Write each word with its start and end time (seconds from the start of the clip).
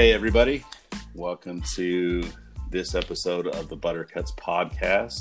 Hey, 0.00 0.14
everybody. 0.14 0.64
Welcome 1.14 1.60
to 1.74 2.24
this 2.70 2.94
episode 2.94 3.46
of 3.46 3.68
the 3.68 3.76
Buttercuts 3.76 4.32
podcast. 4.32 5.20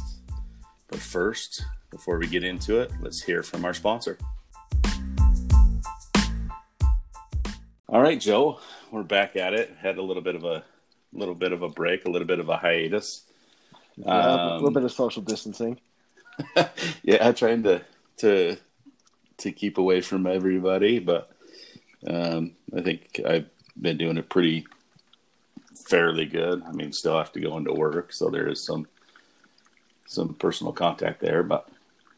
But 0.88 1.00
first, 1.00 1.66
before 1.92 2.18
we 2.18 2.28
get 2.28 2.46
into 2.46 2.80
it, 2.80 2.90
let's 3.02 3.22
hear 3.22 3.44
from 3.44 3.66
our 3.66 3.74
sponsor. 3.74 4.18
All 7.90 8.02
right, 8.02 8.18
Joe, 8.18 8.62
we're 8.90 9.04
back 9.04 9.36
at 9.36 9.54
it. 9.54 9.76
Had 9.82 9.98
a 9.98 10.02
little 10.02 10.24
bit 10.24 10.36
of 10.36 10.46
a 10.46 10.64
little 11.12 11.36
bit 11.36 11.52
of 11.52 11.62
a 11.62 11.68
break, 11.68 12.06
a 12.06 12.10
little 12.10 12.26
bit 12.26 12.40
of 12.40 12.48
a 12.48 12.56
hiatus. 12.56 13.24
Yeah, 13.98 14.54
a 14.54 14.56
little 14.56 14.72
bit 14.72 14.86
of 14.86 14.94
social 14.94 15.22
distancing. 15.22 15.78
yeah, 17.04 17.28
I 17.28 17.34
trying 17.34 17.64
to 17.64 17.82
to 18.20 18.56
to 19.40 19.52
keep 19.52 19.78
away 19.78 20.00
from 20.00 20.26
everybody, 20.26 21.00
but 21.00 21.30
um, 22.08 22.54
I 22.74 22.80
think 22.80 23.20
I've 23.28 23.50
been 23.82 23.98
doing 23.98 24.18
a 24.18 24.24
pretty 24.24 24.66
fairly 25.88 26.26
good. 26.26 26.64
I 26.64 26.72
mean, 26.72 26.92
still 26.94 27.18
have 27.18 27.32
to 27.34 27.40
go 27.40 27.58
into 27.58 27.74
work, 27.74 28.14
so 28.14 28.30
there 28.30 28.48
is 28.48 28.66
some 28.66 28.88
some 30.06 30.34
personal 30.36 30.74
contact 30.74 31.20
there, 31.22 31.44
but 31.44 31.70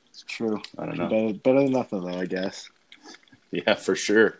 It's 0.10 0.24
true. 0.27 0.62
I 0.77 0.86
don't 0.86 0.98
know. 0.98 1.10
Better, 1.10 1.34
better 1.34 1.64
than 1.64 1.72
nothing, 1.74 2.02
though, 2.05 2.20
I 2.20 2.26
guess. 2.26 2.70
Yeah, 3.54 3.74
for 3.74 3.98
sure. 3.98 4.38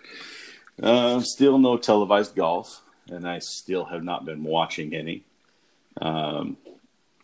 Uh, 0.82 1.20
still 1.20 1.58
no 1.60 1.76
televised 1.78 2.34
golf, 2.34 2.82
and 3.10 3.28
I 3.28 3.40
still 3.40 3.84
have 3.84 4.06
not 4.06 4.24
been 4.24 4.42
watching 4.46 4.96
any. 4.96 5.26
Um, 6.02 6.56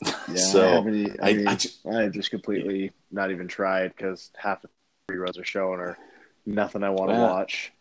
Yeah, 0.28 0.36
So, 0.36 0.86
I 0.86 0.90
e- 0.90 1.16
I, 1.24 1.34
mean, 1.34 1.48
I 1.48 1.52
I, 1.90 2.10
just 2.10 2.30
completely 2.30 2.92
not 3.10 3.32
even 3.32 3.48
tried 3.48 3.96
because 3.96 4.32
half 4.36 4.62
the 4.62 4.70
reruns 5.10 5.40
are 5.40 5.46
showing 5.46 5.80
or 5.80 5.98
nothing 6.46 6.84
I 6.84 6.90
want 6.90 7.10
to 7.10 7.16
Wow. 7.16 7.28
watch. 7.30 7.72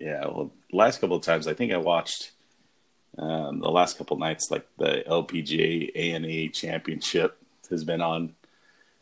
yeah, 0.00 0.20
well, 0.20 0.52
last 0.72 1.00
couple 1.00 1.16
of 1.16 1.22
times 1.24 1.48
I 1.48 1.54
think 1.54 1.72
I 1.72 1.78
watched 1.78 2.30
um, 3.18 3.60
the 3.60 3.70
last 3.70 3.98
couple 3.98 4.18
nights, 4.18 4.50
like 4.50 4.66
the 4.78 5.04
LPGA 5.06 5.92
A 5.94 6.10
and 6.12 6.26
E 6.26 6.48
Championship 6.48 7.38
has 7.70 7.84
been 7.84 8.00
on, 8.00 8.34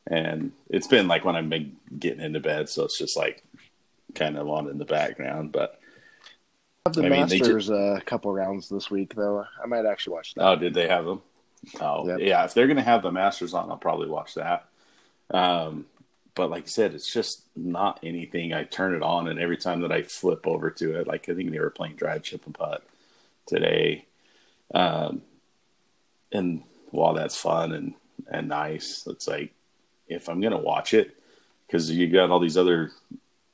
and 0.06 0.52
it's 0.70 0.86
been 0.86 1.08
like 1.08 1.24
when 1.24 1.36
I've 1.36 1.50
been 1.50 1.76
getting 1.98 2.20
into 2.24 2.40
bed, 2.40 2.68
so 2.68 2.84
it's 2.84 2.98
just 2.98 3.16
like 3.16 3.42
kind 4.14 4.38
of 4.38 4.48
on 4.48 4.68
in 4.68 4.78
the 4.78 4.84
background. 4.84 5.52
But 5.52 5.80
I 6.86 6.90
have 6.90 6.94
the 6.96 7.02
I 7.02 7.08
mean, 7.08 7.28
they 7.28 7.38
ju- 7.40 7.44
Masters 7.44 7.68
a 7.70 8.00
couple 8.06 8.32
rounds 8.32 8.68
this 8.68 8.90
week, 8.90 9.14
though. 9.14 9.44
I 9.62 9.66
might 9.66 9.86
actually 9.86 10.14
watch 10.14 10.34
that. 10.34 10.46
Oh, 10.46 10.56
did 10.56 10.74
they 10.74 10.88
have 10.88 11.04
them? 11.04 11.22
Oh, 11.80 12.08
Yep. 12.08 12.18
yeah. 12.20 12.44
If 12.44 12.54
they're 12.54 12.66
going 12.66 12.76
to 12.76 12.82
have 12.82 13.02
the 13.02 13.10
Masters 13.12 13.54
on, 13.54 13.70
I'll 13.70 13.76
probably 13.76 14.08
watch 14.08 14.34
that. 14.34 14.68
Um, 15.30 15.86
but 16.34 16.50
like 16.50 16.64
I 16.64 16.68
said, 16.68 16.94
it's 16.94 17.12
just 17.12 17.42
not 17.56 17.98
anything. 18.02 18.52
I 18.52 18.64
turn 18.64 18.94
it 18.94 19.02
on, 19.02 19.28
and 19.28 19.38
every 19.40 19.56
time 19.56 19.80
that 19.82 19.92
I 19.92 20.02
flip 20.02 20.46
over 20.46 20.70
to 20.70 21.00
it, 21.00 21.06
like 21.06 21.28
I 21.28 21.34
think 21.34 21.50
they 21.50 21.58
were 21.58 21.70
playing 21.70 21.96
drive, 21.96 22.22
chip, 22.22 22.44
and 22.46 22.54
putt 22.54 22.84
today. 23.46 24.04
Um, 24.74 25.22
and 26.32 26.62
while 26.90 27.14
that's 27.14 27.36
fun 27.36 27.72
and 27.72 27.94
and 28.30 28.48
nice, 28.48 29.06
it's 29.06 29.28
like 29.28 29.52
if 30.08 30.28
I'm 30.28 30.40
going 30.40 30.52
to 30.52 30.58
watch 30.58 30.94
it, 30.94 31.16
because 31.66 31.90
you 31.90 32.08
got 32.08 32.30
all 32.30 32.40
these 32.40 32.56
other, 32.56 32.90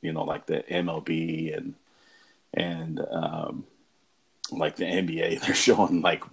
you 0.00 0.12
know, 0.12 0.24
like 0.24 0.46
the 0.46 0.64
MLB 0.70 1.56
and 1.56 1.74
and 2.54 3.00
um, 3.10 3.64
like 4.50 4.76
the 4.76 4.84
NBA, 4.84 5.40
they're 5.44 5.54
showing 5.54 6.00
like 6.02 6.24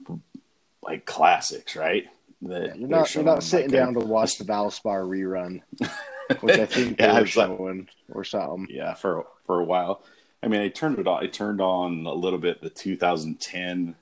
like 0.81 1.05
classics, 1.05 1.75
right? 1.75 2.05
The, 2.41 2.73
You're 2.77 2.87
not. 2.87 3.13
You're 3.13 3.23
not 3.25 3.43
sitting 3.43 3.67
like, 3.71 3.73
a- 3.81 3.85
down 3.85 3.93
to 3.95 3.99
watch 3.99 4.37
the 4.37 4.45
Valspar 4.45 5.03
rerun, 5.05 5.61
which 6.39 6.57
I 6.57 6.65
think 6.65 6.97
Yeah, 6.99 7.07
they 7.07 7.19
were 7.19 7.25
it's 7.25 7.35
like- 7.35 7.47
showing 7.49 7.89
or 8.13 8.23
something. 8.23 8.67
yeah 8.69 8.93
for 8.93 9.25
for 9.45 9.59
a 9.59 9.63
while. 9.65 10.03
I 10.41 10.47
mean, 10.47 10.61
I 10.61 10.69
turned 10.69 10.99
it 10.99 11.07
on. 11.07 11.23
I 11.23 11.27
turned 11.27 11.61
on 11.61 12.05
a 12.05 12.13
little 12.13 12.39
bit 12.39 12.61
the 12.61 12.69
2010 12.69 13.95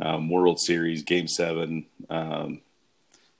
um, 0.00 0.30
World 0.30 0.60
Series 0.60 1.02
Game 1.02 1.28
Seven. 1.28 1.86
Um, 2.10 2.60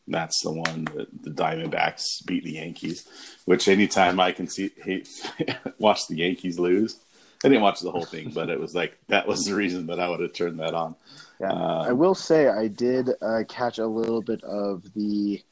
that's 0.07 0.43
the 0.43 0.51
one 0.51 0.87
that 0.97 1.23
the 1.23 1.31
Diamondbacks 1.31 2.25
beat 2.27 2.45
the 2.45 2.53
Yankees. 2.53 3.07
Which 3.45 3.69
anytime 3.69 4.19
I 4.19 4.33
can 4.33 4.49
see 4.49 4.71
hate, 4.83 5.09
watch 5.79 6.07
the 6.09 6.17
Yankees 6.17 6.59
lose, 6.59 6.99
I 7.45 7.49
didn't 7.49 7.63
watch 7.63 7.81
the 7.81 7.93
whole 7.93 8.05
thing, 8.05 8.31
but 8.35 8.49
it 8.49 8.59
was 8.59 8.75
like 8.75 8.99
that 9.09 9.29
was 9.29 9.45
the 9.45 9.55
reason 9.55 9.87
that 9.87 10.01
I 10.01 10.09
would 10.09 10.21
have 10.21 10.33
turned 10.33 10.59
that 10.61 10.75
on. 10.75 10.97
Yeah, 11.41 11.53
Um, 11.53 11.61
I 11.61 11.93
will 11.93 12.15
say 12.15 12.49
I 12.49 12.69
did 12.69 13.11
uh, 13.23 13.45
catch 13.49 13.79
a 13.79 13.87
little 13.87 14.23
bit 14.23 14.43
of 14.43 14.83
the 14.95 15.43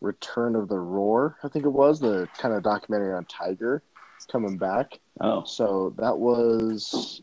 Return 0.00 0.54
of 0.54 0.68
the 0.68 0.78
Roar. 0.78 1.38
I 1.42 1.48
think 1.48 1.64
it 1.64 1.70
was 1.70 1.98
the 1.98 2.28
kind 2.38 2.54
of 2.54 2.62
documentary 2.62 3.14
on 3.14 3.24
Tiger 3.24 3.82
coming 4.26 4.56
back. 4.56 4.98
Oh, 5.20 5.44
So 5.44 5.94
that 5.98 6.18
was 6.18 7.22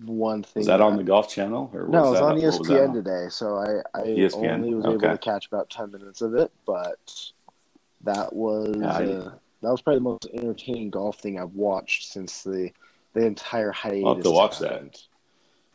one 0.00 0.42
thing. 0.42 0.60
was 0.60 0.66
that 0.66 0.80
on 0.80 0.96
the 0.96 1.02
Golf 1.02 1.28
Channel 1.28 1.70
or 1.72 1.88
No, 1.88 2.06
it 2.06 2.10
was 2.10 2.18
that 2.18 2.24
on 2.24 2.34
was 2.36 2.58
ESPN 2.60 2.88
on? 2.90 2.94
today. 2.94 3.26
So 3.30 3.56
I, 3.56 3.98
I 3.98 4.02
ESPN, 4.06 4.54
only 4.54 4.74
was 4.74 4.84
okay. 4.86 4.94
able 4.94 5.16
to 5.16 5.18
catch 5.18 5.46
about 5.46 5.70
ten 5.70 5.90
minutes 5.90 6.20
of 6.20 6.34
it, 6.34 6.50
but 6.66 7.30
that 8.04 8.32
was 8.32 8.76
Yeah, 8.76 8.88
uh, 8.88 9.30
that 9.62 9.70
was 9.70 9.82
probably 9.82 9.98
the 9.98 10.04
most 10.04 10.28
entertaining 10.32 10.90
golf 10.90 11.18
thing 11.18 11.38
I've 11.38 11.54
watched 11.54 12.12
since 12.12 12.42
the 12.42 12.70
the 13.14 13.26
entire 13.26 13.72
hiatus. 13.72 14.04
I'll 14.06 14.14
have 14.14 14.24
to 14.24 14.30
watch 14.30 14.58
that. 14.60 14.98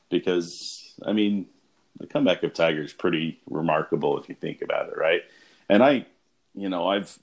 because 0.09 0.93
I 1.05 1.13
mean 1.13 1.47
the 1.99 2.07
comeback 2.07 2.43
of 2.43 2.53
Tiger 2.53 2.81
is 2.81 2.93
pretty 2.93 3.39
remarkable 3.49 4.17
if 4.17 4.27
you 4.29 4.35
think 4.35 4.61
about 4.61 4.89
it, 4.89 4.97
right? 4.97 5.21
And 5.69 5.83
I, 5.83 6.05
you 6.55 6.69
know, 6.69 6.87
I've 6.87 7.17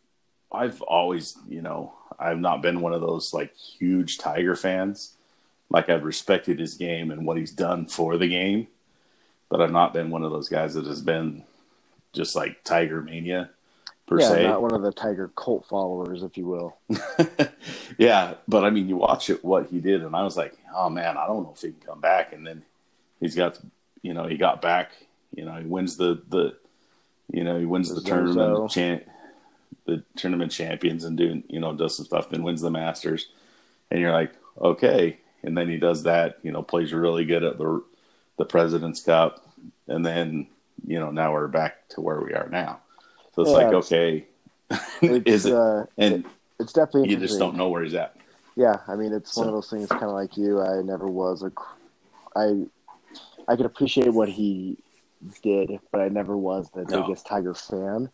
I've 0.53 0.81
always, 0.83 1.37
you 1.49 1.63
know, 1.63 1.95
I've 2.21 2.39
not 2.39 2.63
been 2.63 2.81
one 2.81 2.93
of 2.93 3.01
those 3.01 3.33
like 3.33 3.55
huge 3.57 4.19
Tiger 4.19 4.55
fans. 4.55 5.15
Like 5.71 5.89
I've 5.89 6.05
respected 6.05 6.59
his 6.59 6.75
game 6.75 7.11
and 7.11 7.25
what 7.25 7.37
he's 7.39 7.53
done 7.53 7.87
for 7.87 8.17
the 8.19 8.29
game, 8.29 8.67
but 9.49 9.61
I've 9.61 9.71
not 9.73 9.93
been 9.95 10.11
one 10.11 10.25
of 10.25 10.33
those 10.33 10.49
guys 10.49 10.75
that 10.75 10.87
has 10.87 11.01
been 11.01 11.45
just 12.13 12.35
like 12.37 12.65
Tiger 12.65 13.01
mania 13.03 13.51
per 14.07 14.19
Yeah, 14.19 14.29
se. 14.29 14.43
not 14.43 14.63
one 14.63 14.75
of 14.75 14.83
the 14.83 14.93
Tiger 14.93 15.31
cult 15.37 15.67
followers, 15.69 16.23
if 16.25 16.37
you 16.37 16.47
will. 16.47 16.77
yeah, 17.99 18.35
but 18.49 18.65
I 18.65 18.71
mean, 18.71 18.89
you 18.89 18.97
watch 18.97 19.31
it 19.31 19.45
what 19.45 19.69
he 19.69 19.81
did, 19.81 20.03
and 20.03 20.15
I 20.17 20.23
was 20.25 20.37
like, 20.37 20.57
oh 20.75 20.91
man, 20.91 21.17
I 21.17 21.27
don't 21.27 21.45
know 21.45 21.53
if 21.55 21.61
he 21.63 21.71
can 21.71 21.81
come 21.87 22.01
back. 22.01 22.33
And 22.33 22.47
then 22.47 22.63
he's 23.21 23.35
got, 23.37 23.59
you 24.03 24.13
know, 24.15 24.27
he 24.27 24.37
got 24.37 24.61
back. 24.61 24.91
You 25.35 25.45
know, 25.45 25.55
he 25.55 25.67
wins 25.67 25.97
the 25.97 26.21
the, 26.29 26.57
you 27.33 27.45
know, 27.45 27.59
he 27.59 27.65
wins 27.65 27.89
the 27.95 28.01
The 28.01 28.09
tournament, 28.09 28.71
champ, 28.71 29.05
the 29.87 30.05
tournament 30.17 30.53
champions, 30.53 31.05
and 31.05 31.17
doing, 31.17 31.45
you 31.49 31.61
know, 31.61 31.75
does 31.75 31.97
some 31.97 32.07
stuff. 32.07 32.31
Then 32.31 32.43
wins 32.43 32.61
the 32.61 32.71
Masters, 32.71 33.29
and 33.91 34.01
you're 34.01 34.13
like, 34.13 34.33
okay. 34.61 35.19
And 35.43 35.57
then 35.57 35.69
he 35.69 35.79
does 35.79 36.05
that. 36.05 36.39
You 36.43 36.53
know, 36.53 36.63
plays 36.63 36.93
really 36.93 37.25
good 37.25 37.45
at 37.45 37.59
the 37.59 37.83
the 38.39 38.45
President's 38.45 39.03
Cup, 39.03 39.47
and 39.89 40.05
then 40.05 40.49
you 40.87 40.99
know 40.99 41.11
now 41.11 41.33
we're 41.33 41.49
back 41.49 41.89
to 41.91 42.01
where 42.01 42.21
we 42.21 42.35
are 42.35 42.49
now. 42.51 42.81
So 43.35 43.43
it's 43.43 43.53
Yeah, 43.53 43.53
like, 43.53 43.73
okay, 43.73 44.27
It's, 45.03 45.27
is 45.27 45.47
it? 45.47 45.57
uh, 45.57 45.87
And 45.99 46.25
it's 46.59 46.73
definitely 46.73 47.11
you 47.11 47.17
just 47.17 47.39
don't 47.39 47.57
know 47.57 47.69
where 47.69 47.83
he's 47.83 47.95
at. 47.95 48.17
Yeah, 48.57 48.79
I 48.89 48.97
mean, 48.97 49.13
it's 49.13 49.37
one 49.37 49.47
of 49.49 49.55
those 49.55 49.71
things. 49.71 49.89
Kind 49.89 50.05
of 50.05 50.13
like 50.13 50.37
you, 50.37 50.61
I 50.61 50.83
never 50.83 51.09
was 51.09 51.43
a. 51.43 51.53
I 52.37 52.67
I 53.49 53.57
could 53.57 53.67
appreciate 53.67 54.13
what 54.13 54.29
he 54.29 54.79
did, 55.43 55.81
but 55.93 56.01
I 56.01 56.09
never 56.09 56.37
was 56.37 56.71
the 56.71 56.87
No. 56.87 57.03
biggest 57.03 57.27
Tiger 57.27 57.55
fan. 57.55 58.11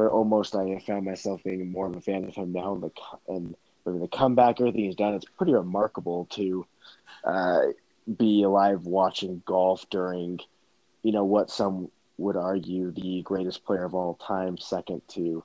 But 0.00 0.12
almost, 0.12 0.56
I 0.56 0.78
found 0.78 1.04
myself 1.04 1.42
being 1.44 1.70
more 1.70 1.86
of 1.86 1.94
a 1.94 2.00
fan 2.00 2.24
of 2.24 2.34
him 2.34 2.52
now. 2.52 2.72
And 2.72 2.82
the 2.82 2.90
and 3.28 3.54
the 4.02 4.08
comeback, 4.08 4.58
everything 4.58 4.84
he's 4.84 4.96
done, 4.96 5.12
it's 5.12 5.26
pretty 5.36 5.52
remarkable 5.52 6.24
to 6.30 6.66
uh, 7.22 7.60
be 8.16 8.42
alive 8.42 8.86
watching 8.86 9.42
golf 9.44 9.84
during, 9.90 10.40
you 11.02 11.12
know, 11.12 11.24
what 11.24 11.50
some 11.50 11.90
would 12.16 12.34
argue 12.34 12.92
the 12.92 13.20
greatest 13.20 13.62
player 13.66 13.84
of 13.84 13.94
all 13.94 14.14
time, 14.14 14.56
second 14.56 15.02
to 15.08 15.44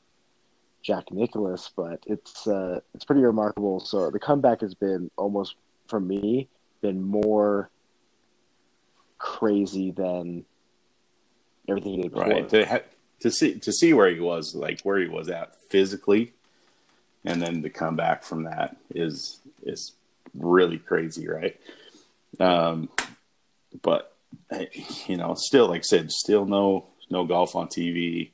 Jack 0.81 1.11
Nicklaus, 1.11 1.69
but 1.75 2.01
it's 2.07 2.47
uh, 2.47 2.79
it's 2.93 3.03
pretty 3.03 3.23
remarkable. 3.23 3.81
So 3.81 4.09
the 4.09 4.19
comeback 4.19 4.61
has 4.61 4.73
been 4.73 5.11
almost 5.17 5.55
for 5.89 5.99
me 5.99 6.47
been 6.81 7.01
more 7.01 7.69
crazy 9.17 9.91
than 9.91 10.45
everything 11.67 11.95
he 11.95 12.01
did 12.03 12.13
before. 12.13 12.29
right 12.29 12.47
to 12.47 12.65
ha- 12.65 12.79
to 13.21 13.31
see 13.31 13.55
to 13.59 13.71
see 13.71 13.93
where 13.93 14.09
he 14.13 14.19
was 14.19 14.53
like 14.55 14.81
where 14.81 14.99
he 14.99 15.07
was 15.07 15.29
at 15.29 15.53
physically 15.69 16.33
and 17.23 17.41
then 17.41 17.61
to 17.63 17.69
come 17.69 17.95
back 17.95 18.23
from 18.23 18.43
that 18.43 18.75
is 18.93 19.39
is 19.63 19.93
really 20.37 20.77
crazy 20.77 21.27
right 21.27 21.59
um 22.39 22.89
but 23.81 24.13
you 25.07 25.17
know 25.17 25.33
still 25.35 25.67
like 25.67 25.79
i 25.79 25.83
said 25.83 26.11
still 26.11 26.45
no 26.45 26.85
no 27.09 27.25
golf 27.25 27.55
on 27.55 27.67
tv 27.67 28.29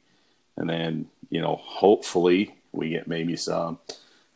and 0.57 0.69
then 0.69 1.07
you 1.29 1.39
know 1.41 1.55
hopefully 1.57 2.55
we 2.71 2.89
get 2.89 3.07
maybe 3.07 3.35
some 3.35 3.77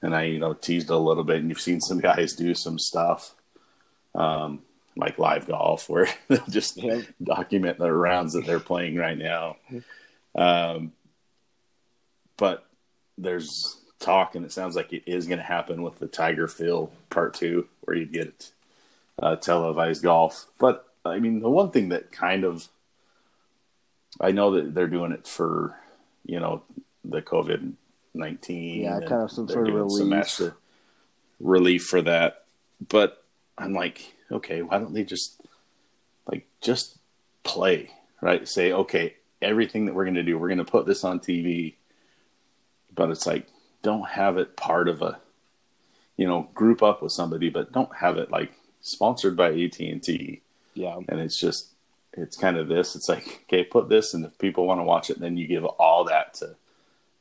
and 0.02 0.16
i 0.16 0.24
you 0.24 0.40
know 0.40 0.54
teased 0.54 0.90
a 0.90 0.98
little 0.98 1.24
bit 1.24 1.38
and 1.38 1.50
you've 1.50 1.60
seen 1.60 1.82
some 1.82 2.00
guys 2.00 2.34
do 2.34 2.54
some 2.54 2.78
stuff 2.78 3.34
um 4.14 4.62
like 4.98 5.18
live 5.20 5.46
golf 5.48 5.90
where 5.90 6.08
they'll 6.30 6.46
just 6.50 6.78
Yeah. 6.78 7.02
document 7.22 7.78
the 7.80 7.92
rounds 7.92 8.32
that 8.34 8.46
they're 8.46 8.62
playing 8.62 8.96
right 8.96 9.18
now. 9.18 9.58
Um, 10.36 10.92
but 12.38 12.66
there's 13.18 13.82
talk, 14.00 14.36
and 14.36 14.46
it 14.46 14.52
sounds 14.52 14.76
like 14.76 14.92
it 14.94 15.04
is 15.06 15.28
going 15.28 15.40
to 15.40 15.46
happen 15.46 15.82
with 15.82 16.00
the 16.00 16.08
Tiger 16.08 16.48
Phil 16.48 16.92
Part 17.10 17.34
Two, 17.34 17.68
where 17.82 17.96
you 17.96 18.06
get 18.06 18.52
uh, 19.22 19.38
televised 19.38 20.04
golf. 20.04 20.46
But 20.60 20.86
I 21.06 21.20
mean, 21.20 21.40
the 21.40 21.50
one 21.50 21.72
thing 21.72 21.90
that 21.90 22.12
kind 22.12 22.44
of, 22.44 22.68
I 24.20 24.32
know 24.32 24.52
that 24.52 24.74
they're 24.74 24.88
doing 24.88 25.14
it 25.14 25.28
for, 25.28 25.78
you 26.26 26.40
know, 26.40 26.64
the 27.04 27.22
COVID 27.22 27.74
nineteen. 28.14 28.84
Yeah, 28.84 29.00
kind 29.00 29.24
of 29.24 29.32
some 29.32 29.48
sort 29.48 29.70
of 29.70 29.74
relief. 29.74 30.42
relief 31.40 31.86
for 31.86 32.02
that. 32.02 32.44
But 32.90 33.24
I'm 33.58 33.74
like, 33.74 34.14
okay, 34.32 34.62
why 34.62 34.80
don't 34.80 34.94
they 34.94 35.04
just 35.04 35.42
like 36.30 36.46
just 36.60 36.98
play, 37.44 37.92
right? 38.20 38.48
Say, 38.48 38.74
okay, 38.74 39.16
everything 39.46 39.86
that 39.86 39.94
we're 39.96 40.04
going 40.06 40.16
to 40.16 40.24
do, 40.24 40.38
we're 40.38 40.50
going 40.50 40.58
to 40.58 40.66
put 40.66 40.86
this 40.86 41.04
on 41.04 41.20
TV, 41.20 41.76
but 42.94 43.10
it's 43.12 43.26
like 43.26 43.48
don't 43.84 44.08
have 44.10 44.38
it 44.38 44.58
part 44.58 44.88
of 44.90 45.02
a, 45.02 45.20
you 46.18 46.28
know, 46.28 46.50
group 46.54 46.82
up 46.82 47.02
with 47.04 47.12
somebody, 47.12 47.50
but 47.50 47.72
don't 47.72 47.96
have 47.96 48.18
it 48.18 48.32
like 48.32 48.52
sponsored 48.82 49.38
by 49.38 49.50
AT 49.54 49.80
and 49.80 50.02
T, 50.04 50.42
Yeah. 50.74 50.98
and 51.08 51.20
it's 51.20 51.38
just 51.38 51.70
it's 52.14 52.36
kind 52.38 52.58
of 52.58 52.68
this. 52.68 52.96
It's 52.96 53.08
like 53.08 53.44
okay, 53.48 53.64
put 53.64 53.88
this, 53.88 54.14
and 54.14 54.26
if 54.26 54.38
people 54.40 54.66
want 54.66 54.80
to 54.80 54.84
watch 54.84 55.10
it, 55.10 55.20
then 55.20 55.38
you 55.38 55.48
give 55.48 55.64
all 55.66 56.04
that 56.06 56.34
to 56.36 56.56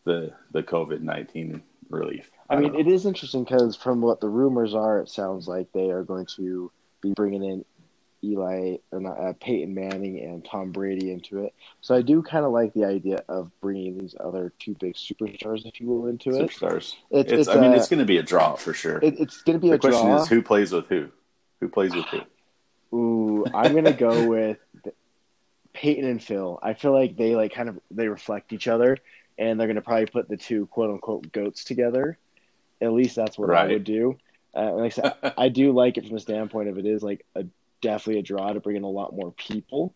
the 0.04 0.32
the 0.50 0.62
COVID 0.62 1.00
nineteen 1.02 1.62
relief. 1.90 2.30
I 2.48 2.56
mean, 2.56 2.72
don't 2.72 2.80
it 2.80 2.86
is 2.86 3.04
interesting 3.06 3.44
because 3.44 3.76
from 3.76 4.00
what 4.00 4.20
the 4.20 4.28
rumors 4.28 4.74
are, 4.74 4.98
it 5.00 5.08
sounds 5.08 5.46
like 5.46 5.70
they 5.72 5.90
are 5.90 6.02
going 6.02 6.26
to 6.36 6.70
be 7.00 7.12
bringing 7.14 7.44
in 7.44 7.64
Eli 8.24 8.76
or 8.90 9.00
not 9.00 9.18
uh, 9.18 9.32
Peyton 9.40 9.74
Manning 9.74 10.20
and 10.20 10.44
Tom 10.44 10.72
Brady 10.72 11.12
into 11.12 11.44
it. 11.44 11.54
So 11.80 11.94
I 11.94 12.02
do 12.02 12.22
kind 12.22 12.44
of 12.44 12.52
like 12.52 12.72
the 12.74 12.84
idea 12.84 13.22
of 13.28 13.50
bringing 13.60 13.98
these 13.98 14.14
other 14.18 14.52
two 14.58 14.74
big 14.80 14.94
superstars, 14.94 15.66
if 15.66 15.80
you 15.80 15.86
will, 15.88 16.06
into 16.06 16.30
it. 16.30 16.50
superstars. 16.50 16.94
It's, 17.10 17.30
It's, 17.32 17.48
mean, 17.48 17.72
uh, 17.72 17.74
it's 17.74 17.88
going 17.88 17.98
to 18.00 18.04
be 18.04 18.18
a 18.18 18.22
draw 18.22 18.54
for 18.56 18.72
sure. 18.72 18.98
it- 19.02 19.18
it's 19.20 19.42
going 19.42 19.58
to 19.58 19.62
be 19.62 19.68
the 19.68 19.74
a 19.76 19.78
question 19.78 20.06
draw. 20.06 20.22
is 20.22 20.28
who 20.28 20.42
plays 20.42 20.72
with 20.72 20.86
who? 20.88 21.08
Who 21.60 21.68
plays 21.68 21.94
with 21.94 22.06
who? 22.06 22.20
Ooh, 22.96 23.44
I'm 23.52 23.72
going 23.72 23.84
to 23.84 23.92
go 23.92 24.26
with 24.28 24.58
Peyton 25.72 26.04
and 26.08 26.22
Phil. 26.22 26.58
I 26.62 26.74
feel 26.74 26.92
like 26.92 27.16
they 27.16 27.34
like 27.36 27.52
kind 27.52 27.68
of 27.68 27.78
they 27.90 28.08
reflect 28.08 28.52
each 28.52 28.68
other, 28.68 28.96
and 29.38 29.58
they're 29.58 29.66
going 29.66 29.76
to 29.76 29.82
probably 29.82 30.06
put 30.06 30.28
the 30.28 30.36
two 30.36 30.66
quote 30.66 30.90
unquote 30.90 31.32
goats 31.32 31.64
together. 31.64 32.16
At 32.80 32.92
least 32.92 33.16
that's 33.16 33.36
what 33.38 33.50
I 33.50 33.66
would 33.72 33.84
do. 33.84 34.16
Uh, 34.54 34.72
like 34.74 34.84
I 34.84 34.88
said, 34.90 35.34
I 35.38 35.48
do 35.48 35.72
like 35.72 35.98
it 35.98 36.04
from 36.06 36.14
the 36.14 36.20
standpoint 36.20 36.68
of 36.68 36.78
it 36.78 36.86
is 36.86 37.02
like 37.02 37.24
a 37.34 37.44
definitely 37.80 38.20
a 38.20 38.22
draw 38.22 38.52
to 38.52 38.60
bring 38.60 38.76
in 38.76 38.82
a 38.84 38.88
lot 38.88 39.14
more 39.14 39.32
people 39.32 39.94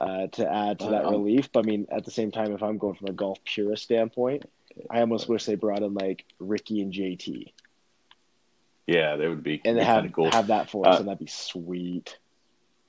uh, 0.00 0.26
to 0.28 0.50
add 0.52 0.78
to 0.80 0.88
that 0.90 1.04
Um, 1.04 1.12
relief. 1.12 1.50
But 1.52 1.60
I 1.60 1.68
mean, 1.68 1.86
at 1.90 2.04
the 2.04 2.10
same 2.10 2.30
time, 2.30 2.52
if 2.52 2.62
I'm 2.62 2.78
going 2.78 2.94
from 2.94 3.08
a 3.08 3.12
golf 3.12 3.38
purist 3.44 3.84
standpoint, 3.84 4.44
I 4.90 5.00
almost 5.00 5.28
wish 5.28 5.44
they 5.44 5.54
brought 5.54 5.82
in 5.82 5.94
like 5.94 6.24
Rickie 6.38 6.80
and 6.80 6.92
JT 6.92 7.52
Yeah, 8.86 9.16
that 9.16 9.28
would 9.28 9.42
be, 9.42 9.60
and 9.64 9.78
be 9.78 9.84
have 9.84 10.12
cool. 10.12 10.30
have 10.30 10.48
that 10.48 10.70
for 10.70 10.86
us, 10.88 10.96
Uh, 10.96 10.98
and 11.00 11.08
that'd 11.08 11.18
be 11.18 11.26
sweet. 11.26 12.18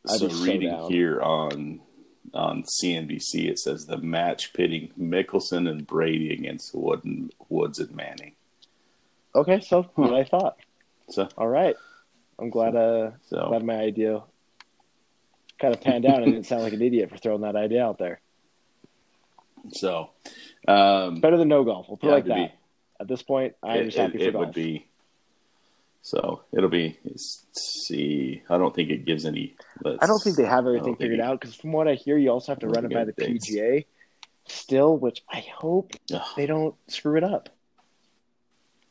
I'd 0.10 0.20
so 0.20 0.28
be 0.28 0.34
reading 0.52 0.70
down. 0.72 0.92
here 0.92 1.22
on 1.22 1.82
on 2.34 2.64
CNBC, 2.64 3.48
it 3.50 3.60
says 3.60 3.86
the 3.86 3.98
match 3.98 4.54
pitting 4.54 4.92
Mickelson 5.00 5.70
and 5.70 5.86
Brady 5.86 6.34
against 6.34 6.74
Wood 6.74 7.04
and, 7.04 7.32
Woods 7.50 7.80
and 7.80 7.94
Manning. 7.96 8.34
Okay, 9.36 9.60
so 9.60 9.84
Huh. 9.84 9.90
what 10.04 10.14
I 10.14 10.24
thought. 10.24 10.58
So, 11.10 11.28
All 11.38 11.48
right, 11.50 11.76
I'm 12.40 12.50
glad. 12.50 12.76
Uh, 12.76 13.12
so 13.30 13.48
glad 13.50 13.64
my 13.64 13.76
idea 13.76 14.24
kind 15.60 15.74
of 15.74 15.82
panned 15.82 16.06
out. 16.06 16.24
and 16.24 16.26
didn't 16.32 16.46
sound 16.48 16.64
like 16.64 16.74
an 16.74 16.82
idiot 16.82 17.10
for 17.10 17.18
throwing 17.18 17.42
that 17.42 17.56
idea 17.56 17.86
out 17.86 17.98
there. 17.98 18.20
so 19.72 20.10
um, 20.68 21.20
Better 21.22 21.38
than 21.38 21.48
no 21.48 21.64
golf. 21.64 21.88
We'll 21.88 21.98
put 21.98 22.08
it 22.08 22.10
Yeah, 22.10 22.16
like 22.16 22.26
it'd 22.26 22.38
that. 22.38 22.48
be- 22.50 22.54
At 23.02 23.08
this 23.08 23.22
point, 23.24 23.56
I'm 23.64 23.80
it, 23.82 23.86
just 23.86 23.98
happy 23.98 24.16
it, 24.18 24.22
for 24.24 24.28
it 24.30 24.32
golf. 24.34 24.46
would 24.48 24.54
be. 24.56 24.88
So 26.02 26.42
it'll 26.52 26.70
be. 26.70 26.98
Let's 27.06 27.46
see, 27.88 28.42
I 28.50 28.58
don't 28.58 28.76
think 28.76 28.90
it 28.90 29.06
gives 29.06 29.26
any. 29.26 29.56
I 29.86 30.06
don't 30.06 30.20
think 30.22 30.36
they 30.36 30.44
have 30.46 30.66
everything 30.68 30.96
figured 30.98 31.20
it- 31.20 31.24
out 31.24 31.40
because 31.40 31.56
from 31.56 31.72
what 31.72 31.88
I 31.88 31.94
hear, 31.94 32.18
you 32.18 32.30
also 32.30 32.52
have 32.52 32.60
to 32.60 32.68
run 32.68 32.84
it 32.86 32.92
by 32.94 33.06
the 33.06 33.12
it 33.12 33.16
dates. 33.18 33.50
PGA 33.50 33.86
still, 34.48 34.98
which 34.98 35.24
I 35.30 35.40
hope 35.56 35.94
Ugh. 36.14 36.22
they 36.36 36.46
don't 36.46 36.76
screw 36.90 37.16
it 37.18 37.24
up. 37.24 37.50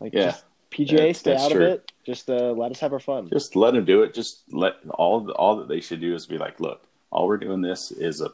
Like, 0.01 0.15
Yeah. 0.15 0.31
just 0.31 0.45
PGA, 0.73 0.97
That's- 0.97 1.19
stay 1.19 1.31
that's 1.33 1.45
out 1.45 1.51
true. 1.53 1.65
of 1.67 1.73
it. 1.73 1.93
Just 2.05 2.29
uh, 2.29 2.53
let 2.53 2.71
us 2.73 2.81
have 2.81 2.93
our 2.93 2.99
fun. 2.99 3.29
Just 3.31 3.55
let 3.55 3.75
them 3.75 3.85
do 3.85 4.03
it. 4.03 4.13
Just 4.15 4.43
let 4.53 4.75
all 4.91 5.31
all 5.33 5.57
that 5.57 5.69
they 5.69 5.81
should 5.81 6.01
do 6.01 6.15
is 6.15 6.27
be 6.27 6.39
like, 6.39 6.59
look, 6.59 6.83
all 7.11 7.27
we're 7.29 7.37
doing 7.37 7.61
this 7.61 7.93
is 7.93 8.21
a 8.21 8.31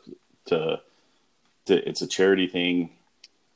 to, 0.47 0.81
to 1.67 1.89
it's 1.89 2.01
a 2.01 2.07
charity 2.07 2.47
thing. 2.47 2.91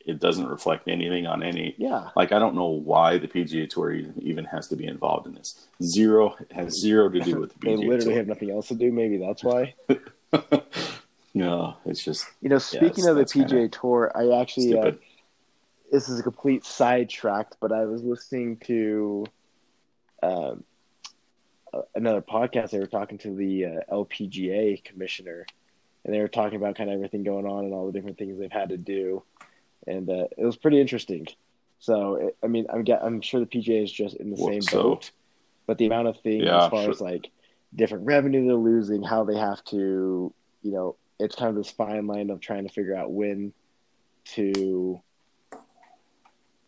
It 0.05 0.19
doesn't 0.19 0.49
reflect 0.49 0.89
anything 0.89 1.27
on 1.29 1.43
any. 1.45 1.75
Yeah. 1.79 2.11
Like 2.17 2.33
I 2.33 2.39
don't 2.41 2.55
know 2.57 2.67
why 2.67 3.19
the 3.19 3.29
PGA 3.29 3.71
Tour 3.71 3.93
even 4.21 4.45
has 4.47 4.67
to 4.69 4.77
be 4.77 4.85
involved 4.87 5.27
in 5.29 5.35
this. 5.35 5.67
Zero 5.83 6.37
has 6.51 6.79
zero 6.79 7.09
to 7.09 7.21
do 7.21 7.41
with 7.41 7.53
the 7.55 7.59
PGA. 7.61 7.63
Tour. 7.63 7.77
They 7.77 7.87
literally 7.87 8.05
Tour. 8.05 8.17
have 8.17 8.27
nothing 8.27 8.51
else 8.51 8.69
to 8.69 8.75
do. 8.75 8.91
Maybe 8.93 9.17
that's 9.19 9.45
why. 9.45 9.75
no, 11.35 11.77
it's 11.87 12.03
just 12.05 12.27
You 12.41 12.49
know, 12.49 12.59
speaking 12.59 13.07
of 13.07 13.17
the 13.17 13.25
PGA 13.25 13.71
Tour, 13.73 14.13
I 14.15 14.41
actually 14.41 14.77
uh. 14.79 14.93
This 15.93 16.09
is 16.09 16.19
a 16.19 16.23
complete 16.23 16.65
sidetrack, 16.65 17.49
but 17.61 17.71
I 17.71 17.85
was 17.85 18.03
listening 18.03 18.57
to 18.65 19.27
um, 20.23 20.65
another 21.95 22.23
podcast. 22.23 22.71
They 22.71 22.79
were 22.79 22.87
talking 22.87 23.19
to 23.19 23.35
the 23.35 23.67
uh, 23.67 23.71
LPGA 23.93 24.83
commissioner, 24.83 25.47
and 26.05 26.15
they 26.15 26.21
were 26.21 26.29
talking 26.29 26.57
about 26.57 26.77
kind 26.77 26.89
of 26.91 26.95
everything 26.95 27.23
going 27.25 27.47
on 27.47 27.65
and 27.67 27.75
all 27.75 27.87
the 27.87 27.93
different 27.93 28.17
things 28.19 28.39
they've 28.39 28.51
had 28.51 28.71
to 28.71 28.79
do, 28.79 29.23
and 29.87 30.09
uh, 30.09 30.27
it 30.37 30.45
was 30.45 30.57
pretty 30.57 30.81
interesting. 30.81 31.29
So, 31.79 32.15
it, 32.17 32.37
I 32.43 32.47
mean, 32.47 32.67
I'm 32.73 32.85
I'm 33.03 33.21
sure 33.21 33.41
the 33.41 33.47
PGA 33.47 33.85
is 33.85 33.93
just 33.93 34.17
in 34.17 34.31
the 34.31 34.37
Well, 34.39 34.51
same 34.51 34.63
so- 34.63 34.83
boat, 34.83 35.11
but 35.67 35.77
the 35.79 35.87
amount 35.87 36.09
of 36.09 36.19
things 36.21 36.45
Yeah, 36.45 36.65
as 36.65 36.71
far 36.71 36.83
sure. 36.85 36.91
as 36.91 37.01
like 37.03 37.29
different 37.75 38.07
revenue 38.07 38.47
they're 38.47 38.55
losing, 38.55 39.03
how 39.03 39.25
they 39.25 39.37
have 39.37 39.63
to, 39.67 40.33
you 40.63 40.73
know, 40.73 40.97
it's 41.21 41.37
kind 41.37 41.51
of 41.51 41.57
this 41.57 41.71
fine 41.71 42.07
line 42.07 42.31
of 42.31 42.41
trying 42.41 42.67
to 42.67 42.73
figure 42.73 42.95
out 42.97 43.13
when 43.13 43.53
to 44.25 45.01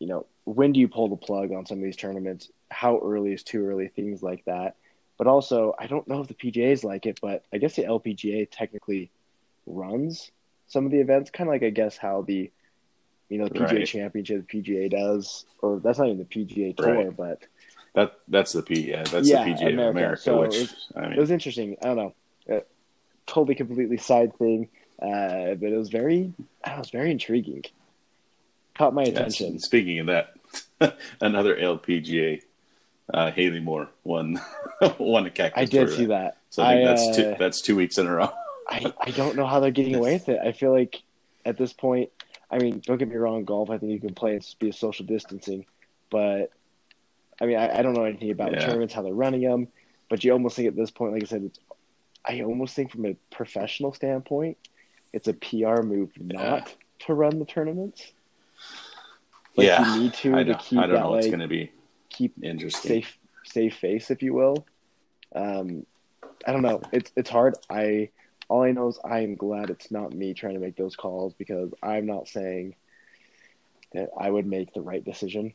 you 0.04 0.10
know, 0.10 0.26
when 0.44 0.72
do 0.74 0.80
you 0.80 0.86
pull 0.86 1.08
the 1.08 1.16
plug 1.16 1.50
on 1.50 1.64
some 1.64 1.78
of 1.78 1.84
these 1.84 1.96
tournaments? 1.96 2.50
How 2.70 2.98
early 2.98 3.32
is 3.32 3.42
too 3.42 3.64
early? 3.66 3.88
Things 3.88 4.22
like 4.22 4.44
that. 4.44 4.76
But 5.16 5.26
also, 5.28 5.74
I 5.78 5.86
don't 5.86 6.06
know 6.06 6.20
if 6.20 6.28
the 6.28 6.34
PGA's 6.34 6.84
like 6.84 7.06
it, 7.06 7.20
but 7.22 7.42
I 7.54 7.56
guess 7.56 7.74
the 7.76 7.84
LPGA 7.84 8.46
technically 8.50 9.10
runs 9.64 10.30
some 10.66 10.84
of 10.84 10.92
the 10.92 10.98
events, 11.00 11.30
kind 11.30 11.48
of 11.48 11.54
like 11.54 11.62
I 11.62 11.70
guess 11.70 11.96
how 11.96 12.20
the 12.20 12.50
you 13.30 13.38
know 13.38 13.48
the 13.48 13.54
PGA 13.54 13.64
Right. 13.78 13.86
Championship, 13.86 14.46
the 14.46 14.60
PGA 14.62 14.90
does, 14.90 15.46
or 15.62 15.80
that's 15.82 15.98
not 15.98 16.08
even 16.08 16.18
the 16.18 16.24
PGA 16.26 16.76
Tour, 16.76 17.06
Right. 17.06 17.16
but 17.16 17.42
that 17.94 18.12
that's 18.28 18.52
the 18.52 18.62
P 18.62 18.90
yeah 18.90 19.04
that's 19.04 19.26
Yeah, 19.26 19.42
the 19.44 19.52
PGA 19.52 19.72
America. 19.72 19.88
of 19.88 19.96
America, 19.96 20.20
So 20.20 20.40
which 20.42 20.54
it's- 20.56 20.92
I 20.94 21.12
it 21.12 21.18
was 21.18 21.30
interesting. 21.30 21.78
I 21.80 21.86
don't 21.86 21.96
know, 21.96 22.56
uh, 22.56 22.60
totally 23.26 23.54
completely 23.54 23.96
side 23.96 24.36
thing, 24.36 24.68
uh, 25.00 25.54
but 25.54 25.72
it 25.72 25.78
was 25.78 25.88
very, 25.88 26.34
know, 26.66 26.74
it 26.74 26.78
was 26.78 26.90
very 26.90 27.10
intriguing. 27.10 27.62
Caught 28.76 28.94
my 28.94 29.04
attention. 29.04 29.46
And 29.46 29.60
speaking 29.60 30.00
of 30.00 30.06
that, 30.06 30.34
another 31.20 31.56
LPGA, 31.56 32.42
uh, 33.12 33.30
Haley 33.30 33.60
Moore 33.60 33.88
won 34.02 34.40
won 34.98 35.26
a 35.26 35.30
cactus. 35.30 35.60
I 35.60 35.64
did 35.64 35.90
see 35.90 36.06
that. 36.06 36.38
So 36.50 36.62
I 36.62 36.74
think 36.74 36.86
I, 36.86 36.88
that's 36.88 37.16
two 37.16 37.22
uh, 37.22 37.36
that's 37.38 37.60
two 37.60 37.76
weeks 37.76 37.98
in 37.98 38.06
a 38.06 38.12
row. 38.12 38.32
I, 38.68 38.92
I 39.00 39.10
don't 39.10 39.36
know 39.36 39.46
how 39.46 39.60
they're 39.60 39.70
getting 39.70 39.94
away 39.94 40.14
with 40.14 40.28
it. 40.28 40.40
I 40.42 40.52
feel 40.52 40.72
like 40.72 41.02
at 41.44 41.58
this 41.58 41.72
point, 41.72 42.10
I 42.50 42.58
mean, 42.58 42.80
don't 42.84 42.96
get 42.96 43.08
me 43.08 43.16
wrong, 43.16 43.44
golf, 43.44 43.68
I 43.68 43.78
think 43.78 43.92
you 43.92 44.00
can 44.00 44.14
play 44.14 44.32
and 44.32 44.54
be 44.58 44.70
a 44.70 44.72
social 44.72 45.04
distancing, 45.04 45.66
but 46.10 46.50
I 47.40 47.46
mean, 47.46 47.58
I, 47.58 47.78
I 47.78 47.82
don't 47.82 47.94
know 47.94 48.04
anything 48.04 48.30
about 48.30 48.50
the 48.52 48.56
Yeah. 48.56 48.66
tournaments, 48.66 48.94
how 48.94 49.02
they're 49.02 49.12
running 49.12 49.42
them, 49.42 49.68
but 50.08 50.24
you 50.24 50.32
almost 50.32 50.56
think 50.56 50.68
at 50.68 50.76
this 50.76 50.90
point, 50.90 51.12
like 51.12 51.22
I 51.22 51.26
said, 51.26 51.42
it's, 51.44 51.58
I 52.24 52.40
almost 52.40 52.74
think 52.74 52.90
from 52.90 53.04
a 53.04 53.14
professional 53.30 53.92
standpoint, 53.92 54.56
it's 55.12 55.28
a 55.28 55.34
PR 55.34 55.82
move 55.82 56.10
not 56.18 56.74
to 57.00 57.14
run 57.14 57.38
the 57.38 57.44
tournaments. 57.44 58.12
Like 59.56 59.66
yeah, 59.66 59.94
you 59.94 60.02
need 60.02 60.14
to 60.14 60.34
I 60.34 60.38
to 60.38 60.44
don't, 60.52 60.58
keep 60.60 60.78
I 60.78 60.82
don't 60.82 60.94
that 60.94 61.00
know 61.00 61.10
what's 61.10 61.26
like 61.26 61.30
going 61.30 61.40
to 61.40 61.48
be 61.48 61.70
keep 62.10 62.34
interesting. 62.42 62.88
safe 62.88 63.18
safe 63.44 63.76
face, 63.76 64.10
if 64.10 64.22
you 64.22 64.34
will. 64.34 64.66
Um, 65.34 65.86
I 66.46 66.52
don't 66.52 66.62
know. 66.62 66.80
It's 66.92 67.10
it's 67.16 67.30
hard. 67.30 67.54
I 67.70 68.10
all 68.48 68.62
I 68.62 68.72
know 68.72 68.88
is 68.88 68.98
I 69.04 69.20
am 69.20 69.36
glad 69.36 69.70
it's 69.70 69.90
not 69.90 70.12
me 70.12 70.34
trying 70.34 70.54
to 70.54 70.60
make 70.60 70.76
those 70.76 70.96
calls 70.96 71.34
because 71.34 71.72
I'm 71.82 72.06
not 72.06 72.28
saying 72.28 72.74
that 73.92 74.10
I 74.18 74.28
would 74.30 74.46
make 74.46 74.74
the 74.74 74.80
right 74.82 75.04
decision 75.04 75.54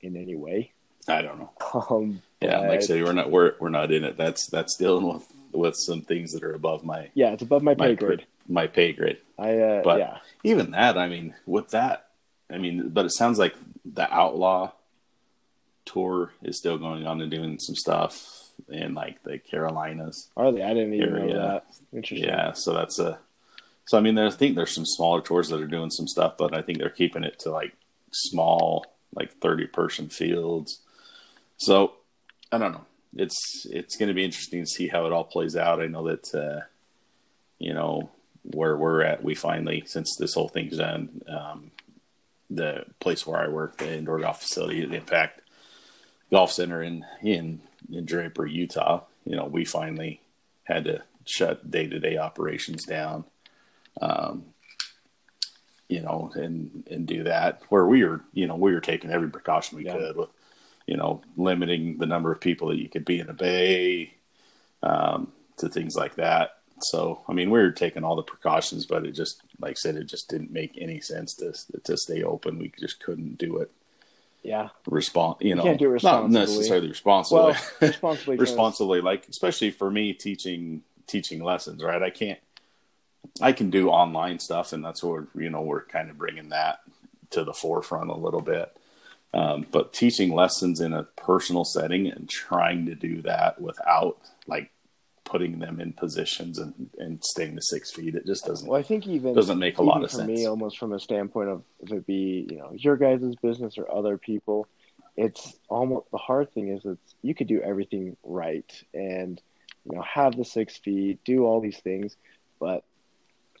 in 0.00 0.16
any 0.16 0.34
way. 0.34 0.72
I 1.06 1.22
don't 1.22 1.38
know. 1.38 1.50
Um, 1.90 2.22
Yeah, 2.40 2.60
like 2.60 2.70
I 2.70 2.74
but- 2.76 2.84
say, 2.84 3.02
we're 3.02 3.12
not 3.12 3.30
we're 3.30 3.54
we're 3.60 3.68
not 3.70 3.92
in 3.92 4.04
it. 4.04 4.16
That's 4.16 4.46
that's 4.46 4.76
dealing 4.76 5.06
with 5.12 5.26
with 5.52 5.76
some 5.76 6.02
things 6.02 6.32
that 6.32 6.42
are 6.42 6.52
above 6.54 6.84
my 6.84 7.10
yeah, 7.14 7.32
it's 7.32 7.42
above 7.42 7.62
my 7.62 7.74
my 7.74 7.88
pay 7.88 7.94
grade. 7.96 8.26
my 8.48 8.66
pay 8.66 8.92
grade. 8.92 9.18
I 9.38 9.58
uh, 9.58 9.82
But- 9.82 9.98
yeah, 9.98 10.18
Even 10.44 10.70
that, 10.72 10.96
I 10.98 11.08
mean, 11.08 11.34
with 11.46 11.68
that, 11.70 12.07
I 12.50 12.58
mean, 12.58 12.88
but 12.88 13.04
it 13.04 13.12
sounds 13.12 13.38
like 13.38 13.54
the 13.84 14.12
outlaw 14.12 14.72
tour 15.84 16.32
is 16.42 16.58
still 16.58 16.78
going 16.78 17.06
on 17.06 17.20
and 17.20 17.30
doing 17.30 17.58
some 17.58 17.74
stuff 17.74 18.48
in 18.68 18.94
like 18.94 19.22
the 19.22 19.38
Carolinas. 19.38 20.28
are 20.36 20.52
they? 20.52 20.62
I 20.62 20.74
didn't 20.74 20.94
even 20.94 21.14
know 21.14 21.32
that. 21.34 21.66
Interesting. 21.92 22.28
Yeah, 22.28 22.52
so 22.52 22.72
that's 22.74 22.98
a. 22.98 23.18
So 23.86 23.96
I 23.96 24.00
mean, 24.00 24.18
I 24.18 24.30
think 24.30 24.54
there's 24.54 24.74
some 24.74 24.84
smaller 24.84 25.20
tours 25.20 25.48
that 25.48 25.60
are 25.60 25.66
doing 25.66 25.90
some 25.90 26.06
stuff, 26.06 26.36
but 26.36 26.54
I 26.54 26.62
think 26.62 26.78
they're 26.78 26.90
keeping 26.90 27.24
it 27.24 27.38
to 27.40 27.50
like 27.50 27.74
small, 28.12 28.86
like 29.14 29.32
thirty 29.40 29.66
person 29.66 30.08
fields. 30.08 30.80
So 31.56 31.94
I 32.52 32.58
don't 32.58 32.72
know. 32.72 32.86
it's 33.16 33.66
it's 33.70 33.96
going 33.96 34.08
to 34.08 34.14
be 34.14 34.24
interesting 34.24 34.64
to 34.64 34.70
see 34.70 34.88
how 34.88 35.06
it 35.06 35.12
all 35.12 35.24
plays 35.24 35.56
out. 35.56 35.80
I 35.80 35.86
know 35.86 36.06
that 36.06 36.34
uh, 36.34 36.64
you 37.58 37.72
know 37.72 38.10
where 38.42 38.76
we're 38.76 39.02
at. 39.02 39.22
We 39.22 39.34
finally, 39.34 39.84
since 39.86 40.16
this 40.16 40.34
whole 40.34 40.48
thing's 40.48 40.76
done, 40.76 41.22
um, 41.28 41.70
the 42.50 42.84
place 43.00 43.26
where 43.26 43.40
I 43.40 43.48
work, 43.48 43.78
the 43.78 43.96
indoor 43.96 44.20
golf 44.20 44.40
facility, 44.40 44.84
the 44.84 44.96
Impact 44.96 45.42
Golf 46.30 46.52
Center 46.52 46.82
in 46.82 47.04
in 47.22 47.60
in 47.90 48.04
Draper, 48.04 48.46
Utah. 48.46 49.02
You 49.24 49.36
know, 49.36 49.46
we 49.46 49.64
finally 49.64 50.20
had 50.64 50.84
to 50.84 51.02
shut 51.24 51.70
day 51.70 51.86
to 51.86 51.98
day 51.98 52.16
operations 52.16 52.84
down. 52.84 53.24
Um, 54.00 54.46
you 55.88 56.00
know, 56.00 56.30
and 56.34 56.86
and 56.90 57.06
do 57.06 57.24
that 57.24 57.62
where 57.70 57.86
we 57.86 58.04
were, 58.04 58.20
you 58.32 58.46
know, 58.46 58.56
we 58.56 58.72
were 58.72 58.80
taking 58.80 59.10
every 59.10 59.30
precaution 59.30 59.78
we 59.78 59.86
yeah. 59.86 59.96
could 59.96 60.16
with, 60.16 60.28
you 60.86 60.96
know, 60.96 61.22
limiting 61.36 61.98
the 61.98 62.06
number 62.06 62.30
of 62.30 62.40
people 62.40 62.68
that 62.68 62.78
you 62.78 62.88
could 62.88 63.04
be 63.04 63.18
in 63.20 63.30
a 63.30 63.34
bay, 63.34 64.14
um, 64.82 65.32
to 65.56 65.68
things 65.68 65.96
like 65.96 66.16
that. 66.16 66.57
So, 66.80 67.22
I 67.28 67.32
mean, 67.32 67.50
we 67.50 67.58
were 67.58 67.70
taking 67.70 68.04
all 68.04 68.16
the 68.16 68.22
precautions, 68.22 68.86
but 68.86 69.04
it 69.04 69.12
just, 69.12 69.42
like 69.60 69.72
I 69.72 69.74
said, 69.74 69.96
it 69.96 70.04
just 70.04 70.28
didn't 70.28 70.50
make 70.50 70.78
any 70.78 71.00
sense 71.00 71.34
to 71.34 71.52
to 71.84 71.96
stay 71.96 72.22
open. 72.22 72.58
We 72.58 72.72
just 72.78 73.00
couldn't 73.00 73.38
do 73.38 73.58
it. 73.58 73.70
Yeah. 74.42 74.68
Respond, 74.86 75.36
you 75.40 75.54
know, 75.54 75.62
you 75.62 75.70
can't 75.70 75.80
do 75.80 75.94
it 75.94 76.02
not 76.02 76.30
necessarily 76.30 76.88
responsibly. 76.88 77.52
Well, 77.52 77.56
responsibly, 77.80 78.36
responsibly, 78.36 79.00
like 79.00 79.28
especially 79.28 79.70
for 79.70 79.90
me 79.90 80.12
teaching 80.12 80.82
teaching 81.06 81.42
lessons, 81.42 81.82
right? 81.82 82.02
I 82.02 82.10
can't 82.10 82.38
I 83.40 83.52
can 83.52 83.70
do 83.70 83.90
online 83.90 84.38
stuff, 84.38 84.72
and 84.72 84.84
that's 84.84 85.02
what 85.02 85.24
you 85.34 85.50
know 85.50 85.62
we're 85.62 85.84
kind 85.84 86.10
of 86.10 86.18
bringing 86.18 86.50
that 86.50 86.80
to 87.30 87.44
the 87.44 87.52
forefront 87.52 88.10
a 88.10 88.16
little 88.16 88.40
bit. 88.40 88.74
Um, 89.34 89.66
but 89.70 89.92
teaching 89.92 90.34
lessons 90.34 90.80
in 90.80 90.94
a 90.94 91.02
personal 91.02 91.64
setting 91.64 92.06
and 92.06 92.28
trying 92.28 92.86
to 92.86 92.94
do 92.94 93.20
that 93.22 93.60
without 93.60 94.18
like 94.46 94.70
putting 95.28 95.58
them 95.58 95.80
in 95.80 95.92
positions 95.92 96.58
and, 96.58 96.90
and 96.98 97.22
staying 97.22 97.54
to 97.54 97.62
six 97.62 97.90
feet, 97.92 98.14
it 98.14 98.26
just 98.26 98.46
doesn't. 98.46 98.68
Well, 98.68 98.80
I 98.80 98.82
think 98.82 99.06
even 99.06 99.34
doesn't 99.34 99.58
make 99.58 99.78
a 99.78 99.82
lot 99.82 100.02
of 100.02 100.10
sense 100.10 100.22
for 100.22 100.26
sense. 100.26 100.40
me, 100.40 100.46
almost 100.46 100.78
from 100.78 100.92
a 100.92 101.00
standpoint 101.00 101.50
of 101.50 101.62
if 101.80 101.92
it 101.92 102.06
be 102.06 102.46
you 102.50 102.58
know 102.58 102.72
your 102.72 102.96
guys' 102.96 103.34
business 103.42 103.76
or 103.76 103.92
other 103.92 104.16
people, 104.16 104.66
it's 105.16 105.56
almost 105.68 106.10
the 106.10 106.18
hard 106.18 106.52
thing 106.54 106.68
is 106.68 106.84
it's 106.84 107.14
you 107.22 107.34
could 107.34 107.46
do 107.46 107.60
everything 107.60 108.16
right 108.24 108.84
and 108.94 109.40
you 109.84 109.96
know 109.96 110.02
have 110.02 110.36
the 110.36 110.44
six 110.44 110.78
feet, 110.78 111.22
do 111.24 111.44
all 111.44 111.60
these 111.60 111.78
things, 111.78 112.16
but 112.58 112.84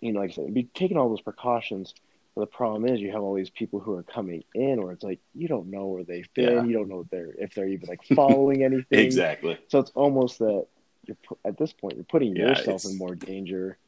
you 0.00 0.12
know, 0.12 0.20
like 0.20 0.30
I 0.30 0.34
said, 0.34 0.54
be 0.54 0.68
taking 0.74 0.96
all 0.96 1.08
those 1.08 1.20
precautions. 1.20 1.94
But 2.34 2.42
the 2.42 2.56
problem 2.56 2.86
is, 2.86 3.00
you 3.00 3.10
have 3.12 3.22
all 3.22 3.34
these 3.34 3.50
people 3.50 3.80
who 3.80 3.94
are 3.94 4.04
coming 4.04 4.44
in, 4.54 4.80
where 4.82 4.92
it's 4.92 5.02
like 5.02 5.20
you 5.34 5.48
don't 5.48 5.70
know 5.70 5.86
where 5.86 6.04
they've 6.04 6.32
been, 6.34 6.52
yeah. 6.52 6.64
you 6.64 6.72
don't 6.72 6.88
know 6.88 7.00
if 7.00 7.10
they're 7.10 7.34
if 7.38 7.54
they're 7.54 7.68
even 7.68 7.88
like 7.88 8.04
following 8.14 8.62
anything. 8.64 9.00
exactly. 9.00 9.58
So 9.68 9.80
it's 9.80 9.90
almost 9.94 10.38
that 10.38 10.66
you're 11.08 11.38
at 11.44 11.58
this 11.58 11.72
point 11.72 11.96
you're 11.96 12.04
putting 12.04 12.36
yeah, 12.36 12.48
yourself 12.48 12.84
in 12.84 12.96
more 12.96 13.14
danger 13.14 13.78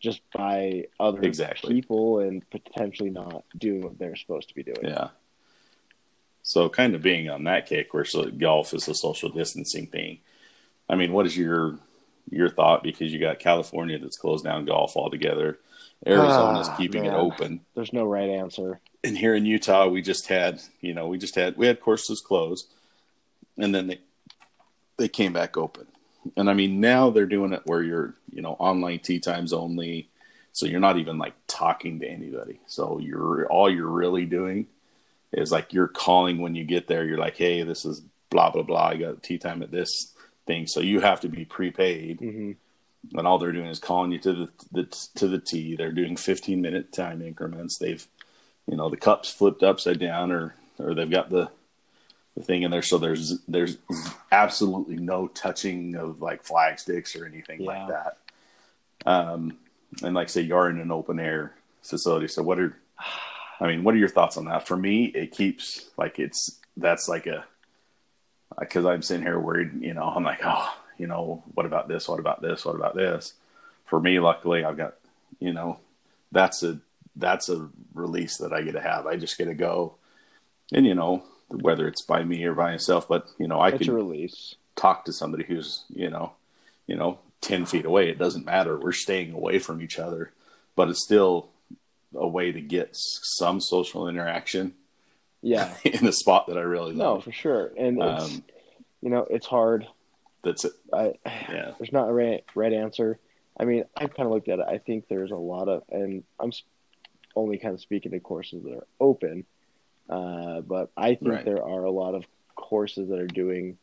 just 0.00 0.22
by 0.32 0.86
other 0.98 1.20
exactly. 1.22 1.74
people 1.74 2.20
and 2.20 2.48
potentially 2.50 3.10
not 3.10 3.44
doing 3.56 3.82
what 3.82 3.98
they're 3.98 4.16
supposed 4.16 4.48
to 4.48 4.54
be 4.54 4.62
doing. 4.62 4.80
Yeah. 4.82 5.08
So 6.42 6.70
kind 6.70 6.94
of 6.94 7.02
being 7.02 7.28
on 7.28 7.44
that 7.44 7.66
kick 7.66 7.92
where 7.92 8.06
so 8.06 8.30
golf 8.30 8.72
is 8.72 8.88
a 8.88 8.94
social 8.94 9.28
distancing 9.28 9.86
thing. 9.86 10.20
I 10.88 10.96
mean, 10.96 11.12
what 11.12 11.26
is 11.26 11.36
your 11.36 11.78
your 12.30 12.48
thought 12.48 12.82
because 12.82 13.12
you 13.12 13.18
got 13.18 13.38
California 13.38 13.98
that's 13.98 14.16
closed 14.16 14.44
down 14.44 14.64
golf 14.64 14.96
altogether. 14.96 15.58
Arizona's 16.06 16.68
ah, 16.68 16.76
keeping 16.76 17.02
man. 17.02 17.12
it 17.12 17.16
open. 17.16 17.60
There's 17.74 17.92
no 17.92 18.04
right 18.04 18.30
answer. 18.30 18.80
And 19.04 19.18
here 19.18 19.34
in 19.34 19.44
Utah, 19.44 19.88
we 19.88 20.00
just 20.00 20.28
had, 20.28 20.60
you 20.80 20.94
know, 20.94 21.08
we 21.08 21.18
just 21.18 21.34
had 21.34 21.56
we 21.56 21.66
had 21.66 21.80
courses 21.80 22.20
closed, 22.20 22.68
and 23.58 23.74
then 23.74 23.88
they 23.88 24.00
they 24.96 25.08
came 25.08 25.32
back 25.32 25.56
open. 25.56 25.86
And 26.36 26.50
I 26.50 26.54
mean, 26.54 26.80
now 26.80 27.10
they're 27.10 27.26
doing 27.26 27.52
it 27.52 27.62
where 27.64 27.82
you're, 27.82 28.14
you 28.30 28.42
know, 28.42 28.52
online 28.52 28.98
tee 28.98 29.20
times 29.20 29.52
only, 29.52 30.08
so 30.52 30.66
you're 30.66 30.80
not 30.80 30.98
even 30.98 31.18
like 31.18 31.34
talking 31.46 32.00
to 32.00 32.06
anybody. 32.06 32.60
So 32.66 32.98
you're 32.98 33.46
all 33.46 33.70
you're 33.70 33.86
really 33.86 34.26
doing 34.26 34.66
is 35.32 35.52
like 35.52 35.72
you're 35.72 35.88
calling 35.88 36.38
when 36.38 36.54
you 36.54 36.64
get 36.64 36.88
there. 36.88 37.04
You're 37.04 37.18
like, 37.18 37.36
hey, 37.36 37.62
this 37.62 37.84
is 37.84 38.02
blah 38.30 38.50
blah 38.50 38.62
blah. 38.62 38.88
I 38.88 38.96
got 38.96 39.22
tee 39.22 39.38
time 39.38 39.62
at 39.62 39.70
this 39.70 40.14
thing. 40.46 40.66
So 40.66 40.80
you 40.80 41.00
have 41.00 41.20
to 41.20 41.28
be 41.28 41.44
prepaid. 41.44 42.20
Mm-hmm. 42.20 43.18
And 43.18 43.26
all 43.26 43.38
they're 43.38 43.52
doing 43.52 43.68
is 43.68 43.78
calling 43.78 44.12
you 44.12 44.18
to 44.18 44.32
the, 44.32 44.48
the 44.72 45.08
to 45.14 45.28
the 45.28 45.38
tee. 45.38 45.74
They're 45.76 45.92
doing 45.92 46.16
15 46.16 46.60
minute 46.60 46.92
time 46.92 47.22
increments. 47.22 47.78
They've, 47.78 48.06
you 48.66 48.76
know, 48.76 48.90
the 48.90 48.96
cups 48.96 49.32
flipped 49.32 49.62
upside 49.62 49.98
down, 49.98 50.32
or 50.32 50.54
or 50.78 50.94
they've 50.94 51.10
got 51.10 51.30
the 51.30 51.50
the 52.36 52.42
thing 52.42 52.62
in 52.62 52.70
there. 52.70 52.82
So 52.82 52.98
there's 52.98 53.40
there's 53.48 53.78
absolutely 54.32 54.96
no 54.96 55.28
touching 55.28 55.96
of 55.96 56.22
like 56.22 56.44
flag 56.44 56.78
sticks 56.78 57.16
or 57.16 57.26
anything 57.26 57.62
yeah. 57.62 57.66
like 57.66 57.88
that. 57.88 58.16
Um, 59.06 59.58
and 60.02 60.14
like 60.14 60.28
say 60.28 60.42
you're 60.42 60.70
in 60.70 60.78
an 60.78 60.92
open 60.92 61.18
air 61.18 61.54
facility. 61.82 62.28
So 62.28 62.42
what 62.42 62.58
are, 62.58 62.76
I 63.60 63.66
mean, 63.66 63.82
what 63.82 63.94
are 63.94 63.98
your 63.98 64.08
thoughts 64.08 64.36
on 64.36 64.44
that? 64.46 64.66
For 64.66 64.76
me, 64.76 65.06
it 65.06 65.32
keeps 65.32 65.90
like 65.96 66.18
it's 66.18 66.58
that's 66.76 67.08
like 67.08 67.26
a 67.26 67.44
because 68.58 68.84
I'm 68.84 69.02
sitting 69.02 69.24
here 69.24 69.38
worried, 69.38 69.80
you 69.80 69.94
know, 69.94 70.02
I'm 70.02 70.24
like, 70.24 70.40
oh, 70.44 70.74
you 70.98 71.06
know, 71.06 71.42
what 71.54 71.66
about 71.66 71.88
this? 71.88 72.08
What 72.08 72.20
about 72.20 72.42
this? 72.42 72.64
What 72.64 72.74
about 72.74 72.94
this? 72.94 73.34
For 73.86 74.00
me, 74.00 74.20
luckily, 74.20 74.64
I've 74.64 74.76
got, 74.76 74.94
you 75.38 75.52
know, 75.52 75.78
that's 76.32 76.62
a 76.62 76.78
that's 77.16 77.48
a 77.48 77.68
release 77.94 78.38
that 78.38 78.52
I 78.52 78.62
get 78.62 78.72
to 78.72 78.80
have. 78.80 79.06
I 79.06 79.16
just 79.16 79.38
get 79.38 79.46
to 79.46 79.54
go, 79.54 79.94
and 80.72 80.86
you 80.86 80.94
know, 80.94 81.22
whether 81.50 81.86
it's 81.88 82.02
by 82.02 82.24
me 82.24 82.44
or 82.44 82.54
by 82.54 82.72
myself, 82.72 83.08
but 83.08 83.28
you 83.38 83.48
know, 83.48 83.60
I 83.60 83.72
can 83.72 83.92
release 83.92 84.54
talk 84.76 85.04
to 85.04 85.12
somebody 85.12 85.44
who's, 85.44 85.84
you 85.94 86.08
know, 86.08 86.32
you 86.86 86.96
know, 86.96 87.18
ten 87.40 87.66
feet 87.66 87.84
away. 87.84 88.08
It 88.08 88.18
doesn't 88.18 88.46
matter. 88.46 88.78
We're 88.78 88.92
staying 88.92 89.32
away 89.32 89.58
from 89.58 89.82
each 89.82 89.98
other, 89.98 90.32
but 90.76 90.88
it's 90.88 91.04
still 91.04 91.48
a 92.14 92.26
way 92.26 92.52
to 92.52 92.60
get 92.60 92.90
some 92.92 93.60
social 93.60 94.08
interaction 94.08 94.74
yeah 95.42 95.72
in 95.84 96.04
the 96.04 96.12
spot 96.12 96.46
that 96.48 96.58
I 96.58 96.62
really 96.62 96.92
love. 96.92 97.18
No, 97.18 97.20
for 97.20 97.32
sure. 97.32 97.72
And 97.76 98.02
it's 98.02 98.24
um, 98.24 98.44
you 99.00 99.10
know, 99.10 99.26
it's 99.30 99.46
hard. 99.46 99.86
That's 100.42 100.64
it. 100.64 100.72
I 100.92 101.14
yeah. 101.26 101.72
There's 101.78 101.92
not 101.92 102.08
a 102.08 102.12
right, 102.12 102.44
right 102.54 102.72
answer. 102.72 103.18
I 103.58 103.64
mean, 103.64 103.84
I've 103.96 104.14
kind 104.14 104.26
of 104.26 104.32
looked 104.32 104.48
at 104.48 104.58
it. 104.58 104.66
I 104.66 104.78
think 104.78 105.08
there's 105.08 105.32
a 105.32 105.36
lot 105.36 105.68
of, 105.68 105.82
and 105.90 106.24
I'm 106.38 106.50
only 107.36 107.58
kind 107.58 107.74
of 107.74 107.80
speaking 107.80 108.12
to 108.12 108.20
courses 108.20 108.62
that 108.64 108.72
are 108.72 108.86
open, 109.00 109.44
uh, 110.10 110.60
but 110.60 110.90
I 110.96 111.14
think 111.14 111.30
right. 111.30 111.44
there 111.44 111.62
are 111.62 111.84
a 111.84 111.90
lot 111.90 112.14
of 112.14 112.24
courses 112.56 113.08
that 113.08 113.18
are 113.18 113.26
doing 113.26 113.78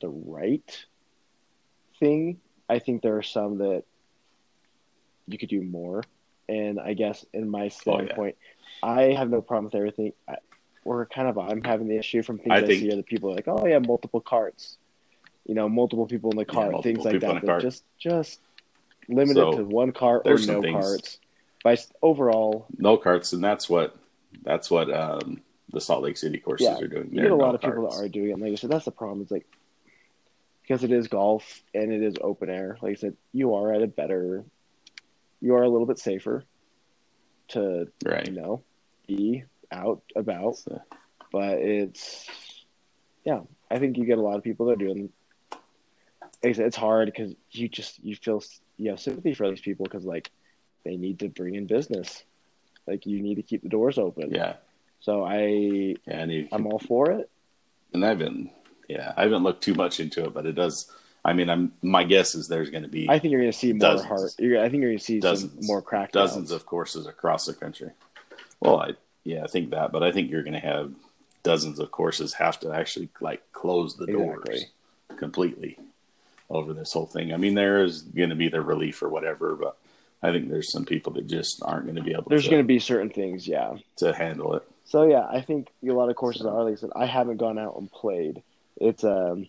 the 0.00 0.08
right 0.08 0.86
thing. 1.98 2.38
I 2.68 2.78
think 2.78 3.02
there 3.02 3.16
are 3.16 3.22
some 3.22 3.58
that 3.58 3.84
you 5.26 5.38
could 5.38 5.48
do 5.48 5.62
more. 5.62 6.04
And 6.48 6.80
I 6.80 6.94
guess 6.94 7.24
in 7.32 7.48
my 7.48 7.68
standpoint, 7.68 8.36
oh, 8.82 8.94
yeah. 8.94 9.00
I 9.00 9.14
have 9.14 9.30
no 9.30 9.40
problem 9.40 9.66
with 9.66 9.74
everything. 9.74 10.12
I, 10.28 10.36
we're 10.84 11.06
kind 11.06 11.28
of 11.28 11.38
I'm 11.38 11.62
having 11.62 11.88
the 11.88 11.96
issue 11.96 12.22
from 12.22 12.38
things 12.38 12.50
I, 12.50 12.56
I 12.56 12.66
think, 12.66 12.80
see 12.80 12.92
other 12.92 13.02
people 13.02 13.30
are 13.30 13.34
like, 13.34 13.48
oh 13.48 13.66
yeah, 13.66 13.78
multiple 13.78 14.20
carts, 14.20 14.76
you 15.46 15.54
know, 15.54 15.68
multiple 15.68 16.06
people 16.06 16.30
in 16.30 16.36
the 16.36 16.44
cart, 16.44 16.72
yeah, 16.74 16.80
things 16.80 17.04
like 17.04 17.20
that. 17.20 17.44
But 17.44 17.60
just 17.60 17.84
just 17.98 18.40
limit 19.08 19.36
so, 19.36 19.52
to 19.58 19.64
one 19.64 19.92
cart 19.92 20.22
or 20.24 20.38
no 20.38 20.62
carts. 20.62 21.18
By 21.62 21.76
overall, 22.02 22.66
no 22.78 22.96
carts, 22.96 23.34
and 23.34 23.44
that's 23.44 23.68
what 23.68 23.94
that's 24.42 24.70
what 24.70 24.92
um, 24.92 25.42
the 25.72 25.80
Salt 25.80 26.02
Lake 26.02 26.16
City 26.16 26.38
courses 26.38 26.66
yeah, 26.66 26.78
are 26.78 26.88
doing. 26.88 27.10
You 27.12 27.22
get 27.22 27.30
a 27.30 27.34
lot 27.34 27.54
of 27.54 27.60
carts. 27.60 27.74
people 27.74 27.90
that 27.90 28.04
are 28.04 28.08
doing 28.08 28.30
it. 28.30 28.32
And 28.32 28.42
like 28.42 28.52
I 28.52 28.54
said, 28.56 28.70
that's 28.70 28.84
the 28.84 28.90
problem. 28.90 29.22
It's 29.22 29.30
like 29.30 29.46
because 30.62 30.84
it 30.84 30.92
is 30.92 31.08
golf 31.08 31.62
and 31.74 31.92
it 31.92 32.02
is 32.02 32.14
open 32.20 32.48
air. 32.48 32.78
Like 32.80 32.92
I 32.92 32.94
said, 32.94 33.16
you 33.32 33.54
are 33.54 33.72
at 33.72 33.82
a 33.82 33.86
better, 33.86 34.44
you 35.40 35.54
are 35.56 35.62
a 35.62 35.68
little 35.68 35.86
bit 35.86 35.98
safer 35.98 36.44
to 37.48 37.88
right. 38.04 38.26
you 38.26 38.32
know 38.32 38.62
be 39.08 39.44
out 39.72 40.02
about, 40.14 40.56
so. 40.56 40.80
but 41.32 41.58
it's 41.58 42.28
yeah. 43.24 43.40
I 43.70 43.78
think 43.78 43.98
you 43.98 44.04
get 44.04 44.18
a 44.18 44.22
lot 44.22 44.36
of 44.36 44.42
people 44.42 44.66
that 44.66 44.72
are 44.72 44.76
doing. 44.76 45.10
It's 46.42 46.76
hard 46.76 47.06
because 47.06 47.34
you 47.50 47.68
just 47.68 48.02
you 48.02 48.16
feel 48.16 48.42
you 48.76 48.90
have 48.90 49.00
sympathy 49.00 49.34
for 49.34 49.48
these 49.50 49.60
people 49.60 49.84
because 49.84 50.04
like 50.04 50.30
they 50.84 50.96
need 50.96 51.18
to 51.20 51.28
bring 51.28 51.54
in 51.54 51.66
business, 51.66 52.24
like 52.86 53.06
you 53.06 53.20
need 53.20 53.36
to 53.36 53.42
keep 53.42 53.62
the 53.62 53.68
doors 53.68 53.98
open. 53.98 54.30
Yeah. 54.30 54.54
So 55.00 55.24
I 55.24 55.38
yeah, 55.38 55.96
and 56.06 56.32
you, 56.32 56.48
I'm 56.52 56.66
all 56.66 56.78
for 56.78 57.10
it. 57.10 57.30
And 57.92 58.04
I 58.04 58.08
haven't 58.08 58.50
yeah 58.88 59.12
I 59.16 59.22
haven't 59.22 59.42
looked 59.42 59.62
too 59.62 59.74
much 59.74 60.00
into 60.00 60.24
it, 60.24 60.34
but 60.34 60.46
it 60.46 60.52
does. 60.52 60.90
I 61.24 61.34
mean, 61.34 61.50
I'm 61.50 61.72
my 61.82 62.04
guess 62.04 62.34
is 62.34 62.48
there's 62.48 62.70
going 62.70 62.82
to 62.82 62.88
be. 62.88 63.08
I 63.08 63.18
think 63.18 63.32
you're 63.32 63.40
going 63.40 63.52
to 63.52 63.58
see 63.58 63.72
more 63.72 63.80
dozens, 63.80 64.08
heart. 64.08 64.20
I 64.22 64.68
think 64.68 64.80
you're 64.80 64.90
going 64.90 64.98
to 64.98 65.04
see 65.04 65.20
dozens, 65.20 65.66
more 65.66 65.82
crackdowns. 65.82 66.12
Dozens 66.12 66.50
of 66.50 66.66
courses 66.66 67.06
across 67.06 67.46
the 67.46 67.54
country. 67.54 67.90
Well, 68.60 68.80
I 68.80 68.92
yeah, 69.24 69.44
I 69.44 69.46
think 69.46 69.70
that, 69.70 69.92
but 69.92 70.02
I 70.02 70.12
think 70.12 70.30
you're 70.30 70.42
going 70.42 70.54
to 70.54 70.60
have 70.60 70.92
dozens 71.42 71.78
of 71.78 71.90
courses 71.90 72.34
have 72.34 72.60
to 72.60 72.72
actually 72.72 73.08
like 73.20 73.42
close 73.52 73.96
the 73.96 74.06
doors 74.06 74.66
completely 75.16 75.78
over 76.48 76.72
this 76.74 76.92
whole 76.92 77.06
thing. 77.06 77.32
I 77.32 77.36
mean, 77.36 77.54
there 77.54 77.82
is 77.82 78.02
going 78.02 78.30
to 78.30 78.36
be 78.36 78.48
the 78.48 78.60
relief 78.60 79.02
or 79.02 79.08
whatever, 79.08 79.54
but 79.54 79.76
I 80.22 80.32
think 80.32 80.50
there's 80.50 80.70
some 80.70 80.84
people 80.84 81.12
that 81.14 81.26
just 81.26 81.62
aren't 81.62 81.84
going 81.84 81.96
to 81.96 82.02
be 82.02 82.12
able. 82.12 82.24
To. 82.24 82.28
There's 82.28 82.48
going 82.48 82.62
to 82.62 82.66
be 82.66 82.78
certain 82.78 83.10
things, 83.10 83.48
yeah, 83.48 83.76
to 83.96 84.12
handle 84.12 84.54
it. 84.54 84.62
So 84.84 85.04
yeah, 85.04 85.26
I 85.30 85.40
think 85.40 85.68
a 85.86 85.92
lot 85.92 86.10
of 86.10 86.16
courses 86.16 86.44
are. 86.44 86.64
Like 86.64 86.74
I 86.74 86.76
said, 86.76 86.90
I 86.94 87.06
haven't 87.06 87.38
gone 87.38 87.58
out 87.58 87.76
and 87.78 87.90
played. 87.90 88.42
It's 88.80 89.04
um, 89.04 89.48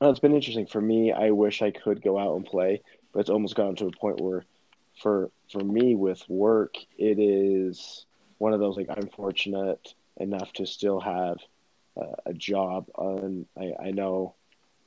It's 0.00 0.20
been 0.20 0.34
interesting 0.34 0.66
for 0.66 0.80
me. 0.80 1.12
I 1.12 1.30
wish 1.30 1.62
I 1.62 1.70
could 1.70 2.02
go 2.02 2.18
out 2.18 2.36
and 2.36 2.44
play, 2.44 2.82
but 3.12 3.20
it's 3.20 3.30
almost 3.30 3.54
gotten 3.54 3.76
to 3.76 3.86
a 3.86 3.92
point 3.92 4.20
where, 4.20 4.44
for 5.00 5.30
for 5.50 5.60
me 5.60 5.94
with 5.94 6.22
work, 6.28 6.74
it 6.98 7.18
is 7.18 8.04
one 8.38 8.52
of 8.52 8.60
those 8.60 8.76
like 8.76 8.88
I'm 8.90 9.08
fortunate 9.08 9.94
enough 10.18 10.52
to 10.54 10.66
still 10.66 11.00
have 11.00 11.38
uh, 11.96 12.16
a 12.26 12.34
job. 12.34 12.86
And 12.98 13.46
I, 13.58 13.72
I 13.86 13.90
know, 13.92 14.34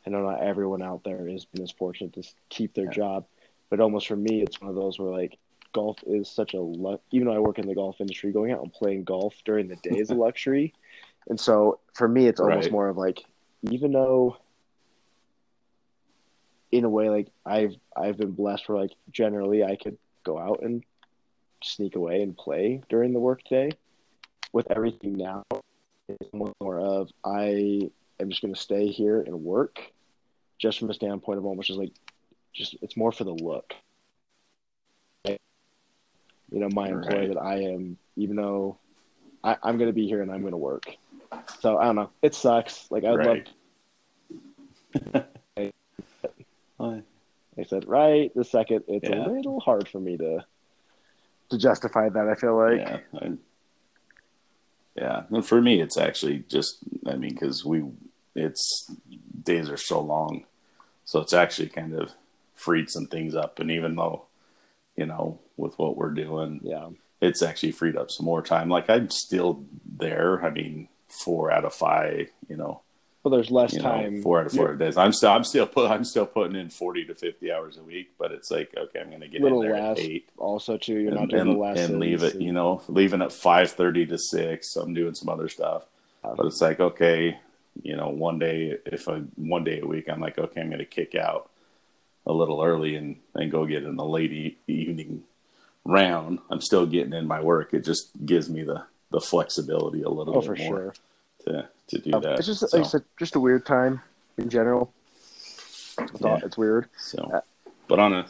I 0.06 0.10
know 0.12 0.22
not 0.22 0.44
everyone 0.44 0.82
out 0.82 1.04
there 1.04 1.28
has 1.28 1.46
been 1.46 1.64
as 1.64 1.72
fortunate 1.72 2.14
to 2.14 2.24
keep 2.50 2.74
their 2.74 2.86
Yeah. 2.86 2.92
job, 2.92 3.26
but 3.72 3.82
almost 3.82 4.08
for 4.08 4.18
me, 4.18 4.44
it's 4.44 4.62
one 4.62 4.70
of 4.70 4.76
those 4.76 5.00
where 5.00 5.12
like 5.12 5.40
golf 5.74 6.00
is 6.08 6.30
such 6.30 6.54
a 6.54 6.62
luck. 6.62 7.02
Even 7.12 7.28
though 7.28 7.36
I 7.36 7.40
work 7.40 7.60
in 7.60 7.68
the 7.68 7.76
golf 7.76 8.02
industry, 8.02 8.32
going 8.32 8.52
out 8.52 8.62
and 8.64 8.74
playing 8.74 9.06
golf 9.06 9.36
during 9.46 9.70
the 9.70 9.78
day 9.78 9.98
is 10.00 10.12
a 10.12 10.16
luxury. 10.18 10.74
And 11.30 11.40
so 11.40 11.80
for 11.96 12.08
me, 12.08 12.28
it's 12.28 12.42
almost 12.42 12.70
Right. 12.70 12.72
more 12.72 12.90
of 12.90 12.98
like, 12.98 13.24
even 13.72 13.94
though 13.94 14.38
in 16.72 16.86
a 16.86 16.90
way 16.90 17.10
like 17.10 17.30
I've 17.46 17.76
I've 17.96 18.18
been 18.18 18.32
blessed 18.32 18.70
where 18.70 18.80
like 18.80 18.92
generally 19.12 19.64
I 19.64 19.76
could 19.76 19.98
go 20.24 20.38
out 20.40 20.62
and 20.64 20.84
sneak 21.64 21.96
away 21.96 22.22
and 22.22 22.38
play 22.38 22.82
during 22.90 23.14
the 23.14 23.20
workday. 23.20 23.70
With 24.54 24.70
everything 24.72 25.14
now, 25.14 25.44
it's 26.10 26.30
more 26.34 26.80
of 26.80 27.10
I 27.24 27.90
am 28.20 28.30
just 28.30 28.42
going 28.42 28.54
to 28.54 28.60
stay 28.60 28.88
here 28.88 29.22
and 29.22 29.44
work, 29.44 29.80
just 30.60 30.80
from 30.80 30.90
a 30.90 30.94
standpoint 30.94 31.40
of 31.40 31.46
almost 31.46 31.68
just 31.68 31.80
like, 31.80 31.94
just 32.54 32.76
it's 32.82 32.98
more 32.98 33.12
for 33.12 33.24
the 33.24 33.32
look. 33.34 33.74
You 35.26 36.60
know, 36.60 36.70
my 36.70 36.90
employer 36.90 37.20
Right. 37.22 37.34
that 37.34 37.40
I 37.40 37.56
am, 37.62 37.98
even 38.18 38.36
though 38.36 38.78
I, 39.44 39.56
I'm 39.64 39.78
going 39.78 39.90
to 39.90 39.94
be 39.94 40.06
here 40.06 40.22
and 40.22 40.30
I'm 40.30 40.42
going 40.42 40.52
to 40.52 40.58
work. 40.58 40.86
So 41.60 41.78
I 41.78 41.86
don't 41.86 41.96
know. 41.96 42.10
It 42.22 42.36
sucks. 42.36 42.92
Like 42.92 43.06
I'd 43.06 43.12
love 43.12 43.38
right. 45.58 45.74
Well, 46.78 47.04
I 47.58 47.64
said, 47.64 47.88
right 47.88 48.32
the 48.36 48.44
second, 48.44 48.84
it's 48.88 49.08
Yeah. 49.08 49.28
a 49.28 49.30
little 49.30 49.60
hard 49.60 49.88
for 49.88 50.00
me 50.00 50.18
to 50.18 50.44
to 51.52 51.58
justify 51.58 52.10
that. 52.10 52.28
I 52.28 52.36
feel 52.36 52.58
like 52.58 52.80
yeah, 52.80 53.00
I, 53.22 53.32
yeah. 54.96 55.24
And 55.30 55.46
for 55.46 55.62
me, 55.62 55.82
it's 55.82 55.98
actually 55.98 56.40
just 56.50 56.80
I 57.06 57.16
mean, 57.16 57.32
because 57.34 57.64
we 57.64 57.86
it's 58.36 58.92
days 59.44 59.70
are 59.70 59.78
so 59.78 60.02
long, 60.02 60.46
so 61.06 61.20
it's 61.20 61.34
actually 61.34 61.70
kind 61.70 61.94
of 61.94 62.12
freed 62.62 62.90
some 62.90 63.08
things 63.08 63.36
up. 63.36 63.60
And 63.60 63.72
even 63.72 63.96
though 63.96 64.26
you 64.96 65.06
know 65.06 65.40
with 65.58 65.78
what 65.80 65.98
we're 65.98 66.12
doing, 66.12 66.60
yeah, 66.64 66.90
it's 67.22 67.42
actually 67.42 67.72
freed 67.72 67.98
up 67.98 68.12
some 68.12 68.26
more 68.26 68.42
time. 68.42 68.70
Like 68.70 68.90
I'm 68.90 69.10
still 69.10 69.64
there. 69.98 70.44
I 70.46 70.50
mean, 70.50 70.88
four 71.10 71.52
out 71.52 71.66
of 71.66 71.74
five. 71.74 72.30
You 72.48 72.58
know, 72.58 72.82
Well, 73.24 73.32
there's 73.32 73.52
less 73.52 73.76
time. 73.76 74.16
know, 74.16 74.22
four 74.22 74.40
out 74.40 74.48
of 74.48 74.54
four 74.54 74.76
days. 74.76 74.98
I'm 74.98 75.14
still, 75.14 75.32
I'm 75.32 75.44
still 75.44 75.68
put, 75.68 75.90
I'm 75.92 76.04
still 76.04 76.26
putting 76.26 76.56
in 76.56 76.70
forty 76.70 77.06
to 77.06 77.16
fifty 77.16 77.52
hours 77.52 77.78
a 77.78 77.84
week. 77.84 78.12
But 78.18 78.32
it's 78.32 78.50
like, 78.52 78.74
okay, 78.76 79.00
I'm 79.00 79.10
going 79.10 79.22
to 79.22 79.28
get 79.28 79.42
Little 79.42 79.62
in 79.62 79.70
there 79.70 79.82
less, 79.82 80.00
at 80.00 80.04
eight 80.06 80.30
Also, 80.38 80.78
too, 80.78 80.98
you're 81.00 81.12
not 81.14 81.30
doing 81.30 81.42
and, 81.42 81.52
the 81.56 81.58
lessons 81.60 81.90
and 81.92 82.00
leave 82.00 82.24
it. 82.24 82.34
and- 82.34 82.44
You 82.44 82.54
know, 82.54 82.82
leaving 82.88 83.22
at 83.22 83.32
five 83.34 83.72
thirty 83.72 84.06
to 84.08 84.18
six. 84.18 84.76
I'm 84.76 84.94
doing 84.94 85.14
some 85.16 85.30
other 85.30 85.50
stuff. 85.50 85.84
Uh, 86.24 86.36
But 86.36 86.46
it's 86.48 86.62
like, 86.62 86.80
okay, 86.80 87.38
you 87.84 87.96
know, 87.96 88.10
one 88.10 88.40
day 88.40 88.78
if 88.86 89.08
I 89.08 89.20
one 89.36 89.64
day 89.64 89.80
a 89.80 89.86
week, 89.88 90.10
I'm 90.10 90.20
like, 90.20 90.38
okay, 90.40 90.62
I'm 90.62 90.68
going 90.70 90.80
to 90.80 90.86
kick 90.86 91.14
out 91.16 91.51
a 92.26 92.32
little 92.34 92.62
early 92.62 92.96
and 92.96 93.18
and 93.36 93.52
go 93.52 93.66
get 93.66 93.84
in 93.84 93.96
the 93.96 94.06
late 94.06 94.32
e- 94.32 94.58
evening 94.68 95.24
round. 95.86 96.40
I'm 96.50 96.62
still 96.62 96.86
getting 96.86 97.14
in 97.14 97.28
my 97.28 97.42
work. 97.42 97.74
It 97.74 97.84
just 97.84 98.12
gives 98.26 98.50
me 98.50 98.64
the 98.64 98.84
the 99.12 99.20
flexibility 99.22 100.04
a 100.04 100.10
little 100.10 100.38
Oh, 100.38 100.42
bit 100.42 100.48
for 100.48 100.56
more 100.56 100.68
sure. 100.78 100.94
to 101.46 101.70
to 101.88 101.98
do 102.00 102.12
Uh, 102.14 102.20
that. 102.20 102.38
It's 102.40 102.48
just 102.48 102.62
so, 102.70 102.78
like 102.78 102.86
I 102.86 102.90
said, 102.90 103.04
just 103.20 103.36
a 103.36 103.40
weird 103.40 103.66
time 103.66 104.02
in 104.38 104.50
general. 104.50 104.94
It's, 106.00 106.22
Yeah. 106.22 106.40
it's 106.44 106.58
weird. 106.58 106.90
so, 106.98 107.42
but 107.88 108.00
on 108.00 108.14
a 108.14 108.26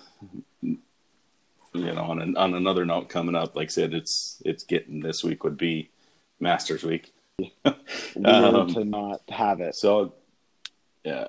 you 0.61 0.77
know 1.73 2.03
on 2.03 2.21
an, 2.21 2.35
on 2.37 2.53
another 2.53 2.85
note 2.85 3.09
coming 3.09 3.35
up, 3.35 3.55
like 3.55 3.67
I 3.67 3.69
said, 3.69 3.93
it's 3.93 4.41
it's 4.45 4.63
getting 4.63 5.01
this 5.01 5.23
week 5.23 5.43
would 5.43 5.57
be 5.57 5.89
Masters 6.39 6.83
week. 6.83 7.13
Um, 8.25 8.67
to 8.73 8.83
not 8.83 9.21
have 9.29 9.61
it. 9.61 9.73
So, 9.75 10.13
yeah, 11.03 11.27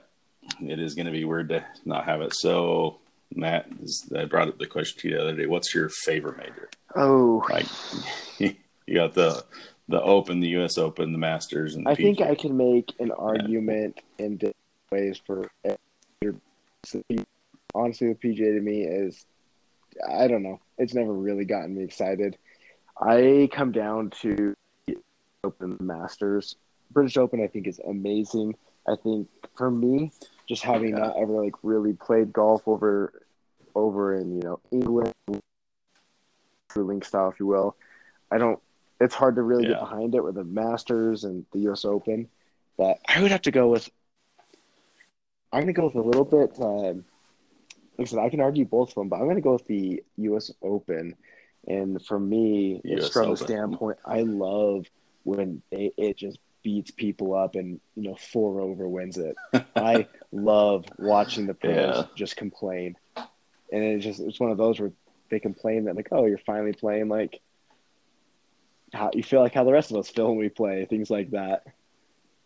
it 0.70 0.81
is 0.81 0.94
going 0.94 1.07
to 1.07 1.12
be 1.12 1.25
weird 1.25 1.48
to 1.51 1.64
not 1.85 2.05
have 2.05 2.20
it. 2.20 2.35
So, 2.35 2.98
Matt, 3.35 3.66
I 4.16 4.25
brought 4.25 4.48
up 4.48 4.59
the 4.59 4.66
question 4.66 5.01
to 5.01 5.09
you 5.09 5.14
the 5.16 5.22
other 5.22 5.37
day. 5.37 5.46
What's 5.46 5.75
your 5.75 5.88
favorite 5.88 6.38
major? 6.38 6.68
Oh, 6.94 7.44
Like, 7.48 7.66
you 8.38 8.94
got 8.94 9.14
the 9.14 9.44
the 9.88 10.01
Open, 10.01 10.40
the 10.40 10.48
U.S. 10.48 10.79
Open, 10.79 11.12
the 11.12 11.18
Masters, 11.18 11.75
and 11.75 11.87
the 11.87 11.90
I 11.90 11.94
think 11.94 12.20
I 12.20 12.35
can 12.35 12.57
make 12.57 12.92
an 12.98 13.11
argument 13.12 14.01
in 14.18 14.37
different 14.37 14.57
ways 14.90 15.20
for. 15.27 15.51
Honestly, 17.75 18.09
the 18.09 18.14
PGA 18.14 18.55
to 18.55 18.61
me 18.61 18.83
is, 18.83 19.25
I 20.09 20.29
don't 20.29 20.42
know. 20.42 20.61
It's 20.77 20.94
never 20.94 21.12
really 21.12 21.46
gotten 21.46 21.75
me 21.75 21.85
excited. 21.85 22.37
I 23.01 23.48
come 23.53 23.72
down 23.72 24.11
to 24.20 24.55
the 24.87 24.98
Open 25.42 25.79
Masters. 25.81 26.57
British 26.90 27.16
Open, 27.16 27.42
I 27.42 27.46
think, 27.46 27.66
is 27.66 27.81
amazing. 27.81 28.55
I 28.87 28.96
think 29.03 29.29
for 29.57 29.70
me, 29.70 30.12
just 30.49 30.63
having 30.63 30.95
not 30.95 31.17
ever 31.17 31.33
like 31.45 31.55
really 31.63 31.93
played 31.93 32.33
golf 32.33 32.67
over, 32.67 33.13
over 33.75 34.15
in 34.17 34.37
you 34.37 34.43
know 34.43 34.61
England, 34.71 35.13
true 36.71 36.85
link 36.85 37.05
style, 37.05 37.31
if 37.31 37.39
you 37.41 37.47
will. 37.47 37.77
I 38.31 38.39
don't. 38.39 38.61
It's 39.01 39.15
hard 39.15 39.37
to 39.37 39.43
really 39.43 39.65
Yeah. 39.65 39.71
get 39.71 39.81
behind 39.81 40.15
it 40.15 40.23
with 40.23 40.37
the 40.37 40.45
Masters 40.45 41.25
and 41.25 41.45
the 41.53 41.61
U.S. 41.61 41.85
Open, 41.85 42.29
but 42.77 42.99
I 43.07 43.21
would 43.21 43.31
have 43.31 43.43
to 43.43 43.51
go 43.51 43.69
with. 43.69 43.91
I'm 45.53 45.63
going 45.63 45.67
to 45.67 45.73
go 45.75 45.87
with 45.87 45.97
a 45.97 46.01
little 46.01 46.25
bit. 46.25 46.59
Um, 46.61 47.05
like 47.99 48.07
I 48.07 48.11
said, 48.11 48.19
I 48.21 48.31
can 48.31 48.41
argue 48.41 48.65
both 48.65 48.91
of 48.91 48.95
them, 48.95 49.09
but 49.09 49.17
I'm 49.17 49.25
going 49.25 49.37
to 49.37 49.43
go 49.43 49.53
with 49.53 49.67
the 49.67 50.03
U.S. 50.19 50.51
Open. 50.63 51.15
And 51.67 52.05
for 52.05 52.19
me, 52.19 52.81
it's 52.85 53.07
US 53.07 53.13
from 53.13 53.31
the 53.31 53.37
standpoint 53.37 53.99
I 54.05 54.23
love 54.23 54.87
when 55.25 55.63
they, 55.71 55.93
it 55.97 56.17
just 56.17 56.39
beats 56.62 56.90
people 56.90 57.35
up 57.35 57.55
and 57.57 57.81
you 57.96 58.03
know 58.05 58.14
four 58.16 58.61
over 58.61 58.88
wins 58.88 59.18
it. 59.18 59.37
I 59.77 60.07
love 60.31 60.85
watching 60.98 61.46
the 61.46 61.55
pros 61.55 61.75
Yeah. 61.75 62.03
just 62.14 62.37
complain, 62.37 62.96
and 63.16 63.25
it's 63.85 64.05
just 64.05 64.20
it's 64.20 64.38
one 64.40 64.51
of 64.51 64.59
those 64.59 64.79
where 64.81 64.92
they 65.31 65.40
complain 65.40 65.85
that 65.85 65.96
like, 65.96 66.09
oh, 66.12 66.27
you're 66.27 66.38
finally 66.38 66.72
playing 66.72 67.09
like 67.09 67.40
how 68.92 69.11
you 69.14 69.22
feel 69.22 69.40
like 69.40 69.55
how 69.55 69.64
the 69.64 69.72
rest 69.72 69.90
of 69.90 69.96
us 69.96 70.09
feel 70.11 70.29
when 70.29 70.37
we 70.37 70.48
play 70.51 70.85
things 70.85 71.11
like 71.11 71.31
that. 71.31 71.64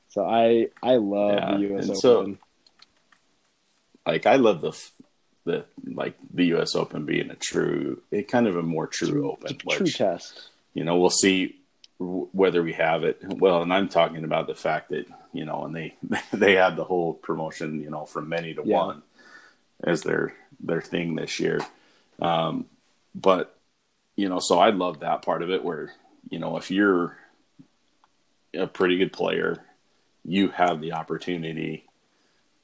So 0.09 0.25
I 0.25 0.69
I 0.83 0.97
love 0.97 1.35
Yeah, 1.35 1.53
the 1.55 1.61
U.S. 1.69 1.89
and 1.89 1.99
so- 1.99 2.19
Open. 2.21 2.39
like 4.07 4.27
I 4.27 4.37
love 4.37 4.61
the 4.61 4.73
the 5.45 5.65
like 5.85 6.15
the 6.33 6.47
U.S. 6.47 6.75
Open 6.75 7.05
being 7.05 7.31
a 7.31 7.35
true, 7.37 8.03
it 8.11 8.29
kind 8.29 8.47
of 8.47 8.57
a 8.57 8.63
more 8.63 8.87
true 8.87 9.33
Open, 9.33 9.57
true 9.69 9.85
which 9.85 9.97
test. 9.99 10.49
you 10.75 10.85
know 10.85 10.97
we'll 10.99 11.11
see 11.11 11.57
whether 11.99 12.63
we 12.63 12.75
have 12.75 13.05
it. 13.05 13.19
Well, 13.23 13.63
and 13.63 13.73
I'm 13.73 13.89
talking 13.89 14.25
about 14.25 14.47
the 14.47 14.55
fact 14.55 14.91
that 14.91 15.07
you 15.33 15.45
know, 15.45 15.65
and 15.65 15.75
they 15.75 15.95
they 16.33 16.55
had 16.55 16.77
the 16.77 16.85
whole 16.85 17.15
promotion, 17.15 17.81
you 17.83 17.91
know, 17.91 18.05
from 18.05 18.29
many 18.29 18.55
to 18.55 18.63
Yeah. 18.65 18.77
one 18.85 19.03
as 19.85 20.03
their 20.03 20.35
their 20.61 20.81
thing 20.81 21.15
this 21.15 21.39
year. 21.41 21.61
Um, 22.21 22.67
but 23.15 23.57
you 24.17 24.29
know, 24.29 24.41
so 24.41 24.59
I 24.59 24.71
love 24.71 25.01
that 25.01 25.23
part 25.23 25.43
of 25.43 25.51
it 25.51 25.65
where 25.65 25.93
you 26.31 26.39
know 26.39 26.57
if 26.57 26.71
you're 26.71 27.17
a 28.55 28.67
pretty 28.67 28.97
good 28.99 29.13
player, 29.13 29.59
you 30.25 30.49
have 30.49 30.81
the 30.81 30.93
opportunity 30.93 31.85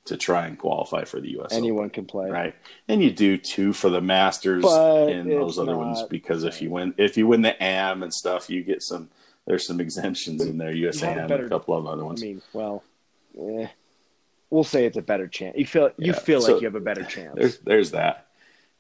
to 0.05 0.17
try 0.17 0.47
and 0.47 0.59
qualify 0.59 1.05
for 1.05 1.21
the 1.21 1.31
U.S. 1.33 1.53
Open 1.53 1.59
Anyone 1.59 1.91
can 1.91 2.07
play. 2.07 2.29
right? 2.29 2.57
And 2.89 3.01
you 3.03 3.11
do 3.13 3.37
too 3.39 3.73
for 3.73 3.89
the 3.89 4.01
Masters 4.01 4.65
But 4.65 5.11
and 5.11 5.31
those 5.31 5.59
other 5.61 5.77
ones 5.77 6.03
because 6.11 6.43
if 6.45 6.61
you 6.61 6.71
win, 6.71 6.95
if 6.97 7.17
you 7.17 7.27
win 7.29 7.43
the 7.43 7.63
AM 7.63 8.03
and 8.03 8.13
stuff, 8.13 8.51
you 8.51 8.63
get 8.65 8.83
some. 8.83 9.11
There's 9.47 9.67
some 9.67 9.81
exemptions 9.81 10.43
in 10.43 10.57
there, 10.59 10.73
USAM 10.73 11.17
a 11.17 11.21
and 11.21 11.29
better- 11.29 11.47
a 11.47 11.49
couple 11.49 11.77
of 11.77 11.87
other 11.87 12.05
ones. 12.05 12.23
I 12.23 12.27
mean, 12.27 12.43
well, 12.53 12.83
eh, 13.39 13.67
we'll 14.51 14.63
say 14.65 14.87
it's 14.87 14.97
a 14.97 15.03
better 15.03 15.27
chance. 15.27 15.57
You 15.59 15.67
feel 15.67 15.91
you 15.99 16.13
Yeah. 16.13 16.19
feel 16.19 16.41
So- 16.41 16.53
like 16.53 16.63
you 16.63 16.67
have 16.69 16.75
a 16.77 16.81
better 16.81 17.05
chance. 17.05 17.35
There's 17.35 17.59
there's 17.59 17.91
that, 17.93 18.29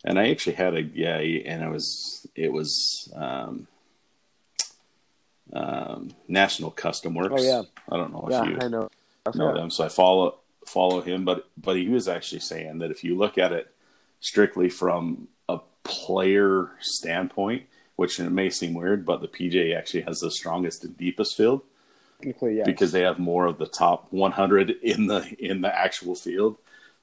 and 0.04 0.18
I 0.18 0.30
actually 0.30 0.54
had 0.54 0.74
a 0.74 0.82
yeah, 0.82 1.16
and 1.18 1.62
it 1.64 1.68
was 1.70 2.26
it 2.36 2.52
was 2.52 3.12
um, 3.16 3.66
um, 5.52 6.10
National 6.28 6.70
Custom 6.70 7.14
Works. 7.14 7.34
Oh, 7.36 7.42
yeah. 7.42 7.62
I 7.90 7.96
don't 7.96 8.12
know 8.12 8.24
if 8.26 8.30
yeah, 8.32 8.44
you 8.44 8.58
I 8.60 8.68
know. 8.68 8.88
know 9.34 9.48
Yeah. 9.48 9.54
them. 9.54 9.70
So 9.70 9.84
I 9.84 9.88
follow 9.88 10.38
follow 10.66 11.00
him, 11.00 11.24
but 11.24 11.48
but 11.56 11.76
he 11.76 11.88
was 11.88 12.06
actually 12.08 12.40
saying 12.40 12.78
that 12.78 12.90
if 12.90 13.02
you 13.02 13.16
look 13.16 13.36
at 13.36 13.52
it 13.52 13.74
strictly 14.20 14.68
from 14.70 15.26
a 15.48 15.58
player 15.82 16.70
standpoint, 16.80 17.64
which 17.96 18.18
it 18.18 18.30
may 18.30 18.50
seem 18.50 18.74
weird, 18.74 19.04
but 19.04 19.20
the 19.20 19.28
PJ 19.28 19.76
actually 19.76 20.02
has 20.02 20.18
the 20.20 20.30
strongest 20.30 20.84
and 20.84 20.96
deepest 20.96 21.36
field 21.36 21.62
Technically, 22.18 22.58
yeah. 22.58 22.64
because 22.64 22.92
they 22.92 23.00
have 23.02 23.18
more 23.18 23.46
of 23.46 23.58
the 23.58 23.66
top 23.66 24.06
100 24.12 24.70
in 24.82 25.06
the 25.08 25.34
in 25.38 25.60
the 25.60 25.74
actual 25.76 26.14
field 26.14 26.56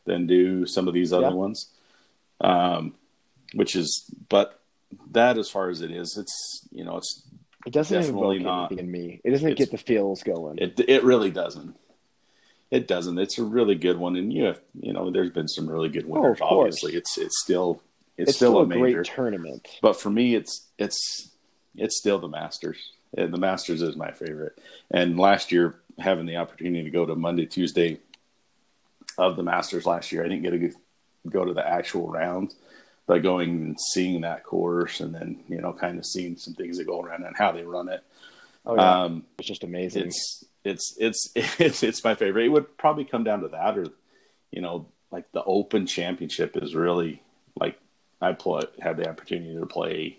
than 0.06 0.28
do 0.28 0.66
some 0.66 0.88
of 0.88 0.94
these 0.94 1.12
other 1.14 1.28
Yeah. 1.28 1.34
ones. 1.34 1.68
Um, 2.42 2.96
which 3.54 3.76
is, 3.76 4.10
but 4.30 4.60
that 5.12 5.38
as 5.38 5.50
far 5.50 5.70
as 5.70 5.82
it 5.82 5.92
is, 5.92 6.18
it's 6.18 6.68
you 6.72 6.84
know 6.86 6.98
it's 6.98 7.24
it 7.66 7.74
doesn't 7.74 8.00
definitely 8.02 8.40
not. 8.40 8.72
in 8.72 8.90
me. 8.90 9.20
It 9.24 9.32
doesn't 9.32 9.58
get 9.58 9.72
the 9.72 9.78
feels 9.78 10.24
going. 10.24 10.58
it 10.60 10.80
it 10.88 11.04
really 11.04 11.32
doesn't. 11.32 11.76
It 12.72 12.88
doesn't. 12.88 13.18
It's 13.18 13.38
a 13.40 13.44
really 13.44 13.76
good 13.76 13.98
one, 13.98 14.16
and 14.16 14.32
you 14.32 14.44
have, 14.46 14.62
you 14.80 14.94
know, 14.94 15.10
there's 15.12 15.32
been 15.32 15.48
some 15.48 15.68
really 15.70 15.90
good 15.90 16.08
winners. 16.08 16.38
Oh, 16.42 16.60
obviously, 16.62 16.96
it's 16.96 17.18
it's 17.18 17.42
still 17.42 17.82
it's, 18.20 18.30
It's, 18.30 18.36
still, 18.38 18.52
still, 18.52 18.60
a 18.60 18.64
a 18.64 18.68
major. 18.68 19.04
great 19.04 19.06
tournament. 19.08 19.68
But 19.82 20.00
for 20.00 20.10
me, 20.10 20.36
it's 20.36 20.68
it's 20.78 21.32
it's 21.76 21.98
still 21.98 22.20
the 22.20 22.28
Masters. 22.28 22.92
The 23.14 23.28
Masters 23.38 23.82
is 23.82 23.96
my 23.96 24.12
favorite. 24.12 24.60
And 24.92 25.18
last 25.20 25.52
year, 25.52 25.76
having 25.98 26.26
the 26.28 26.38
opportunity 26.38 26.84
to 26.84 26.90
go 26.92 27.06
to 27.06 27.16
Monday, 27.16 27.46
Tuesday 27.48 28.00
of 29.18 29.36
the 29.36 29.44
Masters 29.44 29.86
last 29.86 30.12
year, 30.12 30.24
I 30.24 30.28
didn't 30.28 30.44
get 30.44 30.52
to 30.52 30.72
go 31.30 31.44
to 31.44 31.54
the 31.54 31.68
actual 31.68 32.08
round, 32.08 32.54
but 33.08 33.24
going 33.24 33.50
and 33.50 33.78
seeing 33.94 34.22
that 34.22 34.44
course, 34.44 35.00
and 35.00 35.14
then 35.14 35.44
you 35.48 35.60
know, 35.60 35.74
kind 35.74 35.98
of 35.98 36.06
seeing 36.06 36.38
some 36.38 36.54
things 36.54 36.78
that 36.78 36.86
go 36.88 37.02
around 37.02 37.24
and 37.26 37.36
how 37.36 37.52
they 37.52 37.64
run 37.64 37.90
it. 37.90 38.04
Oh 38.66 38.76
yeah, 38.76 39.04
Um, 39.04 39.24
it's 39.40 39.48
just 39.48 39.64
amazing. 39.64 40.08
it's 40.08 40.46
it's 40.64 40.96
it's 41.00 41.30
it's 41.60 41.84
it's 41.84 42.04
my 42.04 42.16
favorite. 42.16 42.46
It 42.46 42.50
would 42.50 42.78
probably 42.78 43.06
come 43.06 43.24
down 43.24 43.42
to 43.42 43.48
that, 43.50 43.78
or 43.78 43.88
you 44.52 44.62
know, 44.62 44.88
like 45.12 45.32
the 45.32 45.44
Open 45.44 45.88
Championship 45.88 46.56
is 46.58 46.76
really 46.76 47.22
like 47.60 47.80
I 48.22 48.34
play 48.34 48.64
had 48.82 48.98
the 48.98 49.10
opportunity 49.10 49.58
to 49.58 49.66
play 49.66 50.18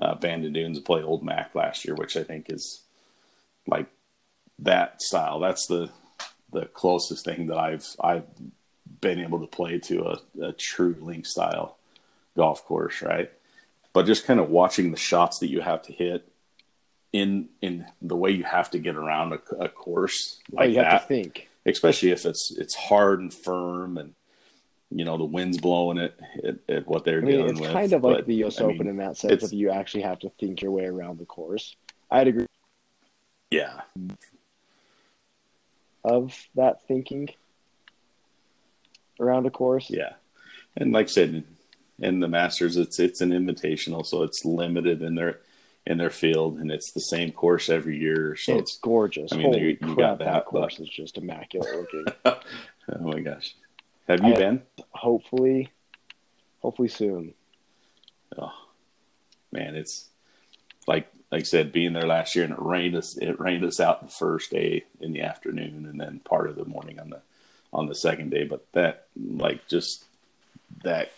uh, 0.00 0.14
Bandon 0.14 0.52
Dunes 0.52 0.78
and 0.78 0.86
play 0.86 1.02
Old 1.02 1.22
Mac 1.22 1.54
last 1.54 1.84
year, 1.84 1.94
which 1.94 2.16
I 2.16 2.22
think 2.22 2.50
is 2.50 2.82
like 3.66 3.86
that 4.58 5.02
style. 5.02 5.40
That's 5.40 5.66
the 5.66 5.90
the 6.52 6.66
closest 6.66 7.24
thing 7.24 7.46
that 7.46 7.58
I've 7.58 7.86
I've 8.00 8.26
been 9.00 9.20
able 9.20 9.40
to 9.40 9.46
play 9.46 9.78
to 9.78 10.04
a, 10.04 10.46
a 10.46 10.52
true 10.52 10.96
link 11.00 11.26
style 11.26 11.76
golf 12.36 12.64
course, 12.64 13.02
right? 13.02 13.30
But 13.92 14.06
just 14.06 14.26
kind 14.26 14.40
of 14.40 14.50
watching 14.50 14.90
the 14.90 14.96
shots 14.96 15.38
that 15.40 15.48
you 15.48 15.60
have 15.60 15.82
to 15.82 15.92
hit 15.92 16.28
in 17.12 17.48
in 17.60 17.86
the 18.00 18.16
way 18.16 18.30
you 18.30 18.44
have 18.44 18.70
to 18.70 18.78
get 18.78 18.96
around 18.96 19.32
a, 19.34 19.56
a 19.56 19.68
course 19.68 20.40
oh, 20.52 20.56
like 20.56 20.70
you 20.70 20.76
have 20.76 20.84
that, 20.84 21.00
to 21.02 21.06
think. 21.06 21.48
especially 21.66 22.10
if 22.10 22.24
it's 22.24 22.50
it's 22.56 22.74
hard 22.74 23.20
and 23.20 23.34
firm 23.34 23.98
and 23.98 24.14
you 24.94 25.04
know 25.04 25.16
the 25.18 25.24
wind's 25.24 25.58
blowing 25.58 25.98
it 25.98 26.18
at, 26.44 26.56
at 26.68 26.86
what 26.86 27.04
they're 27.04 27.18
I 27.18 27.22
mean, 27.22 27.30
dealing 27.36 27.50
it's 27.50 27.60
with. 27.60 27.70
kind 27.72 27.92
of 27.92 28.02
like 28.04 28.16
But, 28.18 28.26
the 28.26 28.44
US 28.44 28.60
I 28.60 28.64
mean, 28.66 28.74
Open 28.76 28.86
in 28.88 28.96
that 28.98 29.16
sense 29.16 29.32
it's- 29.32 29.50
of 29.50 29.52
you 29.52 29.70
actually 29.70 30.02
have 30.02 30.18
to 30.20 30.30
think 30.40 30.62
your 30.62 30.70
way 30.70 30.84
around 30.86 31.18
the 31.18 31.24
course. 31.26 31.76
I'd 32.10 32.28
agree 32.28 32.46
Yeah, 33.50 33.80
of 36.04 36.36
that 36.54 36.86
thinking 36.86 37.28
around 39.20 39.46
a 39.46 39.50
course. 39.50 39.88
yeah, 39.90 40.14
and 40.76 40.92
like 40.92 41.06
I 41.06 41.10
said, 41.10 41.44
in 41.98 42.20
the 42.20 42.28
Masters, 42.28 42.76
it's 42.76 42.98
it's 42.98 43.20
an 43.20 43.30
invitational, 43.30 44.04
so 44.04 44.22
it's 44.22 44.44
limited 44.44 45.02
in 45.02 45.14
their 45.14 45.40
in 45.86 45.98
their 45.98 46.10
field, 46.10 46.58
and 46.58 46.70
it's 46.70 46.92
the 46.92 47.00
same 47.00 47.32
course 47.32 47.68
every 47.68 47.98
year. 47.98 48.36
So 48.36 48.56
it's 48.58 48.76
gorgeous. 48.78 49.32
I 49.32 49.36
mean, 49.36 49.46
Holy 49.46 49.60
you- 49.60 49.68
you 49.68 49.94
crap, 49.94 49.96
got 49.96 50.18
that, 50.18 50.24
that, 50.32 50.44
course 50.46 50.76
but- 50.76 50.84
is 50.84 50.88
just 50.88 51.18
immaculate 51.18 51.72
looking. 51.74 52.04
oh 52.24 52.38
my 53.00 53.20
gosh, 53.20 53.54
have 54.12 54.24
you 54.24 54.34
I- 54.34 54.38
been? 54.38 54.62
hopefully, 54.90 55.70
hopefully 56.60 56.88
soon. 56.88 57.34
Oh 58.38 58.52
man, 59.50 59.74
it's 59.74 60.08
like 60.86 61.08
like 61.30 61.40
I 61.42 61.44
said, 61.44 61.72
being 61.72 61.92
there 61.92 62.06
last 62.06 62.34
year 62.34 62.44
and 62.44 62.52
it 62.54 62.62
rained 62.62 62.94
us 62.94 63.16
it 63.16 63.40
rained 63.40 63.64
us 63.64 63.80
out 63.80 64.02
the 64.02 64.12
first 64.12 64.50
day 64.50 64.84
in 65.00 65.12
the 65.12 65.22
afternoon 65.22 65.86
and 65.90 66.00
then 66.00 66.20
part 66.20 66.48
of 66.48 66.56
the 66.56 66.64
morning 66.64 66.98
on 66.98 67.10
the 67.10 67.20
on 67.72 67.86
the 67.86 67.94
second 67.94 68.30
day. 68.30 68.44
But 68.44 68.66
that 68.72 69.06
like 69.16 69.66
just 69.68 70.04
that 70.84 71.12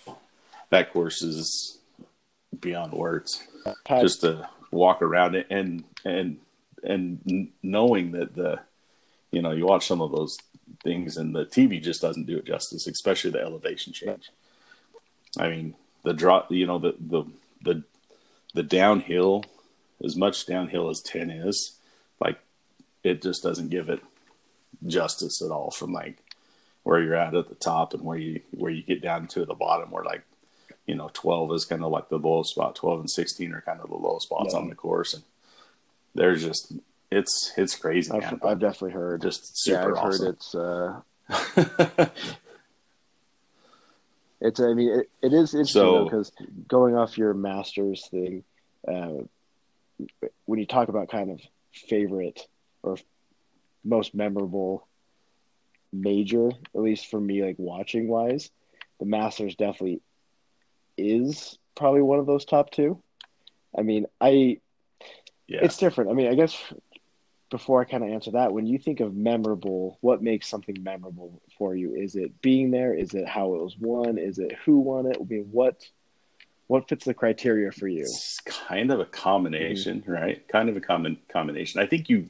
that 0.70 0.92
course 0.92 1.22
is 1.22 1.78
beyond 2.58 2.92
words. 2.92 3.42
Just 4.00 4.20
to 4.22 4.48
walk 4.70 5.02
around 5.02 5.34
it 5.34 5.46
and 5.50 5.84
and 6.04 6.38
and 6.82 7.50
knowing 7.62 8.12
that 8.12 8.34
the 8.34 8.60
you 9.30 9.40
know 9.42 9.52
you 9.52 9.66
watch 9.66 9.86
some 9.86 10.00
of 10.00 10.12
those 10.12 10.36
things 10.82 11.16
and 11.16 11.34
the 11.34 11.44
TV 11.46 11.82
just 11.82 12.00
doesn't 12.02 12.26
do 12.26 12.38
it 12.38 12.44
justice, 12.46 12.86
especially 12.86 13.30
the 13.30 13.40
elevation 13.40 13.92
change. 13.92 14.30
I 15.38 15.48
mean, 15.48 15.74
the 16.04 16.12
drop, 16.14 16.50
you 16.50 16.66
know, 16.66 16.78
the 16.78 16.94
the 17.00 17.24
the 17.62 17.82
the 18.54 18.62
downhill, 18.62 19.44
as 20.04 20.16
much 20.16 20.46
downhill 20.46 20.88
as 20.90 21.00
ten 21.00 21.30
is, 21.30 21.78
like 22.20 22.38
it 23.02 23.22
just 23.22 23.42
doesn't 23.42 23.70
give 23.70 23.88
it 23.88 24.00
justice 24.86 25.42
at 25.42 25.50
all. 25.50 25.70
From 25.70 25.92
like 25.92 26.18
where 26.82 27.00
you're 27.02 27.14
at 27.16 27.34
at 27.34 27.48
the 27.48 27.54
top 27.54 27.94
and 27.94 28.02
where 28.02 28.18
you 28.18 28.40
where 28.52 28.70
you 28.70 28.82
get 28.82 29.02
down 29.02 29.26
to 29.28 29.44
the 29.44 29.54
bottom, 29.54 29.90
where 29.90 30.04
like 30.04 30.22
you 30.86 30.94
know 30.94 31.10
twelve 31.12 31.52
is 31.52 31.64
kind 31.64 31.82
of 31.82 31.90
like 31.90 32.08
the 32.08 32.18
lowest 32.18 32.50
spot. 32.50 32.76
Twelve 32.76 33.00
and 33.00 33.10
sixteen 33.10 33.52
are 33.52 33.62
kind 33.62 33.80
of 33.80 33.88
the 33.88 33.96
lowest 33.96 34.26
spots 34.26 34.52
Yeah. 34.54 34.60
on 34.60 34.68
the 34.68 34.74
course, 34.74 35.14
and 35.14 35.24
there's 36.14 36.42
just 36.44 36.72
it's 37.14 37.52
it's 37.56 37.76
crazy. 37.76 38.10
I've, 38.10 38.22
man. 38.22 38.40
I've 38.44 38.58
definitely 38.58 38.92
heard. 38.92 39.22
just 39.22 39.66
yeah, 39.66 39.82
super 39.82 39.96
I've 39.98 40.04
awesome. 40.04 40.26
heard 40.26 40.34
it's. 40.34 40.54
Uh, 40.54 41.00
it's. 44.40 44.60
I 44.60 44.74
mean, 44.74 45.00
it, 45.00 45.10
it 45.22 45.32
is 45.32 45.54
interesting 45.54 45.82
So- 45.82 46.04
because 46.04 46.32
going 46.68 46.96
off 46.96 47.16
your 47.18 47.34
masters 47.34 48.06
thing, 48.10 48.44
uh, 48.86 49.24
when 50.44 50.58
you 50.58 50.66
talk 50.66 50.88
about 50.88 51.08
kind 51.08 51.30
of 51.30 51.40
favorite 51.72 52.46
or 52.82 52.96
most 53.84 54.14
memorable 54.14 54.86
major, 55.92 56.48
at 56.48 56.80
least 56.80 57.10
for 57.10 57.20
me, 57.20 57.42
like 57.44 57.56
watching 57.58 58.08
wise, 58.08 58.50
the 58.98 59.06
Masters 59.06 59.54
definitely 59.54 60.00
is 60.96 61.58
probably 61.74 62.02
one 62.02 62.18
of 62.18 62.26
those 62.26 62.44
top 62.44 62.70
two. 62.70 63.00
I 63.76 63.82
mean, 63.82 64.06
I 64.20 64.58
yeah. 65.46 65.60
it's 65.62 65.76
different. 65.76 66.10
I 66.10 66.14
mean, 66.14 66.28
I 66.28 66.34
guess 66.34 66.56
before 67.54 67.80
I 67.80 67.84
kind 67.84 68.02
of 68.02 68.10
answer 68.10 68.32
that, 68.32 68.52
when 68.52 68.66
you 68.66 68.78
think 68.78 68.98
of 68.98 69.14
memorable, 69.14 69.96
what 70.00 70.20
makes 70.20 70.48
something 70.48 70.76
memorable 70.82 71.40
for 71.56 71.76
you? 71.76 71.94
Is 71.94 72.16
it 72.16 72.42
being 72.42 72.72
there? 72.72 72.92
Is 72.92 73.14
it 73.14 73.28
how 73.28 73.54
it 73.54 73.62
was 73.62 73.76
won? 73.78 74.18
Is 74.18 74.40
it 74.40 74.56
who 74.64 74.80
won 74.80 75.06
it? 75.06 75.18
I 75.20 75.22
mean, 75.24 75.46
what 75.52 75.86
what 76.66 76.88
fits 76.88 77.04
the 77.04 77.14
criteria 77.14 77.70
for 77.70 77.86
you? 77.86 78.00
It's 78.00 78.40
kind 78.40 78.90
of 78.90 78.98
a 78.98 79.04
combination, 79.04 80.02
right? 80.04 80.46
Kind 80.48 80.68
of 80.68 80.76
a 80.76 80.80
common 80.80 81.16
combination. 81.28 81.80
I 81.80 81.86
think 81.86 82.08
you, 82.08 82.28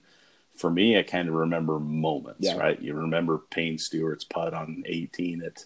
for 0.54 0.70
me, 0.70 0.98
I 0.98 1.02
kind 1.02 1.26
of 1.30 1.34
remember 1.36 1.78
moments, 1.80 2.40
Yeah. 2.46 2.58
right? 2.58 2.78
You 2.78 2.92
remember 2.92 3.38
Payne 3.48 3.78
Stewart's 3.78 4.24
putt 4.24 4.52
on 4.52 4.82
18 4.84 5.42
at, 5.42 5.64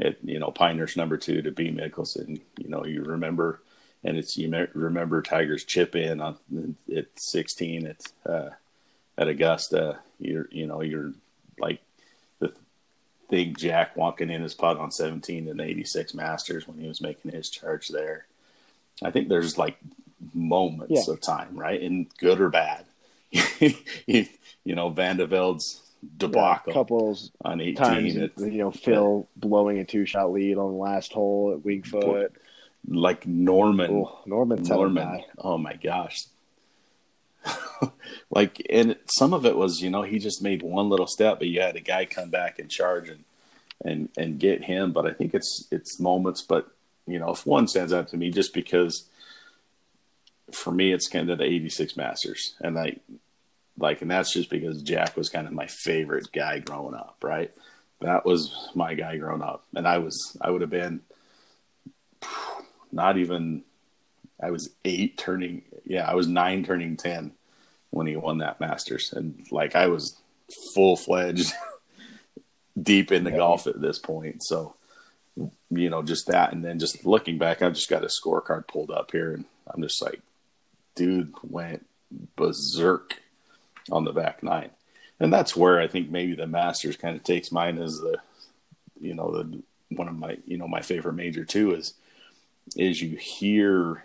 at 0.00 0.16
you 0.22 0.38
know 0.38 0.52
Pinehurst 0.52 0.96
number 0.96 1.16
two 1.16 1.42
to 1.42 1.50
beat 1.50 1.76
Mickelson. 1.76 2.40
You 2.56 2.68
know, 2.68 2.84
you 2.84 3.02
remember, 3.02 3.62
and 4.04 4.16
it's 4.16 4.38
you 4.38 4.48
remember 4.74 5.22
Tiger's 5.22 5.64
chip 5.64 5.96
in 5.96 6.20
on 6.20 6.36
at 6.96 7.06
16 7.16 7.84
at 7.88 8.00
uh, 8.24 8.50
at 9.18 9.28
Augusta. 9.28 9.98
You're 10.18 10.48
you 10.50 10.66
know 10.66 10.80
you're 10.82 11.12
like 11.58 11.80
the 12.38 12.52
big 13.30 13.58
Jack 13.58 13.96
walking 13.96 14.30
in 14.30 14.42
his 14.42 14.54
putt 14.54 14.78
on 14.78 14.90
17 14.90 15.48
and 15.48 15.60
86 15.60 16.14
Masters 16.14 16.66
when 16.68 16.78
he 16.78 16.88
was 16.88 17.00
making 17.00 17.32
his 17.32 17.50
charge 17.50 17.88
there. 17.88 18.26
I 19.02 19.10
think 19.10 19.28
there's 19.28 19.58
like 19.58 19.76
moments 20.34 21.06
Yeah. 21.06 21.12
of 21.14 21.20
time, 21.20 21.56
right? 21.58 21.80
And 21.80 22.06
good 22.18 22.40
or 22.40 22.48
bad. 22.48 22.84
you, 23.60 24.26
you 24.64 24.74
know, 24.74 24.88
Van 24.88 25.16
de 25.18 25.26
Velde's 25.26 25.82
debacle 26.16 26.72
Yeah, 26.72 26.74
couples 26.74 27.30
on 27.44 27.60
18. 27.60 27.74
times, 27.74 28.16
It, 28.16 28.32
you 28.38 28.58
know, 28.58 28.70
Phil 28.70 29.28
blowing 29.36 29.78
a 29.78 29.84
two 29.84 30.06
shot 30.06 30.32
lead 30.32 30.56
on 30.56 30.72
the 30.72 30.78
last 30.78 31.12
hole 31.12 31.52
at 31.52 31.64
Winged 31.64 31.86
Foot. 31.88 32.32
like 32.88 33.26
Norman. 33.26 33.90
Oh, 33.90 34.20
Norman's 34.24 34.68
Norman. 34.68 35.24
Oh 35.38 35.58
my 35.58 35.74
gosh. 35.74 36.24
like, 38.30 38.64
and 38.70 38.96
some 39.06 39.32
of 39.32 39.46
it 39.46 39.56
was, 39.56 39.80
you 39.80 39.90
know, 39.90 40.02
he 40.02 40.18
just 40.18 40.42
made 40.42 40.62
one 40.62 40.88
little 40.88 41.06
step, 41.06 41.38
but 41.38 41.48
you 41.48 41.60
had 41.60 41.76
a 41.76 41.80
guy 41.80 42.04
come 42.04 42.30
back 42.30 42.58
and 42.58 42.70
charge 42.70 43.08
and, 43.08 43.24
and, 43.84 44.08
and 44.16 44.38
get 44.38 44.64
him. 44.64 44.92
But 44.92 45.06
I 45.06 45.12
think 45.12 45.34
it's, 45.34 45.66
it's 45.70 46.00
moments, 46.00 46.42
but 46.42 46.68
you 47.06 47.18
know, 47.18 47.30
if 47.30 47.46
one 47.46 47.68
stands 47.68 47.92
out 47.92 48.08
to 48.08 48.16
me 48.16 48.30
just 48.30 48.52
because 48.52 49.08
for 50.52 50.72
me, 50.72 50.92
it's 50.92 51.08
kind 51.08 51.30
of 51.30 51.38
the 51.38 51.44
86 51.44 51.96
masters 51.96 52.54
and 52.60 52.78
I 52.78 52.96
like, 53.78 54.00
and 54.00 54.10
that's 54.10 54.32
just 54.32 54.48
because 54.48 54.82
Jack 54.82 55.16
was 55.16 55.28
kind 55.28 55.46
of 55.46 55.52
my 55.52 55.66
favorite 55.66 56.32
guy 56.32 56.60
growing 56.60 56.94
up. 56.94 57.18
Right. 57.22 57.52
That 58.00 58.24
was 58.24 58.70
my 58.74 58.94
guy 58.94 59.18
growing 59.18 59.42
up. 59.42 59.64
And 59.74 59.86
I 59.86 59.98
was, 59.98 60.36
I 60.40 60.50
would 60.50 60.62
have 60.62 60.70
been 60.70 61.00
not 62.92 63.18
even 63.18 63.64
I 64.40 64.50
was 64.50 64.70
eight 64.84 65.16
turning 65.18 65.62
yeah, 65.84 66.08
I 66.08 66.14
was 66.14 66.26
nine 66.26 66.64
turning 66.64 66.96
ten 66.96 67.32
when 67.90 68.06
he 68.06 68.16
won 68.16 68.38
that 68.38 68.60
Masters. 68.60 69.12
And 69.12 69.40
like 69.50 69.74
I 69.74 69.86
was 69.88 70.20
full 70.74 70.96
fledged 70.96 71.52
deep 72.80 73.10
into 73.12 73.30
Yeah. 73.30 73.36
golf 73.36 73.66
at 73.66 73.80
this 73.80 73.98
point. 73.98 74.42
So 74.42 74.74
you 75.70 75.90
know, 75.90 76.02
just 76.02 76.28
that 76.28 76.52
and 76.52 76.64
then 76.64 76.78
just 76.78 77.04
looking 77.04 77.36
back, 77.38 77.60
I've 77.60 77.74
just 77.74 77.90
got 77.90 78.04
a 78.04 78.08
scorecard 78.08 78.66
pulled 78.68 78.90
up 78.90 79.10
here 79.10 79.32
and 79.34 79.44
I'm 79.66 79.82
just 79.82 80.00
like, 80.02 80.20
dude 80.94 81.34
went 81.42 81.86
berserk 82.36 83.20
on 83.90 84.04
the 84.04 84.12
back 84.12 84.42
nine. 84.42 84.70
And 85.20 85.32
that's 85.32 85.56
where 85.56 85.80
I 85.80 85.88
think 85.88 86.10
maybe 86.10 86.34
the 86.34 86.46
Masters 86.46 86.96
kind 86.96 87.16
of 87.16 87.22
takes 87.24 87.50
mine 87.52 87.78
as 87.78 87.98
the 87.98 88.18
you 89.00 89.14
know, 89.14 89.30
the 89.30 89.62
one 89.90 90.08
of 90.08 90.18
my 90.18 90.38
you 90.46 90.56
know, 90.56 90.68
my 90.68 90.80
favorite 90.80 91.14
major 91.14 91.44
too 91.44 91.74
is 91.74 91.94
is 92.76 93.00
you 93.02 93.16
hear 93.16 94.04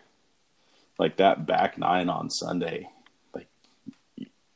like 0.99 1.17
that 1.17 1.45
back 1.45 1.77
nine 1.77 2.09
on 2.09 2.29
Sunday, 2.29 2.89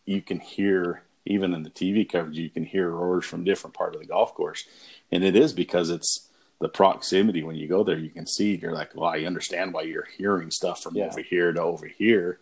you 0.05 0.21
can 0.21 0.39
hear 0.39 1.01
even 1.25 1.53
in 1.53 1.63
the 1.63 1.69
TV 1.71 2.07
coverage, 2.07 2.37
you 2.37 2.49
can 2.49 2.65
hear 2.65 2.89
roars 2.89 3.25
from 3.25 3.43
different 3.43 3.73
part 3.75 3.95
of 3.95 4.01
the 4.01 4.07
golf 4.07 4.33
course, 4.35 4.63
and 5.11 5.23
it 5.23 5.35
is 5.35 5.53
because 5.53 5.89
it's 5.89 6.27
the 6.61 6.69
proximity. 6.69 7.41
When 7.43 7.55
you 7.55 7.67
go 7.67 7.83
there, 7.83 7.97
you 7.97 8.09
can 8.11 8.27
see. 8.27 8.55
You're 8.55 8.71
like, 8.73 8.95
well, 8.95 9.09
I 9.09 9.21
understand 9.21 9.73
why 9.73 9.81
you're 9.83 10.07
hearing 10.17 10.51
stuff 10.51 10.81
from 10.83 10.95
Yeah. 10.95 11.07
over 11.07 11.21
here 11.21 11.51
to 11.51 11.61
over 11.61 11.87
here, 11.87 12.39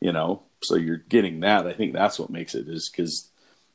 you 0.00 0.12
know. 0.12 0.42
So 0.62 0.74
you're 0.76 0.96
getting 1.08 1.40
that. 1.40 1.66
I 1.66 1.74
think 1.74 1.92
that's 1.92 2.18
what 2.18 2.30
makes 2.30 2.54
it 2.54 2.66
is 2.68 2.88
because 2.88 3.28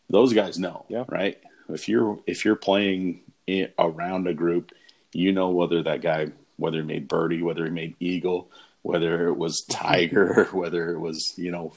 those 0.09 0.33
guys 0.33 0.57
know, 0.57 0.85
Yeah. 0.89 1.05
right? 1.07 1.37
If 1.69 1.87
you're 1.87 2.19
if 2.25 2.43
you're 2.43 2.55
playing 2.55 3.21
in, 3.47 3.69
around 3.77 4.27
a 4.27 4.33
group, 4.33 4.71
you 5.13 5.31
know 5.31 5.49
whether 5.51 5.83
that 5.83 6.01
guy 6.01 6.31
whether 6.57 6.77
he 6.77 6.83
made 6.83 7.07
birdie, 7.07 7.41
whether 7.43 7.63
he 7.65 7.71
made 7.71 7.95
eagle, 7.99 8.49
whether 8.81 9.27
it 9.27 9.37
was 9.37 9.61
tiger, 9.69 10.45
whether 10.51 10.91
it 10.91 10.99
was 10.99 11.33
you 11.37 11.51
know 11.51 11.71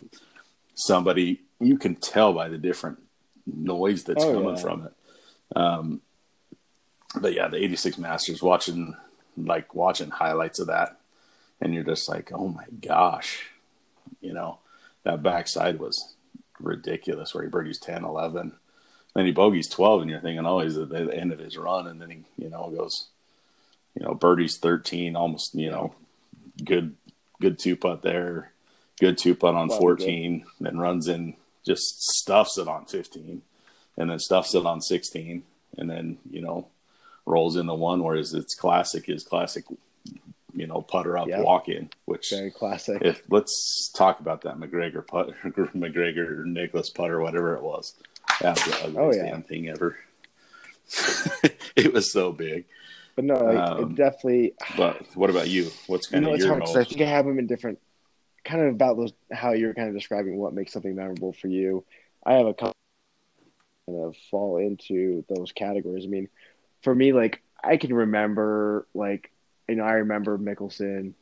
somebody. 0.74 1.42
You 1.60 1.78
can 1.78 1.94
tell 1.96 2.32
by 2.32 2.48
the 2.48 2.58
different 2.58 2.98
noise 3.46 4.04
that's 4.04 4.24
Oh, 4.24 4.32
coming 4.34 4.56
yeah. 4.56 4.60
from 4.62 4.86
it. 4.86 5.56
Um, 5.56 6.00
but 7.20 7.32
yeah, 7.34 7.48
the 7.48 7.62
'86 7.62 7.98
Masters, 7.98 8.42
watching 8.42 8.96
like 9.36 9.74
watching 9.74 10.10
highlights 10.10 10.58
of 10.58 10.66
that, 10.68 10.98
and 11.60 11.74
you're 11.74 11.84
just 11.84 12.08
like, 12.08 12.32
oh 12.32 12.48
my 12.48 12.64
gosh, 12.80 13.46
you 14.20 14.32
know, 14.32 14.58
that 15.04 15.22
backside 15.22 15.78
was 15.78 16.14
ridiculous. 16.60 17.34
Where 17.34 17.44
he 17.44 17.50
birdies 17.50 17.78
10, 17.78 18.04
11, 18.04 18.52
then 19.14 19.26
he 19.26 19.32
bogeys 19.32 19.68
12, 19.68 20.02
and 20.02 20.10
you're 20.10 20.20
thinking, 20.20 20.46
oh, 20.46 20.60
he's 20.60 20.76
at 20.76 20.88
the 20.88 21.14
end 21.16 21.32
of 21.32 21.38
his 21.38 21.56
run, 21.56 21.86
and 21.86 22.00
then 22.00 22.10
he, 22.10 22.24
you 22.36 22.48
know, 22.50 22.72
goes, 22.76 23.08
you 23.94 24.04
know, 24.04 24.14
birdies 24.14 24.56
13, 24.56 25.14
almost, 25.14 25.54
you 25.54 25.70
know, 25.70 25.94
good, 26.64 26.96
good 27.40 27.58
two 27.58 27.76
putt 27.76 28.02
there, 28.02 28.52
good 29.00 29.18
two 29.18 29.34
putt 29.34 29.54
on 29.54 29.68
Wow, 29.68 29.78
14, 29.78 30.44
then 30.60 30.78
runs 30.78 31.08
in, 31.08 31.34
just 31.66 32.00
stuffs 32.02 32.58
it 32.58 32.68
on 32.68 32.86
15, 32.86 33.42
and 33.96 34.10
then 34.10 34.18
stuffs 34.18 34.54
it 34.54 34.64
on 34.66 34.80
16, 34.80 35.42
and 35.78 35.90
then 35.90 36.18
you 36.30 36.40
know, 36.40 36.68
rolls 37.26 37.56
in 37.56 37.66
the 37.66 37.74
one. 37.74 38.02
Whereas 38.02 38.34
it's 38.34 38.54
classic 38.54 39.08
is 39.08 39.24
classic, 39.24 39.64
you 40.54 40.66
know, 40.66 40.80
putter 40.82 41.18
up 41.18 41.28
Yeah. 41.28 41.40
walk 41.40 41.68
in, 41.68 41.90
which 42.04 42.30
Very 42.30 42.50
classic. 42.50 43.02
if 43.02 43.22
let's 43.28 43.90
talk 43.96 44.20
about 44.20 44.42
that 44.42 44.58
MacGregor 44.58 45.02
putt, 45.02 45.32
MacGregor 45.74 46.44
Nicklaus 46.46 46.90
putter, 46.90 47.20
whatever 47.20 47.54
it 47.56 47.62
was. 47.62 47.94
That 48.40 48.56
was 48.56 48.64
the 48.64 48.84
ugliest 48.84 48.98
Oh, 48.98 49.12
yeah. 49.24 49.30
damn 49.30 49.42
thing 49.42 49.68
ever. 49.68 49.96
it 51.76 51.92
was 51.92 52.12
so 52.12 52.32
big. 52.32 52.64
but 53.16 53.24
no, 53.24 53.34
like, 53.34 53.56
um, 53.58 53.92
it 53.92 53.94
definitely. 53.96 54.54
But 54.76 55.02
what 55.16 55.30
about 55.30 55.48
you? 55.48 55.70
What's 55.86 56.10
You 56.10 56.14
kind 56.16 56.24
know, 56.26 56.34
of 56.34 56.40
your 56.40 56.48
hard 56.48 56.60
because 56.62 56.76
I 56.76 56.84
think 56.84 57.00
I 57.00 57.06
have 57.06 57.24
them 57.26 57.38
in 57.38 57.46
different, 57.46 57.78
kind 58.44 58.62
of 58.62 58.74
about 58.74 58.96
those 58.96 59.12
how 59.32 59.52
you're 59.52 59.74
kind 59.74 59.88
of 59.88 59.94
describing 59.94 60.36
what 60.36 60.54
makes 60.54 60.72
something 60.72 60.94
memorable 60.94 61.32
for 61.32 61.48
you. 61.48 61.84
I 62.24 62.34
have 62.34 62.46
a 62.46 62.54
couple 62.54 62.74
kind 63.86 64.04
of 64.04 64.16
fall 64.30 64.58
into 64.58 65.24
those 65.28 65.52
categories. 65.52 66.04
I 66.04 66.08
mean, 66.08 66.28
for 66.82 66.94
me, 66.94 67.12
like 67.12 67.42
I 67.62 67.76
can 67.76 67.92
remember, 67.94 68.86
like 68.94 69.30
you 69.68 69.76
know, 69.76 69.84
I 69.84 69.94
remember 69.94 70.38
Mickelson 70.38 71.14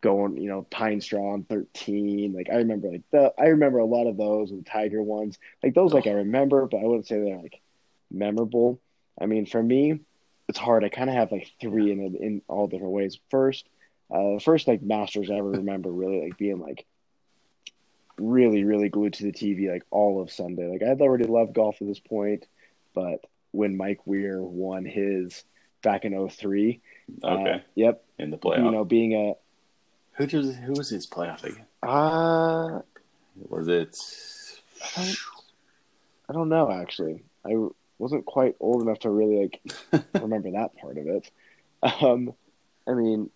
going, 0.00 0.36
you 0.36 0.48
know, 0.48 0.62
Pine 0.70 1.00
Straw 1.00 1.32
on 1.32 1.44
thirteen. 1.44 2.32
Like 2.34 2.48
I 2.50 2.56
remember, 2.56 2.90
like 2.90 3.02
the 3.10 3.32
I 3.38 3.46
remember 3.46 3.78
a 3.78 3.84
lot 3.86 4.06
of 4.06 4.16
those 4.16 4.50
and 4.50 4.66
Tiger 4.66 5.02
ones. 5.02 5.38
Like 5.62 5.74
those, 5.74 5.92
like 5.92 6.06
I 6.06 6.12
remember, 6.12 6.66
but 6.66 6.78
I 6.78 6.84
wouldn't 6.84 7.06
say 7.06 7.20
they're 7.20 7.38
like 7.38 7.60
memorable. 8.10 8.80
I 9.20 9.26
mean, 9.26 9.46
for 9.46 9.62
me, 9.62 10.00
it's 10.48 10.58
hard. 10.58 10.84
I 10.84 10.88
kind 10.88 11.10
of 11.10 11.16
have 11.16 11.32
like 11.32 11.50
three 11.60 11.90
in 11.92 12.16
in 12.16 12.42
all 12.48 12.66
different 12.66 12.92
ways. 12.92 13.18
First, 13.30 13.68
uh, 14.10 14.34
the 14.34 14.40
first 14.42 14.66
like 14.68 14.82
Masters 14.82 15.30
I 15.30 15.34
ever 15.34 15.50
remember 15.50 15.90
really 15.90 16.22
like 16.22 16.38
being 16.38 16.60
like 16.60 16.84
really 18.18 18.64
really 18.64 18.88
glued 18.88 19.12
to 19.14 19.22
the 19.24 19.32
TV 19.32 19.70
like 19.70 19.84
all 19.90 20.20
of 20.20 20.30
Sunday. 20.32 20.66
Like 20.70 20.82
I'd 20.82 21.00
already 21.00 21.24
loved 21.24 21.54
golf 21.54 21.76
at 21.80 21.86
this 21.86 22.00
point, 22.00 22.46
but 22.94 23.24
when 23.52 23.76
Mike 23.76 24.00
Weir 24.06 24.40
won 24.42 24.84
his 24.84 25.44
back 25.82 26.04
in 26.04 26.28
03, 26.28 26.80
Okay, 27.24 27.50
uh, 27.52 27.58
yep, 27.74 28.04
in 28.18 28.30
the 28.30 28.36
playoff. 28.38 28.64
you 28.64 28.70
know, 28.70 28.84
being 28.84 29.14
a 29.14 29.34
who 30.16 30.26
does 30.26 30.56
who 30.56 30.72
was 30.72 30.90
his 30.90 31.06
playoff 31.06 31.44
again? 31.44 31.64
uh, 31.82 32.80
Was 33.48 33.68
it? 33.68 33.96
I 34.96 35.04
don't, 35.04 35.16
I 36.28 36.32
don't 36.32 36.48
know 36.48 36.70
actually. 36.72 37.22
I 37.46 37.52
wasn't 37.98 38.26
quite 38.26 38.56
old 38.60 38.82
enough 38.82 38.98
to 39.00 39.10
really 39.10 39.42
like 39.92 40.04
remember 40.20 40.50
that 40.52 40.76
part 40.76 40.98
of 40.98 41.06
it. 41.06 41.30
Um, 42.02 42.32
I 42.86 42.92
mean, 42.94 43.30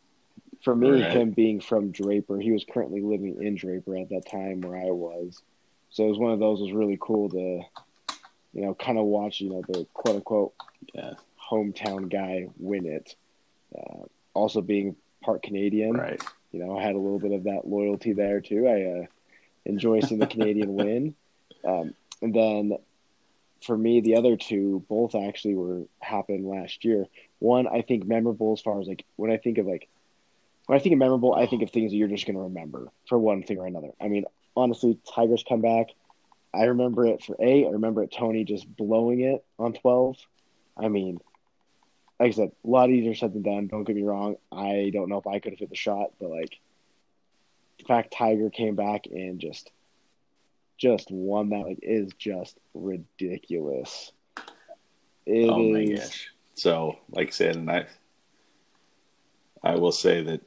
for 0.63 0.75
me, 0.75 1.03
Right. 1.03 1.13
him 1.13 1.31
being 1.31 1.61
from 1.61 1.91
Draper, 1.91 2.39
he 2.39 2.53
was 2.53 2.65
currently 2.65 3.01
living 3.01 3.43
in 3.43 3.57
Draper 3.57 3.97
at 3.97 4.09
that 4.11 4.27
time 4.27 4.61
where 4.61 4.77
I 4.77 4.91
was. 4.91 5.43
So 5.91 6.05
it 6.05 6.09
was 6.09 6.19
one 6.19 6.33
of 6.33 6.39
those. 6.39 6.61
Was 6.61 6.73
really 6.73 6.99
cool 7.01 7.29
to, 7.31 7.63
you 8.55 8.63
know, 8.63 8.75
kind 8.75 8.99
of 8.99 9.05
watch, 9.05 9.41
you 9.41 9.51
know, 9.51 9.63
the 9.69 9.87
quote 9.93 10.17
unquote 10.17 10.55
Yeah, 10.95 11.15
hometown 11.51 12.09
guy 12.11 12.49
win 12.59 12.87
it. 12.87 13.15
Uh, 13.77 14.05
also 14.35 14.61
being 14.61 14.97
part 15.23 15.43
Canadian, 15.43 15.93
right. 15.93 16.23
you 16.53 16.65
know, 16.65 16.77
I 16.79 16.83
had 16.83 16.95
a 16.95 16.99
little 16.99 17.19
bit 17.19 17.33
of 17.33 17.45
that 17.45 17.67
loyalty 17.67 18.13
there 18.13 18.41
too. 18.41 18.67
I 18.67 19.03
uh, 19.03 19.07
enjoy 19.65 20.01
seeing 20.01 20.21
the 20.21 20.27
Canadian 20.27 20.75
win. 20.75 21.15
Um, 21.65 21.95
and 22.21 22.35
then 22.35 22.73
for 23.63 23.77
me, 23.77 24.01
the 24.01 24.17
other 24.17 24.37
two 24.37 24.85
both 24.89 25.15
actually 25.15 25.55
were 25.55 25.83
happened 26.01 26.47
last 26.47 26.85
year. 26.85 27.07
One, 27.39 27.67
I 27.67 27.83
think 27.83 28.07
memorable 28.07 28.53
as 28.53 28.61
far 28.61 28.81
as 28.81 28.89
like 28.89 29.05
when 29.17 29.31
I 29.31 29.37
think 29.37 29.59
of 29.59 29.67
like 29.67 29.89
when 30.67 30.79
I 30.79 30.83
think 30.83 30.93
of 30.93 30.99
memorable, 30.99 31.35
I 31.35 31.47
think 31.47 31.63
of 31.63 31.71
things 31.71 31.91
that 31.91 31.97
you're 31.97 32.09
just 32.09 32.27
going 32.27 32.37
to 32.37 32.43
remember 32.43 32.89
for 33.09 33.19
one 33.19 33.43
thing 33.43 33.59
or 33.59 33.67
another. 33.67 33.91
I 34.01 34.09
mean, 34.09 34.25
honestly, 34.57 34.99
Tigers 35.15 35.45
come 35.49 35.61
back. 35.61 35.89
I 36.55 36.65
remember 36.65 37.07
it 37.07 37.25
for 37.25 37.37
A. 37.41 37.67
I 37.67 37.71
remember 37.71 38.03
it 38.03 38.13
Tony 38.13 38.45
just 38.45 38.75
blowing 38.77 39.21
it 39.21 39.45
on 39.59 39.73
12. 39.73 40.17
I 40.77 40.89
mean, 40.89 41.19
like 42.21 42.29
I 42.29 42.33
said, 42.33 42.53
a 42.65 42.69
lot 42.69 42.91
easier 42.91 43.15
said 43.15 43.33
than 43.33 43.43
done. 43.43 43.67
Don't 43.67 43.85
get 43.85 43.97
me 43.97 44.03
wrong. 44.03 44.37
I 44.51 44.91
don't 44.93 45.09
know 45.09 45.19
if 45.19 45.27
I 45.27 45.39
could 45.39 45.53
have 45.53 45.59
hit 45.59 45.71
the 45.71 45.77
shot, 45.77 46.13
but 46.21 46.31
like 46.31 46.59
the 47.79 47.85
fact 47.85 48.13
Tiger 48.13 48.51
came 48.51 48.77
back 48.77 49.07
and 49.07 49.41
just 49.41 49.71
just 50.79 51.11
won 51.11 51.51
that 51.51 51.67
like 51.67 51.79
is 51.83 52.13
just 52.19 52.59
ridiculous. 52.75 54.13
It 55.27 55.49
oh 55.51 55.73
my 55.73 55.81
is- 55.81 56.01
gosh. 56.01 56.29
So, 56.55 56.99
like 57.11 57.29
I 57.29 57.31
said, 57.31 57.57
and 57.57 57.71
I, 57.71 57.87
I 59.65 59.77
will 59.77 59.91
say 59.91 60.23
that 60.23 60.43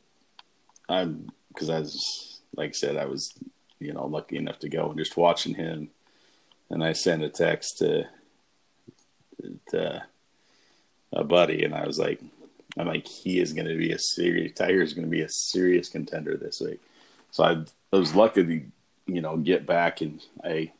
I'm 0.89 1.30
because 1.50 1.69
I 1.69 1.80
was 1.80 2.41
like 2.56 2.69
I 2.69 2.74
said, 2.74 2.98
I 2.98 3.06
was 3.06 3.34
you 3.80 3.93
know 3.93 4.06
lucky 4.06 4.38
enough 4.38 4.60
to 4.60 4.69
go 4.69 4.89
and 4.89 4.98
just 4.98 5.17
watching 5.17 5.56
him, 5.56 5.89
and 6.69 6.84
I 6.84 6.93
sent 6.93 7.24
a 7.24 7.30
text 7.30 7.78
to 7.80 8.06
to 9.69 10.04
a 11.13 11.24
buddy, 11.24 11.63
and 11.63 11.74
I 11.74 11.86
was 11.86 12.00
like, 12.00 12.19
I'm 12.78 12.88
like, 12.88 13.08
he 13.08 13.39
is 13.39 13.54
going 13.54 13.67
to 13.67 13.78
be 13.78 13.91
a 13.91 14.00
serious 14.00 14.54
Tiger 14.54 14.82
is 14.82 14.93
going 14.93 15.06
to 15.06 15.12
be 15.12 15.21
a 15.21 15.30
serious 15.30 15.89
contender 15.89 16.36
this 16.38 16.60
week. 16.62 16.82
So 17.32 17.43
I, 17.43 17.52
I 17.93 17.98
was 17.98 18.15
lucky 18.15 18.43
to 18.43 18.62
you 19.08 19.21
know 19.21 19.38
get 19.38 19.65
back 19.65 20.02
and 20.02 20.21
I 20.43 20.71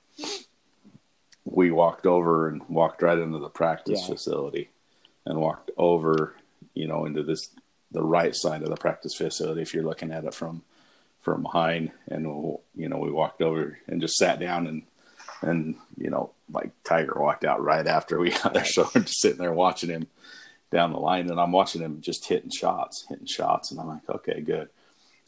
we 1.46 1.70
walked 1.72 2.08
over 2.08 2.48
and 2.48 2.68
walked 2.68 3.02
right 3.04 3.20
into 3.20 3.38
the 3.38 3.50
practice 3.50 4.02
Yeah. 4.02 4.16
facility 4.16 4.70
and 5.28 5.40
walked 5.40 5.70
over, 5.78 6.36
you 6.74 6.88
know, 6.88 7.06
into 7.06 7.22
this 7.24 7.50
the 7.96 8.04
right 8.04 8.36
side 8.36 8.62
of 8.62 8.70
the 8.70 8.76
practice 8.76 9.16
facility 9.16 9.62
if 9.62 9.74
you're 9.74 9.84
looking 9.84 10.12
at 10.12 10.26
it 10.26 10.34
from 10.34 10.62
from 11.22 11.42
behind. 11.42 11.92
And 12.08 12.24
you 12.76 12.90
know 12.90 12.98
we 12.98 13.10
walked 13.10 13.42
over 13.42 13.80
and 13.88 14.02
just 14.02 14.18
sat 14.18 14.40
down 14.40 14.68
and 14.68 14.84
and 15.42 15.76
you 15.98 16.10
know 16.10 16.32
like 16.52 16.72
Tiger 16.84 17.16
walked 17.18 17.46
out 17.46 17.64
right 17.64 17.88
after 17.88 18.20
we 18.20 18.30
got 18.44 18.54
there. 18.54 18.66
So 18.66 18.90
we're 18.94 19.02
just 19.02 19.22
sitting 19.22 19.40
there 19.40 19.54
watching 19.54 19.90
him 19.90 20.08
down 20.72 20.92
the 20.92 21.00
line 21.00 21.30
and 21.30 21.40
I'm 21.40 21.52
watching 21.52 21.82
him 21.82 22.02
just 22.02 22.28
hitting 22.28 22.52
shots 22.52 23.06
hitting 23.10 23.26
shots. 23.26 23.72
And 23.72 23.80
I'm 23.80 23.88
like 23.88 24.10
okay 24.10 24.42
good. 24.42 24.70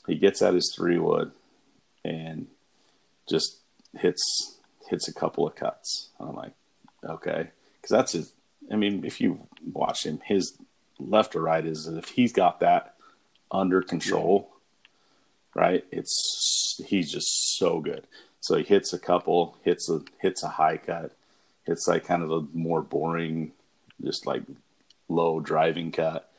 He 0.06 0.16
gets 0.16 0.42
at 0.42 0.54
his 0.54 0.74
three 0.76 1.00
wood 1.00 1.32
and 2.04 2.48
just 3.30 3.62
hits 3.98 4.60
hits 4.90 5.08
a 5.08 5.14
couple 5.14 5.48
of 5.48 5.56
cuts. 5.56 6.10
I'm 6.20 6.36
like 6.36 6.54
okay. 7.04 7.50
Because 7.76 7.92
that's 7.92 8.12
his 8.12 8.34
I 8.72 8.76
mean 8.76 9.06
if 9.06 9.22
you 9.22 9.48
watch 9.72 10.06
him 10.06 10.20
his 10.26 10.58
left 11.00 11.36
or 11.36 11.42
right 11.42 11.66
is 11.66 11.88
if 11.88 12.10
he's 12.10 12.34
got 12.34 12.60
that 12.60 12.96
under 13.52 13.82
control 13.82 14.52
right 15.56 15.86
it's 15.92 16.82
he's 16.88 17.12
just 17.12 17.58
so 17.58 17.80
good 17.80 18.06
so 18.40 18.58
he 18.58 18.64
hits 18.64 18.94
a 18.94 19.00
couple 19.00 19.58
hits 19.64 19.90
a 19.90 20.02
hits 20.22 20.44
a 20.44 20.50
high 20.50 20.78
cut 20.78 21.16
hits 21.66 21.88
like 21.88 22.06
kind 22.06 22.24
of 22.24 22.32
a 22.32 22.42
more 22.54 22.82
boring 22.82 23.52
just 24.04 24.26
like 24.26 24.44
low 25.08 25.40
driving 25.40 25.92
cut 25.92 26.30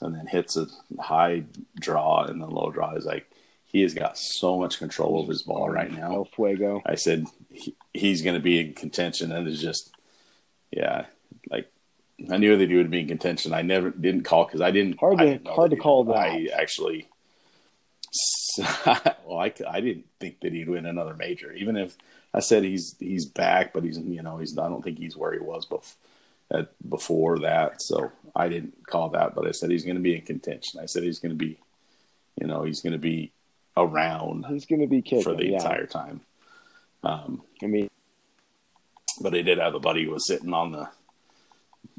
and 0.00 0.14
then 0.14 0.26
hits 0.26 0.56
a 0.56 0.66
high 1.00 1.44
draw 1.78 2.24
and 2.24 2.40
the 2.40 2.46
low 2.46 2.70
draw 2.70 2.94
is 2.94 3.04
like 3.04 3.26
he 3.74 3.82
has 3.82 3.92
got 3.92 4.16
so 4.16 4.56
much 4.56 4.78
control 4.78 5.18
over 5.18 5.32
his 5.32 5.42
ball 5.42 5.68
right 5.68 5.90
now 5.92 6.14
El 6.14 6.24
Fuego. 6.26 6.80
I 6.86 6.94
said 6.94 7.26
he, 7.50 7.74
he's 7.92 8.22
going 8.22 8.36
to 8.36 8.40
be 8.40 8.60
in 8.60 8.72
contention, 8.72 9.32
and 9.32 9.48
it's 9.48 9.60
just, 9.60 9.92
yeah, 10.70 11.06
like 11.50 11.68
I 12.30 12.36
knew 12.36 12.56
that 12.56 12.70
he 12.70 12.76
would 12.76 12.90
be 12.90 13.00
in 13.00 13.08
contention. 13.08 13.52
I 13.52 13.62
never 13.62 13.90
didn't 13.90 14.22
call 14.22 14.44
because 14.44 14.60
I 14.60 14.70
didn't 14.70 14.98
Hard 14.98 15.18
to- 15.18 15.40
hard 15.50 15.70
to 15.70 15.76
call 15.76 16.04
that. 16.04 16.16
I 16.16 16.48
actually 16.54 17.08
well, 18.86 19.40
I, 19.40 19.52
I 19.68 19.80
didn't 19.80 20.06
think 20.20 20.40
that 20.40 20.52
he'd 20.52 20.68
win 20.68 20.86
another 20.86 21.14
major. 21.14 21.52
Even 21.52 21.76
if 21.76 21.96
I 22.32 22.40
said 22.40 22.62
he's 22.62 22.94
he's 23.00 23.26
back, 23.26 23.72
but 23.72 23.82
he's 23.82 23.98
you 23.98 24.22
know 24.22 24.38
he's 24.38 24.56
I 24.56 24.68
don't 24.68 24.82
think 24.82 24.98
he's 24.98 25.16
where 25.16 25.32
he 25.32 25.40
was 25.40 25.66
before 25.66 25.94
at, 26.50 26.68
before 26.88 27.40
that. 27.40 27.82
So 27.82 28.12
I 28.34 28.48
didn't 28.48 28.86
call 28.86 29.10
that, 29.10 29.34
but 29.34 29.46
I 29.46 29.52
said 29.52 29.70
he's 29.70 29.84
going 29.84 29.96
to 29.96 30.02
be 30.02 30.14
in 30.14 30.22
contention. 30.22 30.80
I 30.80 30.86
said 30.86 31.02
he's 31.02 31.18
going 31.18 31.36
to 31.36 31.36
be, 31.36 31.58
you 32.40 32.46
know, 32.46 32.62
he's 32.62 32.80
going 32.80 32.92
to 32.92 32.98
be 32.98 33.32
around. 33.76 34.46
He's 34.46 34.66
going 34.66 34.80
to 34.80 34.86
be 34.86 35.02
kicking, 35.02 35.22
for 35.22 35.34
the 35.34 35.46
yeah. 35.46 35.56
entire 35.56 35.86
time. 35.86 36.20
Um, 37.02 37.42
I 37.62 37.66
mean, 37.66 37.90
but 39.20 39.34
he 39.34 39.42
did 39.42 39.58
have 39.58 39.74
a 39.74 39.80
buddy 39.80 40.04
who 40.04 40.12
was 40.12 40.26
sitting 40.26 40.52
on 40.52 40.72
the 40.72 40.88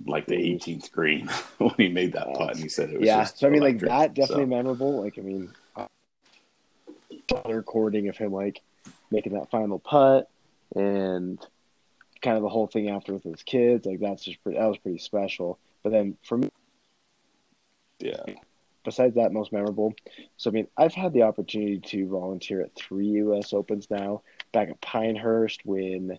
like 0.05 0.27
the 0.27 0.35
18th 0.35 0.91
green 0.91 1.27
when 1.57 1.73
he 1.77 1.89
made 1.89 2.13
that 2.13 2.33
putt, 2.33 2.51
and 2.51 2.59
he 2.59 2.69
said 2.69 2.89
it 2.89 2.99
was 2.99 3.07
yeah. 3.07 3.21
just 3.21 3.39
So 3.39 3.47
I 3.47 3.49
mean, 3.49 3.61
like 3.61 3.79
that 3.79 4.13
definitely 4.13 4.45
So, 4.45 4.49
memorable. 4.49 5.03
Like 5.03 5.17
I 5.17 5.21
mean, 5.21 5.51
the 7.27 7.53
recording 7.53 8.07
of 8.07 8.17
him 8.17 8.31
like 8.31 8.61
making 9.11 9.33
that 9.33 9.49
final 9.49 9.79
putt 9.79 10.29
and 10.75 11.39
kind 12.21 12.37
of 12.37 12.43
the 12.43 12.49
whole 12.49 12.67
thing 12.67 12.89
after 12.89 13.13
with 13.13 13.23
his 13.23 13.43
kids. 13.43 13.85
Like 13.85 13.99
that's 13.99 14.23
just 14.23 14.41
pretty, 14.43 14.57
that 14.59 14.65
was 14.65 14.77
pretty 14.77 14.99
special. 14.99 15.59
But 15.83 15.91
then 15.91 16.17
for 16.23 16.37
me, 16.37 16.49
yeah, 17.99 18.23
besides 18.83 19.15
that, 19.15 19.31
most 19.31 19.51
memorable. 19.51 19.93
So 20.37 20.49
I 20.49 20.53
mean, 20.53 20.67
I've 20.77 20.93
had 20.93 21.13
the 21.13 21.23
opportunity 21.23 21.79
to 21.79 22.07
volunteer 22.07 22.61
at 22.61 22.75
three 22.75 23.07
U.S. 23.07 23.53
Opens 23.53 23.89
now. 23.89 24.21
Back 24.51 24.69
at 24.69 24.81
Pinehurst 24.81 25.61
when 25.65 26.17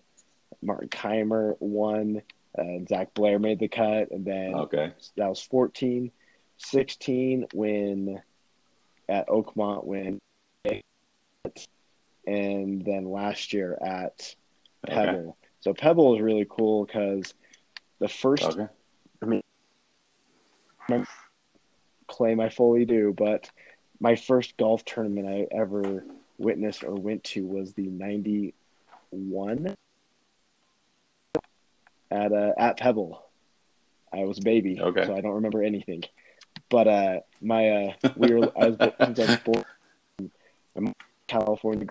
Martin 0.61 0.89
Kaymer 0.89 1.55
won, 1.59 2.21
uh, 2.57 2.85
Zac 2.87 3.13
Blair 3.13 3.39
made 3.39 3.59
the 3.59 3.67
cut, 3.67 4.11
and 4.11 4.25
then 4.25 4.53
okay, 4.55 4.93
that 5.15 5.27
was 5.27 5.41
14 5.41 6.11
16 6.59 7.45
when 7.53 8.21
at 9.07 9.27
oakmont 9.27 9.85
when 9.85 10.19
and 12.25 12.83
then 12.83 13.05
last 13.05 13.53
year 13.53 13.77
at 13.79 14.35
okay, 14.87 14.95
pebble. 14.95 15.37
So 15.61 15.73
pebble 15.73 16.15
is 16.15 16.21
really 16.21 16.47
cool 16.49 16.85
because 16.85 17.33
the 17.99 18.07
first 18.07 18.43
okay, 18.43 18.67
I 19.21 19.25
mean, 19.25 19.41
claim 22.07 22.39
i 22.39 22.49
fully 22.49 22.85
do 22.85 23.13
but 23.17 23.49
my 23.99 24.15
first 24.15 24.55
golf 24.57 24.85
tournament 24.85 25.27
i 25.27 25.47
ever 25.55 26.05
witnessed 26.37 26.83
or 26.83 26.95
went 26.95 27.23
to 27.23 27.45
was 27.45 27.73
the 27.73 27.87
91 27.87 29.75
at 32.11 32.31
uh, 32.31 32.53
at 32.57 32.77
pebble. 32.77 33.23
I 34.13 34.23
was 34.23 34.37
a 34.39 34.41
baby 34.41 34.79
Okay. 34.79 35.05
so 35.05 35.15
i 35.15 35.21
don't 35.21 35.35
remember 35.35 35.61
anything. 35.61 36.03
But 36.69 36.87
uh 36.87 37.19
my 37.41 37.69
uh 37.69 37.93
we 38.15 38.33
were 38.33 38.51
i 38.57 38.69
was 38.69 38.77
since 39.03 39.19
i 39.19 39.25
was 39.25 39.37
born 39.45 39.65
I'm 40.75 40.93
california 41.27 41.85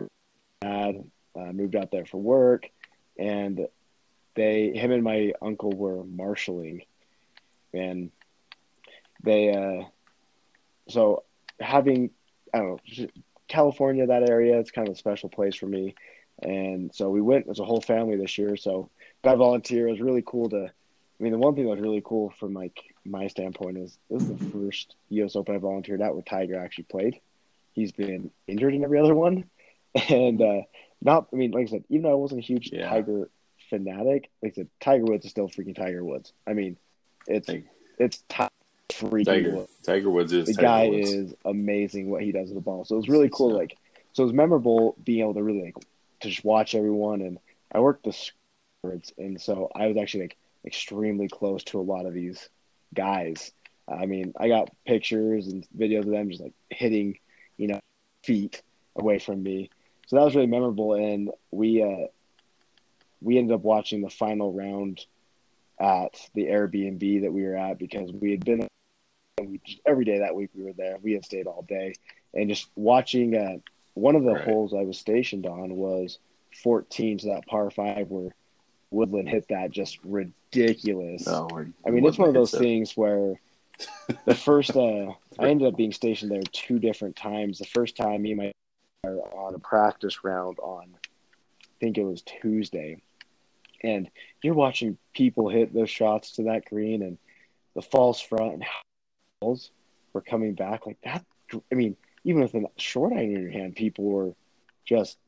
grad 0.63 1.05
uh, 1.39 1.53
moved 1.53 1.77
out 1.77 1.91
there 1.91 2.07
for 2.07 2.19
work 2.19 2.69
and 3.19 3.67
they 4.35 4.73
him 4.75 4.93
and 4.93 5.03
my 5.05 5.33
uncle 5.43 5.73
were 5.73 6.05
marshaling. 6.05 6.83
And 7.75 8.11
they 9.23 9.53
uh 9.53 9.85
so 10.89 11.25
having 11.61 12.11
i 12.55 12.59
don't 12.59 12.81
know 12.99 13.07
california 13.49 14.07
that 14.07 14.29
area 14.29 14.59
it's 14.59 14.71
kind 14.71 14.89
of 14.89 14.95
a 14.95 14.99
special 14.99 15.29
place 15.29 15.55
for 15.55 15.67
me. 15.67 15.95
And 16.43 16.95
so 16.95 17.09
we 17.11 17.21
went 17.23 17.49
as 17.49 17.61
a 17.61 17.65
whole 17.65 17.81
family 17.81 18.17
this 18.17 18.37
year 18.39 18.57
so 18.57 18.91
got 19.27 19.39
volunteer 19.39 19.89
it 19.89 19.93
was 19.93 20.01
really 20.01 20.23
cool 20.27 20.49
to 20.49 20.65
i 20.67 21.23
mean 21.23 21.33
the 21.33 21.39
one 21.39 21.55
thing 21.55 21.65
that 21.65 21.71
was 21.71 21.81
really 21.81 22.03
cool 22.05 22.33
from 22.39 22.55
like 22.55 22.79
my 23.05 23.27
standpoint 23.29 23.77
is 23.79 23.99
this 24.11 24.23
is 24.23 24.29
the 24.29 24.51
first 24.53 24.95
us 25.11 25.37
open 25.37 25.55
i 25.55 25.59
volunteered 25.59 26.01
at 26.01 26.13
where 26.15 26.23
tiger 26.23 26.59
actually 26.59 26.85
played 26.85 27.21
he's 27.75 27.93
been 27.93 28.31
injured 28.47 28.75
in 28.75 28.85
every 28.85 28.99
other 28.99 29.15
one 29.15 29.45
and 30.09 30.41
uh 30.41 30.63
not 31.03 31.27
i 31.33 31.37
mean 31.37 31.51
like 31.51 31.67
i 31.69 31.71
said 31.71 31.85
even 31.89 32.03
though 32.05 32.11
i 32.13 32.15
wasn't 32.15 32.39
a 32.41 32.45
huge 32.45 32.71
Yeah. 32.73 32.89
tiger 32.89 33.29
fanatic 33.71 34.31
like 34.43 34.53
i 34.53 34.55
said 34.55 34.69
tiger 34.81 35.05
woods 35.05 35.25
is 35.25 35.31
still 35.33 35.49
freaking 35.49 35.75
tiger 35.77 36.05
woods 36.05 36.33
i 36.47 36.53
mean 36.53 36.77
it's 37.27 37.47
Tiger- 37.49 37.71
it's 37.99 38.23
Ti- 38.29 38.49
freaking 38.93 39.25
Tiger 39.27 39.57
Woods. 39.57 39.71
Tiger 39.85 40.11
Woods 40.11 40.33
is 40.33 40.47
the 40.47 40.55
Tiger 40.55 40.63
guy 40.67 40.89
Woods. 40.89 41.11
is 41.11 41.35
amazing 41.45 42.09
what 42.11 42.23
he 42.23 42.31
does 42.33 42.49
with 42.49 42.55
the 42.55 42.61
ball 42.61 42.85
so 42.85 42.95
it 42.95 42.99
was 42.99 43.09
really 43.09 43.29
cool 43.33 43.51
Yeah. 43.53 43.59
like 43.59 43.77
so 44.13 44.23
it 44.23 44.27
was 44.27 44.33
memorable 44.35 44.97
being 45.03 45.21
able 45.21 45.35
to 45.35 45.43
really 45.43 45.63
like 45.63 45.77
to 46.21 46.29
just 46.31 46.45
watch 46.45 46.75
everyone 46.75 47.21
and 47.21 47.39
i 47.73 47.81
worked 47.81 48.05
the 48.05 48.13
and 48.91 49.13
so 49.13 49.51
i 49.53 49.71
was 49.71 49.73
actually 49.73 50.03
like 50.03 50.19
extremely 50.41 51.11
close 51.11 51.47
to 51.47 51.63
a 51.63 51.71
lot 51.71 51.91
of 51.91 52.01
these 52.03 52.49
guys. 52.95 53.53
I 53.89 54.07
mean 54.07 54.33
i 54.39 54.49
got 54.49 54.69
pictures 54.87 55.47
and 55.47 55.67
videos 55.77 56.01
of 56.01 56.11
them 56.11 56.29
just 56.29 56.43
like 56.43 56.55
hitting 56.71 57.15
you 57.57 57.69
know 57.69 57.79
feet 58.25 58.63
away 58.97 59.19
from 59.19 59.43
me. 59.43 59.71
So 60.07 60.17
that 60.17 60.25
was 60.25 60.35
really 60.35 60.47
memorable. 60.47 60.95
And 60.95 61.31
we 61.51 61.83
uh 61.83 62.07
we 63.21 63.39
ended 63.39 63.55
up 63.55 63.63
watching 63.63 64.01
the 64.03 64.09
final 64.11 64.53
round 64.53 65.01
at 65.81 66.29
the 66.35 66.47
airbnb 66.47 67.23
that 67.23 67.33
we 67.33 67.43
were 67.45 67.57
at 67.57 67.79
because 67.79 68.13
we 68.13 68.31
had 68.31 68.45
been 68.45 68.67
we 69.41 69.61
just, 69.65 69.81
every 69.87 70.05
day 70.05 70.19
that 70.19 70.35
week 70.35 70.51
we 70.55 70.65
were 70.65 70.73
there. 70.77 70.97
We 71.03 71.13
had 71.13 71.25
stayed 71.25 71.47
all 71.47 71.63
day. 71.69 71.95
And 72.35 72.49
just 72.49 72.69
watching 72.77 73.37
uh 73.37 73.59
one 73.95 74.15
of 74.17 74.25
the 74.25 74.35
Right. 74.35 74.45
holes 74.45 74.75
i 74.75 74.83
was 74.83 74.99
stationed 74.99 75.47
on 75.47 75.77
was 75.77 76.19
14 76.63 77.19
to 77.19 77.27
that 77.29 77.47
par 77.47 77.71
five 77.71 78.09
where 78.11 78.35
woodland 78.91 79.29
hit 79.29 79.47
that 79.49 79.71
just 79.71 79.99
ridiculous 80.05 81.27
No, 81.27 81.49
I 81.87 81.91
mean, 81.91 82.05
it's 82.05 82.19
one 82.19 82.29
of 82.29 82.35
those 82.35 82.53
it's 82.53 82.61
a- 82.61 82.65
things 82.65 82.97
where 82.97 83.41
the 84.25 84.35
first, 84.47 84.77
uh, 84.77 85.13
I 85.39 85.49
ended 85.49 85.69
up 85.69 85.77
being 85.77 85.93
stationed 85.93 86.31
there 86.31 86.41
two 86.53 86.79
different 86.79 87.17
times. 87.17 87.59
The 87.59 87.67
first 87.67 87.97
time, 87.97 88.23
me 88.23 88.33
and 88.33 88.39
my 88.39 88.53
were 89.05 89.23
on 89.37 89.55
a 89.55 89.59
practice 89.59 90.25
round 90.25 90.59
on, 90.61 90.95
I 90.95 91.67
think 91.81 91.99
it 91.99 92.05
was 92.05 92.23
Tuesday, 92.23 93.03
and 93.83 94.09
you're 94.43 94.55
watching 94.55 94.97
people 95.15 95.49
hit 95.49 95.75
those 95.75 95.91
shots 95.91 96.33
to 96.33 96.45
that 96.45 96.65
green 96.65 97.03
and 97.03 97.19
the 97.75 97.83
false 97.83 98.21
front 98.21 98.55
and 98.55 98.65
balls 99.41 99.71
were 100.13 100.23
coming 100.23 100.55
back 100.55 100.87
like 100.87 100.99
that. 101.03 101.25
I 101.71 101.75
mean, 101.75 101.97
even 102.25 102.41
with 102.41 102.55
a 102.55 102.65
short 102.77 103.13
iron 103.13 103.25
in 103.25 103.43
your 103.43 103.51
hand, 103.51 103.77
people 103.77 104.05
were 104.05 104.33
just 104.87 105.19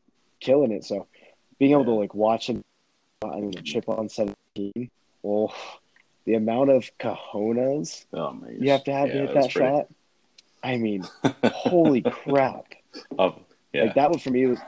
killing 0.40 0.73
it. 0.73 0.85
So 0.85 1.07
being 1.59 1.73
able 1.73 1.85
to 1.85 1.92
like 1.92 2.14
watch 2.14 2.49
him, 2.49 2.62
I 3.24 3.40
mean, 3.40 3.59
a 3.59 3.62
chip 3.62 3.88
on 3.88 4.09
17, 4.09 4.90
well, 5.22 5.52
the 6.24 6.35
amount 6.35 6.70
of 6.70 6.90
cojones 7.00 8.04
Oh 8.12 8.37
you 8.59 8.70
have 8.70 8.85
to 8.85 8.92
have 8.92 9.09
yeah, 9.09 9.14
to 9.14 9.18
hit 9.20 9.35
that 9.35 9.50
pretty- 9.52 9.66
shot. 9.76 9.88
I 10.62 10.76
mean, 10.76 11.04
holy 11.44 12.02
crap! 12.02 12.64
Oh, 13.18 13.37
yeah, 13.72 13.85
Like 13.85 13.94
that 13.94 14.11
one 14.11 14.18
for 14.18 14.31
me 14.31 14.46
was, 14.46 14.59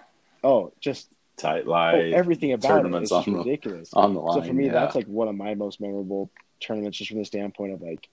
oh, 0.44 0.72
just 0.80 1.08
tight 1.36 1.64
oh, 1.66 1.70
line. 1.70 2.14
everything 2.14 2.52
about 2.52 2.86
it 2.86 3.02
is 3.02 3.12
on 3.12 3.24
the- 3.24 3.38
ridiculous. 3.38 3.92
on 3.92 4.14
the 4.14 4.20
line. 4.20 4.40
so 4.40 4.46
for 4.46 4.52
me, 4.54 4.66
yeah. 4.66 4.72
that's 4.72 4.94
like 4.94 5.06
one 5.06 5.26
of 5.28 5.34
my 5.34 5.54
most 5.54 5.80
memorable 5.80 6.30
tournaments, 6.60 6.98
just 6.98 7.10
from 7.10 7.18
the 7.18 7.24
standpoint 7.24 7.72
of 7.72 7.82
like 7.82 8.08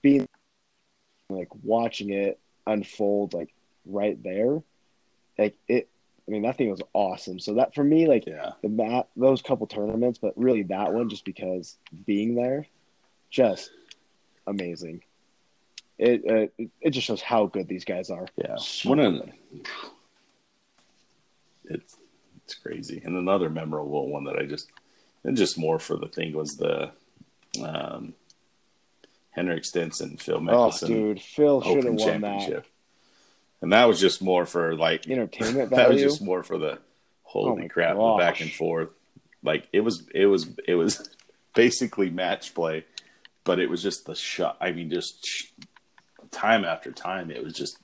being 0.00 0.26
like 1.28 1.48
watching 1.62 2.10
it 2.10 2.38
unfold 2.66 3.34
like 3.34 3.52
right 3.86 4.22
there. 4.22 4.62
Like 5.38 5.56
it, 5.68 5.88
I 6.26 6.30
mean, 6.30 6.42
that 6.42 6.56
thing 6.56 6.70
was 6.70 6.82
awesome. 6.92 7.40
So 7.40 7.54
that 7.54 7.74
for 7.74 7.82
me, 7.82 8.06
like 8.06 8.26
yeah, 8.26 8.52
the 8.62 8.68
mat 8.68 9.08
those 9.16 9.42
couple 9.42 9.66
tournaments, 9.66 10.18
but 10.18 10.32
really 10.36 10.62
that 10.64 10.92
one 10.92 11.08
just 11.08 11.24
because 11.24 11.76
being 12.06 12.34
there, 12.34 12.66
just 13.30 13.70
amazing. 14.46 15.02
It 15.98 16.22
uh, 16.58 16.64
it, 16.80 16.90
just 16.90 17.06
shows 17.06 17.22
how 17.22 17.46
good 17.46 17.68
these 17.68 17.84
guys 17.84 18.10
are. 18.10 18.26
yeah. 18.36 18.56
So 18.56 18.90
One 18.90 19.00
of 19.00 19.28
it's 21.64 21.96
it's 22.44 22.54
crazy. 22.54 23.02
And 23.04 23.16
another 23.16 23.50
memorable 23.50 24.08
one 24.08 24.24
that 24.24 24.36
I 24.36 24.44
just 24.46 24.70
and 25.24 25.36
just 25.36 25.58
more 25.58 25.78
for 25.78 25.96
the 25.96 26.08
thing 26.08 26.32
was 26.32 26.56
the 26.56 26.92
um, 27.62 28.14
Henrik 29.30 29.64
Stenson, 29.64 30.16
Phil 30.16 30.36
Oh, 30.36 30.40
Mickelson 30.40 30.86
dude, 30.86 31.20
Phil 31.20 31.62
should 31.62 31.84
have 31.84 31.94
won 31.94 32.20
that. 32.22 32.64
And 33.62 33.72
that 33.72 33.86
was 33.86 34.00
just 34.00 34.20
more 34.20 34.44
for 34.44 34.74
like 34.76 35.08
Entertainment 35.08 35.70
that 35.76 35.88
was 35.88 36.02
just 36.02 36.20
more 36.20 36.42
for 36.42 36.58
the 36.58 36.72
Oh 36.74 36.78
holy 37.22 37.62
my 37.62 37.68
crap, 37.68 37.96
the 37.96 38.16
back 38.18 38.40
and 38.42 38.52
forth. 38.52 38.90
Like 39.42 39.66
it 39.72 39.80
was, 39.80 40.06
it 40.14 40.26
was, 40.26 40.48
it 40.68 40.74
was 40.74 41.08
basically 41.54 42.10
match 42.10 42.54
play, 42.54 42.84
but 43.44 43.58
it 43.58 43.70
was 43.70 43.82
just 43.82 44.04
the 44.04 44.14
shot. 44.14 44.58
I 44.60 44.72
mean, 44.72 44.90
just 44.90 45.26
time 46.30 46.64
after 46.64 46.92
time, 46.92 47.30
it 47.30 47.42
was 47.42 47.54
just 47.54 47.78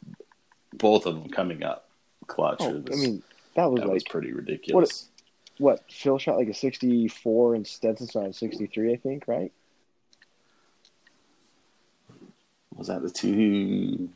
both 0.75 1.07
of 1.07 1.15
them 1.15 1.31
coming 1.31 1.63
up 1.63 1.89
clutch. 2.27 2.59
Oh, 2.61 2.77
It 2.77 2.91
I 2.93 2.97
mean, 2.97 3.23
that 3.55 3.71
was 3.71 3.81
that 3.81 3.87
like 3.87 3.95
was 3.95 4.05
pretty 4.05 4.33
ridiculous. 4.33 5.09
what 5.59 5.83
Phil 5.91 6.19
shot 6.19 6.37
like 6.37 6.49
a 6.49 6.55
sixty-four 6.55 7.55
and 7.55 7.67
Stenson 7.67 8.09
shot 8.09 8.27
a 8.27 8.33
sixty-three, 8.33 8.93
I 8.93 8.97
think, 8.97 9.27
right? 9.27 9.53
Was 12.79 12.87
that 12.87 13.03
the 13.03 13.11
two? 13.11 14.09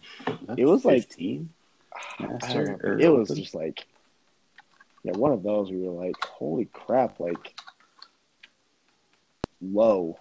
It 0.57 0.65
was 0.65 0.85
like- 0.85 1.03
fifteen. 1.03 1.51
I 2.19 2.27
Master 2.27 2.81
or 2.83 2.99
It 2.99 3.09
was 3.13 3.29
just 3.29 3.55
like, 3.55 3.85
yeah, 5.03 5.13
one 5.13 5.31
of 5.33 5.43
those. 5.43 5.71
We 5.71 5.77
were 5.87 5.91
like, 5.93 6.17
holy 6.25 6.65
crap! 6.67 7.21
Like, 7.21 7.55
low. 9.61 10.17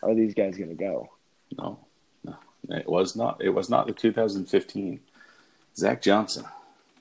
How 0.00 0.08
are 0.10 0.14
these 0.14 0.32
guys 0.34 0.56
gonna 0.56 0.74
go? 0.74 1.10
No, 1.58 1.78
no, 2.24 2.36
it 2.70 2.88
was 2.88 3.14
not. 3.14 3.42
It 3.42 3.50
was 3.50 3.68
not 3.68 3.86
the 3.86 3.92
2015. 3.92 5.00
Zach 5.76 6.00
Johnson, 6.00 6.44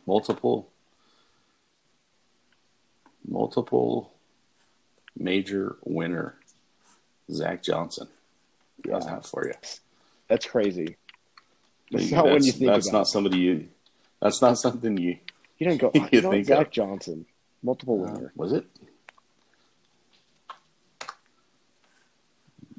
multiple, 0.06 0.68
multiple 3.28 4.12
major 5.18 5.78
winner. 5.84 6.36
Zach 7.32 7.64
Johnson. 7.64 8.08
How's 8.90 9.06
Yeah. 9.06 9.12
that 9.16 9.26
for 9.26 9.48
you? 9.48 9.54
That's 10.34 10.48
crazy. 10.48 10.98
That's 11.92 12.06
That's, 12.06 12.12
not 12.12 12.26
when 12.26 12.44
you 12.44 12.52
think 12.54 12.66
that's 12.66 12.90
about 12.90 12.98
not 12.98 13.08
somebody 13.08 13.38
you. 13.38 13.68
That's 14.20 14.42
not 14.42 14.58
something 14.58 14.98
you. 14.98 15.18
You 15.60 15.68
don't 15.70 15.78
go. 15.78 15.92
you 15.94 16.08
You 16.12 16.22
know, 16.22 16.32
think 16.32 16.48
Zach 16.48 16.66
of. 16.68 16.72
Johnson, 16.74 17.28
multiple 17.62 18.04
Uh, 18.04 18.12
winner. 18.14 18.34
was 18.36 18.52
it? 18.52 18.66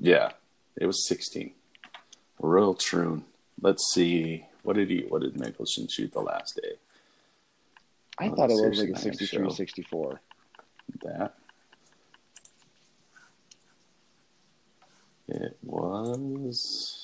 Yeah, 0.00 0.32
it 0.76 0.84
was 0.86 1.06
sixteen. 1.06 1.52
Royal 2.40 2.74
Troon. 2.74 3.24
Let's 3.62 3.84
see. 3.94 4.46
What 4.64 4.74
did 4.74 4.90
he? 4.90 5.02
What 5.08 5.22
did 5.22 5.34
Mickelson 5.34 5.88
shoot 5.88 6.12
the 6.12 6.20
last 6.20 6.58
day? 6.60 6.72
I 8.18 8.28
Oh, 8.30 8.34
thought 8.34 8.50
it 8.50 8.68
was 8.68 8.80
like 8.80 8.88
a 8.88 8.96
I 8.96 8.98
think 9.00 9.14
63, 9.20 9.50
64. 9.50 10.20
That. 11.04 11.34
It 15.28 15.56
was. 15.62 17.03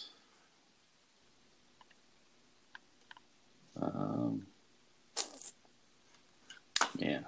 Um, 3.81 4.47
man. 6.99 7.25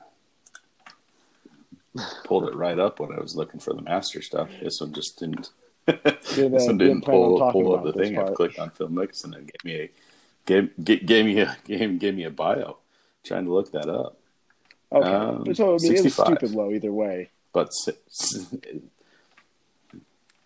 Pulled 2.24 2.48
it 2.48 2.54
right 2.54 2.78
up 2.78 3.00
when 3.00 3.12
I 3.12 3.20
was 3.20 3.36
looking 3.36 3.60
for 3.60 3.74
the 3.74 3.82
master 3.82 4.22
stuff. 4.22 4.48
This 4.62 4.80
one 4.80 4.92
just 4.94 5.18
didn't. 5.18 5.50
Did, 5.86 6.02
this 6.04 6.36
one 6.36 6.78
didn't 6.78 6.78
didn't 6.78 7.00
plan 7.02 7.16
on 7.18 7.52
pull, 7.52 7.52
pull 7.52 7.74
up 7.76 7.84
the 7.84 7.92
thing. 7.92 8.18
I 8.18 8.30
clicked 8.30 8.58
on 8.58 8.70
Phil 8.70 8.88
Mickelson 8.88 9.36
and 9.36 9.50
gave 9.52 9.64
me 9.64 9.74
a 9.80 9.90
gave, 10.46 10.70
gave, 11.06 11.26
me 11.26 11.40
a 11.40 11.56
gave, 11.66 11.98
gave 11.98 12.14
me 12.14 12.24
a 12.24 12.30
bio. 12.30 12.78
Trying 13.24 13.44
to 13.44 13.52
look 13.52 13.70
that 13.72 13.88
up, 13.88 14.16
Okay, 14.90 15.08
Um, 15.08 15.54
so 15.54 15.74
I 15.74 15.78
mean, 15.78 15.92
it 15.94 16.02
was 16.04 16.12
65. 16.12 16.26
stupid 16.26 16.50
low 16.52 16.70
either 16.72 16.90
way. 16.92 17.30
but 17.52 17.68
s- 17.68 18.46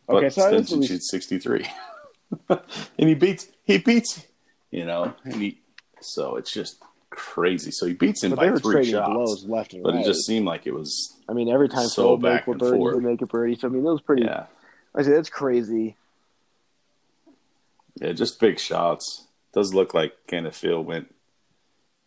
Okay, 0.09 0.29
so 0.31 0.49
Stenson 0.49 0.81
least- 0.81 0.93
shoots 0.93 1.11
63 1.11 1.67
and 2.51 3.09
he 3.09 3.15
beats 3.15 3.49
he 3.65 3.79
beats 3.79 4.25
you 4.71 4.85
know 4.85 5.15
and 5.25 5.35
he 5.37 5.59
so 6.07 6.37
it's 6.37 6.53
just 6.53 6.83
crazy 7.11 7.71
so 7.71 7.87
he 7.87 7.93
beats 7.95 8.23
him 8.25 8.31
But 8.31 8.41
they 8.41 8.47
by 8.47 8.53
were 8.53 8.59
three 8.59 8.75
trading 8.75 8.93
shots 8.93 9.11
blows 9.13 9.45
left 9.45 9.73
and 9.75 9.83
but 9.83 9.95
right. 9.95 10.03
it 10.03 10.07
just 10.07 10.27
seemed 10.27 10.45
like 10.47 10.67
it 10.67 10.75
was 10.75 11.17
I 11.29 11.33
mean, 11.33 11.49
every 11.49 11.69
time 11.69 11.87
so 11.89 12.03
Phil 12.03 12.11
would 12.19 12.23
make 12.23 12.47
a 12.47 12.55
birdie, 12.55 12.77
forth. 12.79 13.03
make 13.03 13.23
a 13.23 13.27
birdie. 13.27 13.57
So 13.57 13.69
I 13.69 13.71
mean, 13.71 13.81
it 13.87 13.91
was 13.91 14.01
pretty. 14.01 14.23
yeah 14.25 14.47
I 14.95 15.03
said 15.03 15.13
that's 15.15 15.29
crazy. 15.31 15.97
yeah 18.01 18.13
just 18.13 18.41
big 18.41 18.59
shots 18.59 19.25
does 19.55 19.73
look 19.75 19.95
like 19.95 20.15
kind 20.29 20.47
of 20.47 20.55
Phil 20.55 20.83
went 20.83 21.15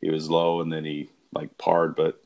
he 0.02 0.10
was 0.10 0.30
low 0.30 0.62
and 0.62 0.72
then 0.72 0.86
he 0.86 1.10
like 1.34 1.58
parred 1.58 1.96
but 1.96 2.22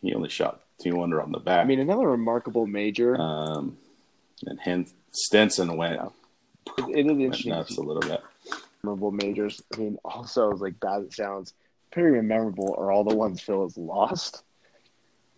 he 0.00 0.14
only 0.14 0.28
shot 0.28 0.60
two 0.82 1.02
under 1.02 1.20
on 1.22 1.32
the 1.32 1.38
back 1.38 1.60
I 1.60 1.64
mean, 1.64 1.80
another 1.80 2.08
remarkable 2.08 2.66
major. 2.66 3.16
um 3.20 3.76
and 4.46 4.58
Hen- 4.60 4.86
Stenson 5.12 5.76
went, 5.76 5.94
Yeah. 6.00 6.08
it, 6.88 6.96
it 6.96 7.06
is 7.06 7.18
interesting. 7.18 7.50
nuts 7.52 7.76
a 7.76 7.80
little 7.82 8.00
bit 8.02 8.20
memorable 8.84 9.12
majors. 9.12 9.62
I 9.72 9.76
mean, 9.78 9.98
also 10.04 10.50
like 10.50 10.80
bad 10.80 11.02
it 11.02 11.14
sounds, 11.14 11.54
pretty 11.92 12.20
memorable 12.20 12.74
are 12.76 12.90
all 12.90 13.04
the 13.04 13.14
ones 13.14 13.40
Phil 13.40 13.62
has 13.62 13.76
lost. 13.76 14.42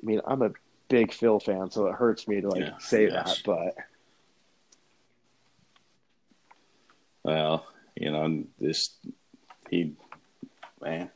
I 0.02 0.06
mean, 0.06 0.20
I'm 0.26 0.42
a 0.42 0.50
big 0.88 1.12
Phil 1.12 1.40
fan, 1.40 1.70
so 1.70 1.86
it 1.86 1.94
hurts 1.94 2.26
me 2.26 2.40
to 2.40 2.48
like 2.48 2.62
Yeah, 2.62 2.78
say 2.78 3.04
yes. 3.04 3.42
that, 3.42 3.42
but 3.44 3.74
Well, 7.22 7.66
you 7.96 8.10
know, 8.10 8.44
this 8.58 8.96
he 9.70 9.94
man, 10.80 11.10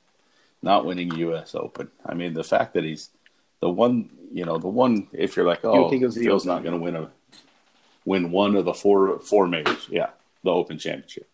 not 0.62 0.84
winning 0.84 1.14
U.S. 1.14 1.54
Open. 1.54 1.90
I 2.04 2.14
mean, 2.14 2.34
the 2.34 2.44
fact 2.44 2.74
that 2.74 2.84
he's 2.84 3.10
the 3.60 3.70
one, 3.70 4.10
you 4.32 4.44
know, 4.44 4.58
the 4.58 4.68
one. 4.68 5.08
If 5.12 5.36
you're 5.36 5.46
like, 5.46 5.64
oh, 5.64 5.90
think 5.90 6.02
it 6.02 6.06
was 6.06 6.14
the 6.14 6.24
Phil's 6.24 6.46
not 6.46 6.62
going 6.62 6.74
to 6.74 6.80
win 6.80 6.96
a 6.96 7.10
win 8.04 8.30
one 8.30 8.56
of 8.56 8.64
the 8.64 8.74
four 8.74 9.18
four 9.20 9.46
majors. 9.46 9.86
Yeah, 9.90 10.10
the 10.44 10.50
Open 10.50 10.78
Championship 10.78 11.28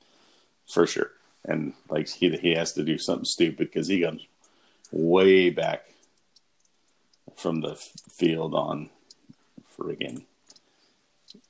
for 0.68 0.86
sure. 0.86 1.10
And 1.44 1.74
like 1.88 2.08
he 2.08 2.30
he 2.36 2.54
has 2.54 2.72
to 2.74 2.84
do 2.84 2.98
something 2.98 3.24
stupid 3.24 3.58
because 3.70 3.88
he 3.88 4.02
comes 4.02 4.26
way 4.90 5.50
back 5.50 5.86
from 7.36 7.60
the 7.60 7.72
f- 7.72 7.90
field 8.10 8.54
on 8.54 8.90
friggin' 9.76 10.24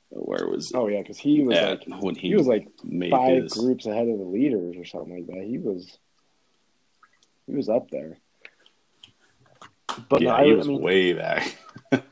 where 0.09 0.47
was 0.47 0.71
oh 0.73 0.87
yeah, 0.87 1.01
because 1.01 1.17
he 1.17 1.43
was 1.43 1.57
at 1.57 1.87
like 1.87 2.01
when 2.01 2.15
he, 2.15 2.29
he 2.29 2.35
was 2.35 2.47
like 2.47 2.67
made 2.83 3.11
five 3.11 3.43
his, 3.43 3.53
groups 3.53 3.85
ahead 3.85 4.07
of 4.07 4.17
the 4.17 4.23
leaders 4.25 4.75
or 4.77 4.85
something 4.85 5.15
like 5.15 5.27
that. 5.27 5.45
He 5.45 5.57
was 5.57 5.97
he 7.47 7.53
was 7.53 7.69
up 7.69 7.89
there. 7.91 8.17
But 10.09 10.21
yeah, 10.21 10.37
no, 10.37 10.43
he 10.43 10.51
I 10.51 10.55
was 10.55 10.67
mean, 10.67 10.81
way 10.81 11.13
back. 11.13 11.57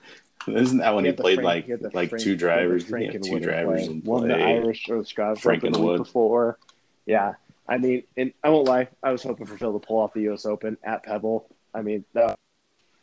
Isn't 0.47 0.79
that 0.79 0.93
when 0.93 1.05
he 1.05 1.11
he, 1.11 1.15
played 1.17 1.41
Frank- 1.41 1.69
like 1.69 1.93
like 1.93 2.09
Frank- 2.09 2.23
two 2.23 2.29
he 2.29 2.29
had 2.31 2.39
the 2.39 2.45
drivers? 2.45 2.85
He 2.87 3.05
had 3.05 3.23
two 3.23 3.39
drivers 3.39 3.81
play. 3.83 3.93
and 3.93 4.03
won 4.03 4.27
the. 4.27 4.35
Irish 4.35 4.89
or 4.89 4.99
the 4.99 5.05
Scottish 5.05 5.41
the 5.41 5.49
week 5.49 5.61
Frankenwood. 5.61 5.97
before. 5.97 6.57
Yeah, 7.05 7.33
I 7.67 7.77
mean, 7.77 8.03
and 8.17 8.33
I 8.43 8.49
won't 8.49 8.67
lie, 8.67 8.87
I 9.01 9.11
was 9.11 9.23
hoping 9.23 9.45
for 9.45 9.57
Phil 9.57 9.73
to 9.77 9.85
pull 9.85 9.99
off 9.99 10.13
the 10.13 10.21
U.S. 10.21 10.45
Open 10.45 10.77
at 10.83 11.03
Pebble. 11.03 11.47
I 11.73 11.81
mean, 11.81 12.05
that 12.13 12.25
was 12.25 12.37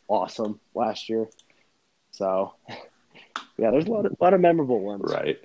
awesome 0.07 0.59
last 0.73 1.09
year. 1.09 1.27
So, 2.11 2.53
yeah, 3.57 3.71
there's 3.71 3.85
a 3.85 3.91
lot 3.91 4.05
of 4.05 4.15
lot 4.19 4.33
of 4.33 4.41
memorable 4.41 4.79
ones. 4.81 5.03
Right. 5.05 5.39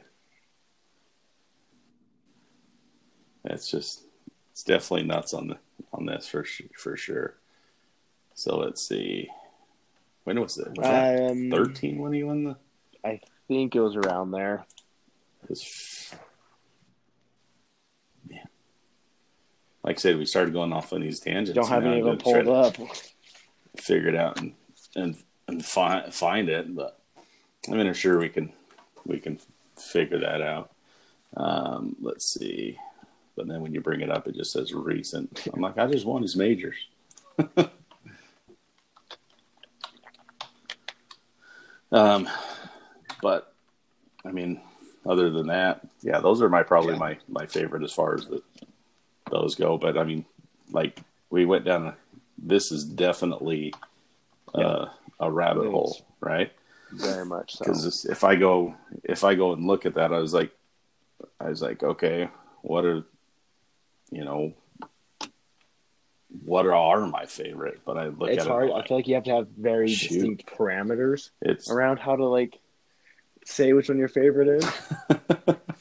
It's 3.45 3.71
just 3.71 4.03
it's 4.51 4.65
definitely 4.65 5.07
nuts 5.07 5.33
on 5.35 5.49
the 5.49 5.59
on 5.93 6.07
this 6.07 6.27
for 6.27 6.45
for 6.77 6.97
sure. 6.97 7.35
So 8.35 8.59
let's 8.59 8.83
see. 8.83 9.29
When 10.25 10.41
was 10.41 10.59
it? 10.59 10.69
Was 10.77 10.87
that 10.87 11.31
Um, 11.31 11.51
thirteen 11.51 11.99
when 11.99 12.13
he 12.13 12.25
won 12.25 12.45
the? 12.45 12.57
I 13.05 13.21
think 13.49 13.77
it 13.77 13.81
was 13.81 13.97
around 13.97 14.33
there. 14.33 14.67
His, 15.49 16.13
Like 19.87 19.99
I 19.99 20.01
said, 20.01 20.19
we 20.19 20.27
started 20.27 20.53
going 20.53 20.73
off 20.73 20.93
on 20.93 21.01
these 21.01 21.21
tangents. 21.21 21.55
Don't 21.55 21.69
have 21.69 21.87
any 21.87 22.01
of 22.01 22.07
them 22.07 22.19
pulled 22.19 22.49
up. 22.49 22.77
Figure 23.77 24.09
it 24.09 24.17
out 24.17 24.41
and 24.41 24.53
and 24.97 25.17
and 25.47 25.65
find 25.65 26.13
find 26.13 26.49
it, 26.49 26.75
but 26.75 26.99
I 27.69 27.73
mean, 27.73 27.87
I'm 27.87 27.95
sure 27.95 28.19
we 28.19 28.29
can 28.29 28.53
we 29.05 29.21
can 29.21 29.39
figure 29.79 30.19
that 30.19 30.43
out. 30.43 30.73
Um, 31.37 31.95
let's 32.01 32.29
see. 32.33 32.77
But 33.37 33.47
then 33.47 33.61
when 33.61 33.73
you 33.73 33.81
bring 33.81 34.01
it 34.01 34.11
up, 34.11 34.27
it 34.27 34.35
just 34.35 34.51
says 34.51 34.75
recent. 34.75 35.47
I'm 35.55 35.61
like, 35.61 35.79
I 35.79 35.87
just 35.87 36.05
won 36.05 36.23
his 36.23 36.35
majors. 36.35 36.75
um, 41.93 42.29
but 43.23 43.55
I 44.25 44.33
mean, 44.33 44.61
other 45.05 45.31
than 45.31 45.47
that, 45.47 45.87
yeah, 46.01 46.19
those 46.19 46.43
are 46.43 46.49
my 46.49 46.65
probably 46.65 46.95
Yeah. 46.95 46.99
my 46.99 47.19
my 47.29 47.47
favorite 47.47 47.85
as 47.85 47.93
far 47.93 48.15
as 48.15 48.27
the 48.27 48.43
those 49.31 49.55
go. 49.55 49.79
But 49.79 49.99
I 49.99 50.05
mean, 50.05 50.25
like 50.71 51.01
we 51.31 51.45
went 51.45 51.65
down. 51.65 51.87
A, 51.87 51.97
this 52.39 52.71
is 52.71 52.85
definitely 52.85 53.75
uh, 54.55 54.87
a 55.19 55.31
rabbit 55.31 55.71
hole, 55.71 56.05
right? 56.21 56.53
Very 56.93 57.27
much 57.27 57.57
so. 57.57 57.65
because 57.65 58.05
if 58.05 58.25
I 58.25 58.37
go 58.37 58.75
if 59.05 59.25
I 59.25 59.35
go 59.35 59.53
and 59.53 59.67
look 59.67 59.87
at 59.87 59.95
that, 59.95 60.13
I 60.13 60.19
was 60.19 60.33
like, 60.33 60.53
I 61.41 61.49
was 61.49 61.63
like, 61.63 61.83
okay, 61.83 62.29
what 62.63 62.85
are 62.85 63.05
you 64.11 64.25
know, 64.25 64.53
what 66.45 66.67
are, 66.67 66.75
are 66.75 67.07
my 67.07 67.27
favorite? 67.27 67.81
But 67.85 67.99
I 67.99 68.09
look 68.09 68.31
it's 68.31 68.45
at 68.45 68.49
hard. 68.49 68.71
it, 68.71 68.73
I 68.73 68.87
feel 68.87 68.99
like 68.99 69.09
you 69.09 69.15
have 69.15 69.25
to 69.25 69.35
have 69.35 69.49
very 69.49 69.89
Shoot. 69.89 70.15
distinct 70.15 70.47
parameters 70.47 71.31
it's 71.43 71.71
around 71.71 71.99
how 71.99 72.17
to 72.17 72.25
like 72.25 72.59
say 73.45 73.73
which 73.73 73.89
one 73.89 73.99
your 73.99 74.09
favorite 74.09 74.63
is. 74.63 74.71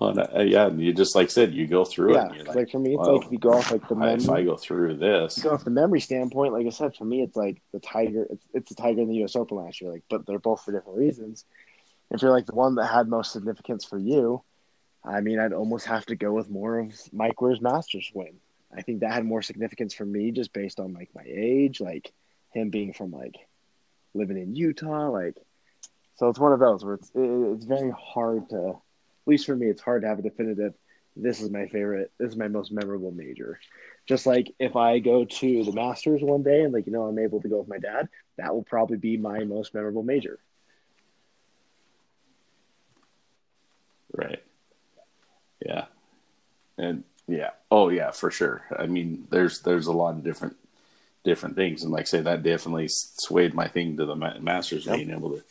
well, 0.00 0.18
uh, 0.18 0.40
yeah. 0.42 0.68
You 0.68 0.92
just 0.92 1.14
like 1.14 1.30
said, 1.30 1.52
you 1.54 1.66
go 1.66 1.84
through 1.84 2.12
it. 2.12 2.14
yeah, 2.14 2.32
And 2.38 2.46
like, 2.48 2.56
like, 2.56 2.70
for 2.70 2.78
me, 2.78 2.94
it's 2.94 3.06
like 3.06 3.26
if 3.26 3.32
you 3.32 3.38
go 3.38 3.52
off 3.52 3.70
like 3.70 3.86
the 3.88 3.94
I- 3.96 4.12
if 4.14 4.28
I 4.28 4.42
go 4.42 4.56
through 4.56 4.96
this, 4.96 5.38
go 5.42 5.50
off 5.50 5.62
the 5.64 5.70
memory 5.70 6.00
standpoint. 6.00 6.52
Like 6.52 6.66
I 6.66 6.70
said, 6.70 6.96
for 6.96 7.04
me, 7.04 7.22
it's 7.22 7.36
like 7.36 7.60
the 7.72 7.80
Tiger. 7.80 8.26
It's 8.30 8.44
it's 8.54 8.68
the 8.70 8.74
Tiger 8.82 9.02
in 9.02 9.08
the 9.08 9.16
U.S. 9.16 9.36
Open 9.36 9.58
last 9.58 9.80
year. 9.80 9.92
Like, 9.92 10.04
but 10.08 10.26
they're 10.26 10.38
both 10.38 10.64
for 10.64 10.72
different 10.72 10.98
reasons. 10.98 11.44
If 12.10 12.22
you're 12.22 12.32
like 12.32 12.46
the 12.46 12.54
one 12.54 12.74
that 12.76 12.86
had 12.86 13.08
most 13.08 13.32
significance 13.32 13.84
for 13.84 13.98
you, 13.98 14.42
I 15.04 15.20
mean, 15.20 15.38
I'd 15.38 15.52
almost 15.52 15.86
have 15.86 16.06
to 16.06 16.16
go 16.16 16.32
with 16.32 16.50
more 16.50 16.80
of 16.80 16.92
Mike 17.12 17.40
Weir's 17.40 17.60
Masters 17.60 18.10
win. 18.14 18.34
I 18.76 18.82
think 18.82 19.00
that 19.00 19.12
had 19.12 19.24
more 19.24 19.42
significance 19.42 19.94
for 19.94 20.04
me 20.04 20.30
just 20.30 20.52
based 20.52 20.80
on 20.80 20.92
like 20.94 21.10
my 21.14 21.24
age, 21.26 21.80
like 21.80 22.12
him 22.52 22.70
being 22.70 22.92
from 22.94 23.10
like 23.12 23.36
living 24.14 24.38
in 24.38 24.56
Utah, 24.56 25.08
like. 25.10 25.36
So 26.16 26.28
it's 26.28 26.38
one 26.38 26.52
of 26.52 26.60
those 26.60 26.84
where 26.84 26.94
it's 26.94 27.10
it, 27.14 27.20
it's 27.54 27.64
very 27.64 27.92
hard 27.98 28.48
to, 28.50 28.74
least 29.30 29.46
for 29.46 29.56
me, 29.56 29.68
it's 29.68 29.82
hard 29.82 30.02
to 30.02 30.08
have 30.08 30.18
a 30.18 30.22
definitive. 30.22 30.74
This 31.16 31.40
is 31.40 31.50
my 31.50 31.66
favorite. 31.66 32.12
This 32.18 32.30
is 32.30 32.36
my 32.36 32.48
most 32.48 32.70
memorable 32.72 33.10
major. 33.12 33.58
Just 34.06 34.26
like 34.26 34.52
if 34.58 34.76
I 34.76 34.98
go 34.98 35.24
to 35.24 35.64
the 35.64 35.72
Masters 35.72 36.22
one 36.22 36.42
day 36.42 36.62
and 36.62 36.72
like 36.72 36.86
you 36.86 36.92
know 36.92 37.04
I'm 37.06 37.18
able 37.18 37.40
to 37.40 37.48
go 37.48 37.58
with 37.58 37.68
my 37.68 37.78
dad, 37.78 38.08
that 38.36 38.54
will 38.54 38.62
probably 38.62 38.96
be 38.98 39.16
my 39.16 39.44
most 39.44 39.74
memorable 39.74 40.02
major. 40.02 40.38
right? 44.12 44.42
Yeah, 45.64 45.86
and 46.78 47.04
Yeah. 47.26 47.50
Oh 47.70 47.90
yeah, 47.90 48.10
for 48.10 48.30
sure. 48.30 48.64
I 48.76 48.86
mean, 48.86 49.26
there's 49.30 49.60
there's 49.60 49.86
a 49.86 49.92
lot 49.92 50.14
of 50.16 50.24
different 50.24 50.56
different 51.24 51.54
things, 51.54 51.82
and 51.82 51.92
like 51.92 52.02
I 52.02 52.04
say, 52.04 52.20
that 52.22 52.42
definitely 52.42 52.88
swayed 52.88 53.54
my 53.54 53.68
thing 53.68 53.96
to 53.96 54.06
the 54.06 54.16
Masters 54.16 54.86
Yep. 54.86 54.96
being 54.96 55.10
able 55.10 55.30
to 55.30 55.44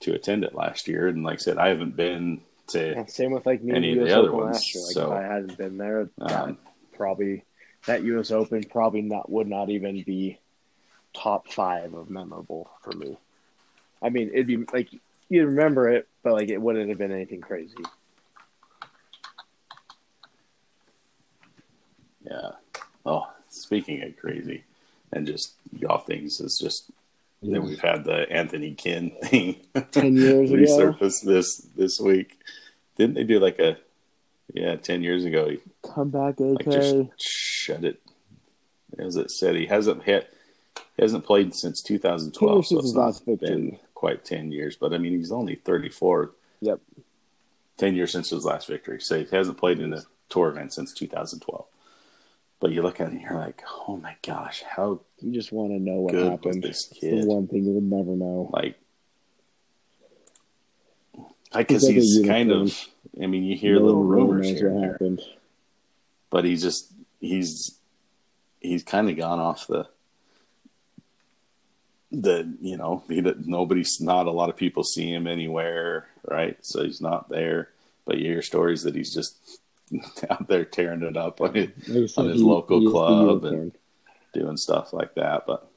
to 0.00 0.14
attend 0.14 0.44
it 0.44 0.54
last 0.54 0.88
year. 0.88 1.08
And 1.08 1.24
like 1.24 1.34
I 1.34 1.42
said, 1.42 1.58
I 1.58 1.68
haven't 1.68 1.96
been 1.96 2.40
to 2.68 2.92
Yeah, 2.92 3.06
same 3.06 3.32
with 3.32 3.46
like 3.46 3.62
me 3.62 3.74
Any 3.74 3.92
and 3.92 4.02
of 4.02 4.08
the 4.08 4.18
other 4.18 4.28
Open 4.28 4.40
ones. 4.40 4.74
Like 4.74 4.94
so, 4.94 5.12
if 5.12 5.18
I 5.18 5.22
hadn't 5.22 5.56
been 5.58 5.78
there, 5.78 6.08
that 6.18 6.32
um, 6.32 6.58
probably 6.92 7.44
that 7.86 8.02
US 8.02 8.30
Open 8.30 8.62
probably 8.64 9.02
not 9.02 9.30
would 9.30 9.48
not 9.48 9.70
even 9.70 10.02
be 10.02 10.38
top 11.14 11.52
five 11.52 11.94
of 11.94 12.10
memorable 12.10 12.70
for 12.82 12.92
me. 12.92 13.16
I 14.02 14.10
mean, 14.10 14.30
it'd 14.32 14.46
be 14.46 14.64
like 14.72 14.88
you'd 15.28 15.46
remember 15.46 15.88
it, 15.88 16.08
but 16.22 16.34
like 16.34 16.48
it 16.48 16.60
wouldn't 16.60 16.88
have 16.88 16.98
been 16.98 17.12
anything 17.12 17.40
crazy. 17.40 17.74
yeah. 22.30 22.50
Oh, 23.06 23.28
speaking 23.48 24.02
of 24.02 24.16
crazy 24.16 24.64
and 25.12 25.26
just 25.26 25.54
golf 25.80 26.06
things, 26.06 26.40
it's 26.40 26.58
just 26.58 26.90
that 27.42 27.62
we've 27.62 27.80
had 27.80 28.04
the 28.04 28.30
Anthony 28.30 28.74
Kim 28.74 29.10
thing 29.24 29.56
Ten 29.90 30.16
years 30.16 30.50
ago, 30.50 30.62
resurface 30.62 31.24
this 31.24 31.56
this 31.76 32.00
week. 32.00 32.38
Didn't 32.96 33.14
they 33.14 33.24
do 33.24 33.38
like 33.38 33.58
a 33.58 33.76
yeah 34.52 34.76
ten 34.76 35.02
years 35.02 35.24
ago? 35.24 35.48
He 35.48 35.60
come 35.82 36.10
back, 36.10 36.40
like 36.40 36.66
AK. 36.66 36.72
just 36.72 36.96
shut 37.20 37.84
it. 37.84 38.00
As 38.98 39.16
it 39.16 39.30
said, 39.30 39.54
he 39.54 39.66
hasn't 39.66 40.02
hit, 40.04 40.32
he 40.96 41.02
hasn't 41.02 41.24
played 41.24 41.54
since 41.54 41.82
2012, 41.82 42.32
Ten 42.32 42.56
years 42.56 42.68
so 42.68 42.76
since 42.76 42.84
it's 42.90 42.96
last 42.96 43.24
victory. 43.24 43.48
been 43.48 43.78
quite 43.94 44.24
ten 44.24 44.50
years. 44.50 44.76
But 44.76 44.92
I 44.92 44.98
mean, 44.98 45.12
he's 45.16 45.30
only 45.30 45.54
34. 45.56 46.32
Yep. 46.60 46.80
Ten 47.76 47.94
years 47.94 48.10
since 48.10 48.30
his 48.30 48.44
last 48.44 48.66
victory, 48.66 49.00
so 49.00 49.18
he 49.22 49.26
hasn't 49.30 49.58
played 49.58 49.78
in 49.78 49.92
a 49.92 50.02
tour 50.28 50.48
event 50.48 50.72
since 50.72 50.92
2012. 50.92 51.64
But 52.60 52.72
you 52.72 52.82
look 52.82 53.00
at 53.00 53.08
it 53.08 53.12
and 53.12 53.20
you're 53.20 53.34
like, 53.34 53.62
oh 53.86 53.96
my 53.96 54.16
gosh, 54.26 54.62
how 54.68 55.00
You 55.20 55.32
just 55.32 55.52
want 55.52 55.70
to 55.70 55.78
know 55.78 56.00
what 56.00 56.12
good 56.12 56.22
was 56.24 56.30
happened. 56.30 56.62
this 56.64 56.88
It's 56.90 56.98
kid? 57.00 57.22
the 57.22 57.26
one 57.26 57.46
thing 57.46 57.64
you'll 57.64 57.80
never 57.80 58.10
know. 58.16 58.50
like 58.52 58.76
because 61.56 61.84
like 61.84 61.92
a 61.92 61.94
he's 61.94 62.16
unicorn. 62.16 62.34
kind 62.36 62.52
of 62.52 62.86
i 63.22 63.26
mean 63.26 63.42
you 63.42 63.56
hear 63.56 63.76
No 63.78 63.86
little 63.86 64.00
one 64.02 64.08
really 64.10 64.22
rumors 64.26 64.46
knows 64.50 64.58
here 64.58 64.68
and 64.68 64.82
there 64.82 64.92
happened. 64.92 65.22
but 66.30 66.44
he's 66.44 66.62
just 66.62 66.92
he's 67.20 67.78
he's 68.60 68.82
kind 68.82 69.08
of 69.08 69.16
gone 69.16 69.38
off 69.40 69.66
the 69.66 69.88
the 72.12 72.54
you 72.60 72.76
know 72.76 73.02
he 73.08 73.20
nobody's 73.44 74.00
not 74.00 74.26
a 74.26 74.30
lot 74.30 74.50
of 74.50 74.56
people 74.56 74.82
see 74.84 75.10
him 75.12 75.26
anywhere 75.26 76.08
right 76.30 76.58
so 76.64 76.84
he's 76.84 77.00
not 77.00 77.28
there 77.30 77.70
but 78.04 78.18
you 78.18 78.26
hear 78.26 78.42
stories 78.42 78.82
that 78.82 78.94
he's 78.94 79.12
just 79.14 79.58
out 80.30 80.46
there 80.48 80.64
tearing 80.64 81.02
it 81.02 81.16
up 81.16 81.40
on, 81.40 81.56
it, 81.56 81.74
said, 81.84 82.08
on 82.16 82.28
his 82.28 82.40
he- 82.40 82.46
local 82.46 82.80
he 82.80 82.90
club 82.90 83.44
and 83.44 83.72
doing 84.34 84.56
stuff 84.56 84.92
like 84.92 85.14
that 85.14 85.46
but 85.46 85.68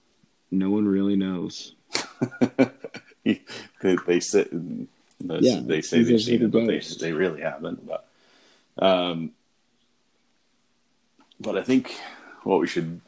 No 0.52 0.70
one 0.70 0.86
really 0.88 1.16
knows. 1.16 1.74
he, 3.24 3.42
they, 3.82 3.96
they 4.08 4.20
say 4.20 4.46
they, 4.52 5.38
Yeah, 5.40 5.60
they 5.64 5.82
say 5.82 6.04
they've 6.04 6.22
seen 6.22 6.42
it, 6.44 6.52
but 6.52 6.66
they, 6.68 6.80
they 6.80 7.14
really 7.14 7.42
haven't. 7.42 7.86
But 7.88 8.08
um, 8.78 9.32
but 11.40 11.58
I 11.58 11.64
think 11.64 11.96
what 12.44 12.60
we 12.60 12.68
should 12.68 13.02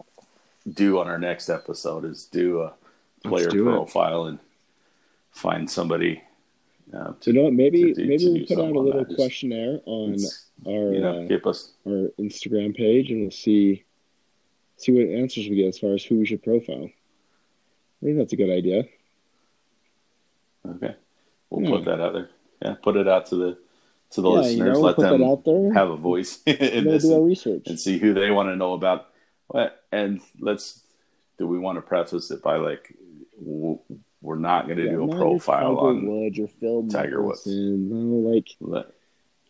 do 0.72 1.00
on 1.00 1.08
our 1.08 1.18
next 1.20 1.50
episode 1.50 2.06
is 2.06 2.26
do 2.26 2.62
a 2.62 2.74
player 3.24 3.50
do 3.50 3.68
it. 3.70 3.72
profile 3.72 4.26
and 4.26 4.40
find 5.32 5.70
somebody. 5.70 6.22
Uh, 6.94 7.14
So 7.20 7.32
you 7.32 7.34
know 7.34 7.44
what? 7.44 7.54
Maybe 7.54 7.94
To 7.94 7.94
do- 7.94 8.08
maybe 8.08 8.24
to 8.26 8.32
we'll 8.32 8.46
put 8.46 8.60
out 8.60 8.76
a 8.76 8.80
little 8.80 9.16
questionnaire 9.16 9.80
on 9.86 10.18
our 10.66 10.94
you 10.94 11.02
know, 11.02 11.24
uh, 11.24 11.28
keep 11.28 11.46
us. 11.46 11.74
our 11.88 12.10
Instagram 12.20 12.76
page, 12.76 13.12
and 13.12 13.22
we'll 13.22 13.32
see 13.32 13.84
see 14.78 14.92
what 14.92 15.06
answers 15.08 15.48
we 15.50 15.56
get 15.56 15.68
as 15.68 15.80
far 15.80 15.94
as 15.94 16.04
who 16.04 16.18
we 16.20 16.26
should 16.26 16.44
profile. 16.44 16.90
I 18.02 18.06
think 18.06 18.18
that's 18.18 18.34
a 18.34 18.38
good 18.38 18.50
idea. 18.50 18.84
Okay, 20.68 20.96
we'll 21.50 21.64
Yeah. 21.64 21.70
put 21.78 21.86
that 21.86 22.00
out 22.02 22.14
there. 22.14 22.30
Yeah, 22.62 22.76
put 22.82 22.96
it 22.96 23.08
out 23.08 23.26
to 23.28 23.36
the 23.36 23.58
to 24.12 24.22
the 24.22 24.30
yeah, 24.30 24.36
listeners. 24.38 24.58
you 24.58 24.64
know, 24.66 24.72
we'll 24.74 24.82
Let 24.82 24.98
them 24.98 25.24
out 25.24 25.44
there. 25.44 25.74
have 25.74 25.90
a 25.90 25.98
voice 25.98 26.42
in 26.46 26.56
and 26.56 26.88
this. 26.88 27.04
do 27.04 27.12
our 27.14 27.18
and- 27.18 27.28
research. 27.28 27.64
and 27.68 27.80
see 27.80 27.98
who 27.98 28.14
they 28.14 28.32
want 28.32 28.50
to 28.50 28.56
know 28.56 28.74
about. 28.74 29.08
What 29.48 29.84
and 29.92 30.22
let's 30.40 30.84
do 31.38 31.48
we 31.48 31.60
want 31.60 31.78
to 31.78 31.82
preface 31.82 32.32
it 32.32 32.42
by 32.42 32.56
like 32.58 32.96
we're 33.40 34.38
not 34.38 34.68
going 34.68 34.78
to 34.78 34.86
Yeah, 34.86 34.92
do 34.92 35.12
a 35.12 35.16
profile 35.18 35.72
your 35.74 35.76
Tiger 35.76 35.88
on 35.90 36.06
Woods 36.24 36.40
or 36.40 36.48
Phil 36.48 36.88
Tiger 36.88 37.22
Woods. 37.24 37.46
No, 37.46 38.30
like 38.30 38.48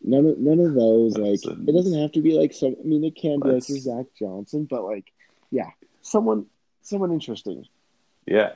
none 0.03 0.25
of 0.25 0.37
none 0.37 0.59
of 0.59 0.73
those. 0.73 1.17
Like 1.17 1.41
That's 1.41 1.47
a- 1.47 1.51
it 1.69 1.73
doesn't 1.73 1.99
have 1.99 2.11
to 2.13 2.21
be 2.21 2.37
like 2.37 2.53
some. 2.53 2.75
I 2.79 2.83
mean, 2.83 3.03
it 3.03 3.15
can 3.15 3.39
be 3.39 3.49
like 3.49 3.63
That's- 3.63 3.69
your 3.69 3.79
Zach 3.79 4.05
Johnson, 4.17 4.65
but 4.69 4.83
like 4.83 5.11
yeah, 5.51 5.69
someone 6.01 6.45
someone 6.81 7.11
interesting. 7.11 7.65
yeah 8.25 8.53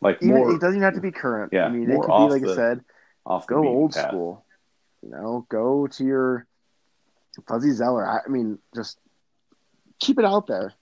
like 0.00 0.18
Even- 0.22 0.34
more 0.36 0.54
it 0.54 0.60
doesn't 0.60 0.82
have 0.82 0.94
to 0.94 1.00
be 1.00 1.10
current. 1.10 1.52
Yeah, 1.52 1.66
I 1.66 1.68
mean, 1.70 1.90
it 1.90 2.00
could 2.00 2.06
be 2.06 2.32
like 2.34 2.42
the 2.42 2.52
I 2.52 2.54
said, 2.54 2.84
off 3.26 3.46
go 3.46 3.66
old 3.66 3.92
path. 3.92 4.08
school. 4.08 4.44
You 5.02 5.10
know, 5.10 5.46
go 5.48 5.86
to 5.86 6.04
your 6.04 6.46
Fuzzy 7.46 7.72
Zoeller. 7.72 8.06
I, 8.06 8.20
I 8.26 8.28
mean, 8.28 8.58
just 8.74 8.98
keep 10.00 10.18
it 10.18 10.24
out 10.24 10.46
there. 10.48 10.72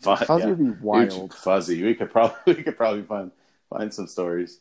Fu- 0.00 0.16
Fuzzy 0.16 0.42
yeah. 0.44 0.48
would 0.50 0.58
be 0.58 0.64
Huge 0.64 0.80
wild. 0.82 1.34
fuzzy 1.34 1.82
we 1.84 1.94
could 1.94 2.10
probably 2.10 2.36
we 2.54 2.62
could 2.62 2.76
probably 2.76 3.02
find 3.02 3.30
find 3.70 3.92
some 3.94 4.06
stories 4.08 4.60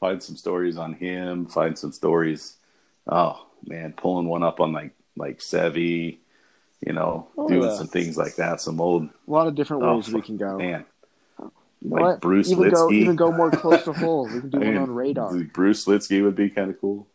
find 0.00 0.22
some 0.22 0.36
stories 0.36 0.76
on 0.76 0.92
him 0.94 1.46
find 1.46 1.76
some 1.78 1.90
stories 1.92 2.56
oh 3.08 3.46
man 3.66 3.92
pulling 3.96 4.28
one 4.28 4.42
up 4.42 4.60
on 4.60 4.72
like 4.72 4.92
like 5.16 5.38
Seve 5.38 6.18
you 6.86 6.92
know 6.92 7.28
Oh, 7.36 7.48
doing 7.48 7.62
yeah. 7.62 7.76
some 7.76 7.88
things 7.88 8.16
like 8.16 8.36
that 8.36 8.60
some 8.60 8.80
old 8.80 9.04
A 9.04 9.30
lot 9.30 9.46
of 9.48 9.54
different 9.54 9.82
Oh, 9.82 9.96
ways 9.96 10.12
we 10.12 10.22
can 10.22 10.36
go. 10.36 10.58
man 10.58 10.84
You 11.38 11.50
like 11.90 12.00
what? 12.02 12.20
Bruce 12.20 12.50
even 12.50 12.70
go 12.70 12.90
even 12.90 13.16
go 13.16 13.32
more 13.32 13.50
close 13.50 13.84
to 13.84 13.92
holes. 13.92 14.32
We 14.32 14.40
can 14.40 14.50
do 14.50 14.58
I 14.58 14.60
one 14.64 14.68
mean, 14.74 14.82
on 14.82 14.90
radar. 14.90 15.34
Bruce 15.34 15.86
Lietzke 15.86 16.22
would 16.22 16.36
be 16.36 16.50
kind 16.50 16.70
of 16.70 16.80
cool. 16.80 17.06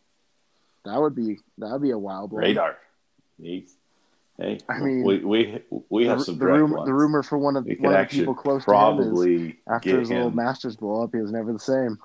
That 0.84 1.00
would 1.00 1.14
be 1.14 1.38
that 1.58 1.70
would 1.72 1.82
be 1.82 1.90
a 1.90 1.98
wild 1.98 2.32
one. 2.32 2.42
Radar. 2.42 2.76
He, 3.40 3.66
hey, 4.38 4.60
I 4.68 4.78
mean, 4.80 5.02
we 5.02 5.18
we 5.18 5.62
we 5.88 6.06
have 6.06 6.18
the, 6.18 6.24
some 6.24 6.38
the 6.38 6.46
rumor, 6.46 6.84
the 6.84 6.92
rumor 6.94 7.22
for 7.22 7.36
one 7.38 7.56
of 7.56 7.64
one 7.78 7.94
of 7.94 8.08
the 8.10 8.16
people 8.18 8.34
close 8.34 8.64
to 8.64 8.70
him 8.70 8.74
is 9.00 9.06
probably 9.08 9.58
after 9.68 9.98
his 10.00 10.10
little. 10.10 10.30
Masters 10.30 10.76
blow 10.76 11.02
up, 11.04 11.10
he 11.14 11.20
was 11.20 11.32
never 11.32 11.52
the 11.52 11.58
same. 11.58 11.98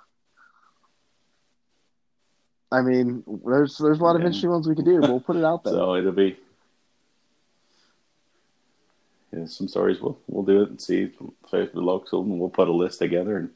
I 2.72 2.82
mean, 2.82 3.24
there's 3.46 3.78
there's 3.78 4.00
a 4.00 4.04
lot 4.04 4.16
of 4.16 4.22
interesting 4.22 4.50
ones 4.52 4.68
we 4.68 4.76
could 4.76 4.86
do. 4.86 5.00
We'll 5.00 5.20
put 5.20 5.36
it 5.36 5.44
out 5.44 5.64
there. 5.64 5.74
So 5.80 5.96
it'll 5.96 6.12
be 6.12 6.38
yeah, 9.32 9.46
some 9.46 9.68
stories. 9.68 10.00
We'll 10.02 10.18
we'll 10.28 10.44
do 10.46 10.62
it 10.64 10.70
and 10.70 10.82
see 10.82 11.04
if 11.04 11.72
the 11.74 11.82
local, 11.82 12.22
and 12.22 12.40
we'll 12.40 12.50
put 12.50 12.68
a 12.68 12.72
list 12.74 13.00
together 13.00 13.38
and 13.38 13.50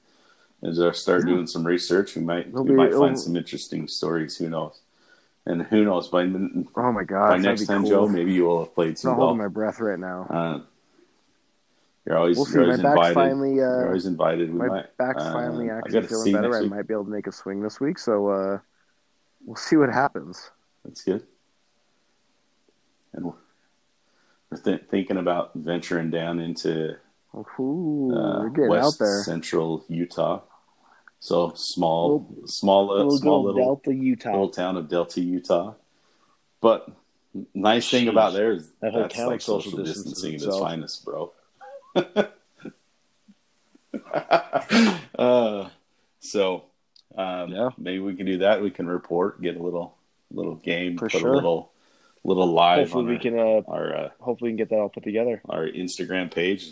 as 0.63 0.79
I 0.79 0.91
start 0.91 1.25
doing 1.25 1.45
some 1.45 1.67
research, 1.67 2.15
we 2.15 2.21
might 2.21 2.47
It'll 2.47 2.63
we 2.63 2.69
be- 2.69 2.75
might 2.75 2.89
it'll- 2.89 3.01
find 3.01 3.19
some 3.19 3.35
interesting 3.35 3.87
stories. 3.87 4.37
Who 4.37 4.49
knows? 4.49 4.79
And 5.45 5.63
who 5.63 5.83
knows? 5.83 6.07
By 6.07 6.21
oh 6.23 6.91
my 6.93 7.03
god! 7.03 7.29
by 7.31 7.37
next 7.37 7.65
time, 7.65 7.85
Joe, 7.85 8.07
maybe 8.07 8.31
you 8.31 8.45
will 8.45 8.59
have 8.63 8.73
played 8.73 8.97
some. 8.97 9.11
I'm 9.11 9.15
some 9.15 9.17
not 9.17 9.17
golf. 9.17 9.27
holding 9.27 9.41
my 9.43 9.47
breath 9.49 9.79
right 9.81 9.99
now. 9.99 10.25
Uh, 10.29 10.59
you're 12.05 12.17
always 12.17 12.37
We'll 12.37 12.45
see. 12.45 12.53
you're 12.53 12.65
My 12.67 12.71
always 12.71 12.81
back's 12.81 12.95
invited. 13.09 13.13
finally 13.13 13.55
you're 13.55 13.83
uh, 13.83 13.87
always 13.87 14.05
invited. 14.05 14.53
We 14.53 14.59
my 14.59 14.67
might. 14.67 14.97
back's 14.97 15.21
uh, 15.21 15.33
finally 15.33 15.69
I 15.69 15.79
actually 15.79 16.07
feeling 16.07 16.31
better. 16.31 16.55
I 16.55 16.61
might 16.61 16.87
be 16.87 16.93
able 16.93 17.03
to 17.03 17.09
make 17.11 17.27
a 17.27 17.31
swing 17.33 17.61
this 17.61 17.81
week. 17.81 17.99
So 17.99 18.29
uh, 18.29 18.59
we'll 19.45 19.55
see 19.55 19.75
what 19.75 19.89
happens. 19.89 20.51
That's 20.83 21.03
good. 21.03 21.23
And 23.13 23.25
we're 23.25 23.33
we're 24.49 24.57
th- 24.57 24.83
thinking 24.89 25.17
about 25.17 25.51
venturing 25.55 26.09
down 26.11 26.39
into 26.39 26.95
Ooh, 27.59 28.13
uh, 28.15 28.49
we're 28.49 28.69
west 28.69 28.85
out 28.85 28.97
there. 29.05 29.23
central 29.23 29.83
Utah. 29.87 30.41
So 31.19 31.53
small, 31.55 32.27
Little- 32.29 32.47
small, 32.47 32.91
uh, 32.91 32.95
Little, 32.95 33.17
small 33.17 33.43
little 33.43 33.59
little 33.61 33.75
Delta, 33.83 33.93
Utah. 33.95 34.31
little 34.31 34.49
town 34.49 34.77
of 34.77 34.89
Delta, 34.89 35.21
Utah. 35.21 35.73
But 36.59 36.89
nice 37.53 37.89
thing 37.89 38.07
about 38.09 38.33
there 38.33 38.51
is 38.51 38.69
That 38.81 38.93
that's 38.93 39.17
like 39.17 39.41
social 39.41 39.71
social 39.71 39.85
distancing 39.85 40.35
at 40.35 40.41
its 40.41 40.57
finest, 40.59 41.05
bro. 41.05 41.31
uh, 45.17 45.69
so 46.19 46.65
um, 47.15 47.51
Yeah. 47.51 47.69
Maybe 47.83 47.99
we 47.99 48.15
can 48.15 48.25
do 48.25 48.39
that. 48.39 48.61
We 48.61 48.71
can 48.71 48.87
report, 48.87 49.41
get 49.41 49.57
a 49.57 49.61
little 49.63 49.95
little 50.31 50.55
game, 50.55 50.97
For 50.97 51.09
put 51.09 51.19
sure. 51.21 51.31
a 51.33 51.35
little 51.35 51.71
little 52.23 52.47
live 52.47 52.89
Hopefully 52.91 53.03
on 53.03 53.09
we 53.09 53.15
our, 53.15 53.21
can. 53.21 53.39
Uh, 53.39 53.61
our 53.71 53.95
uh, 53.95 54.09
hopefully 54.19 54.49
we 54.51 54.51
can 54.51 54.57
get 54.57 54.69
that 54.69 54.79
all 54.79 54.89
put 54.89 55.03
together. 55.03 55.41
our 55.49 55.67
Instagram 55.67 56.33
page. 56.33 56.71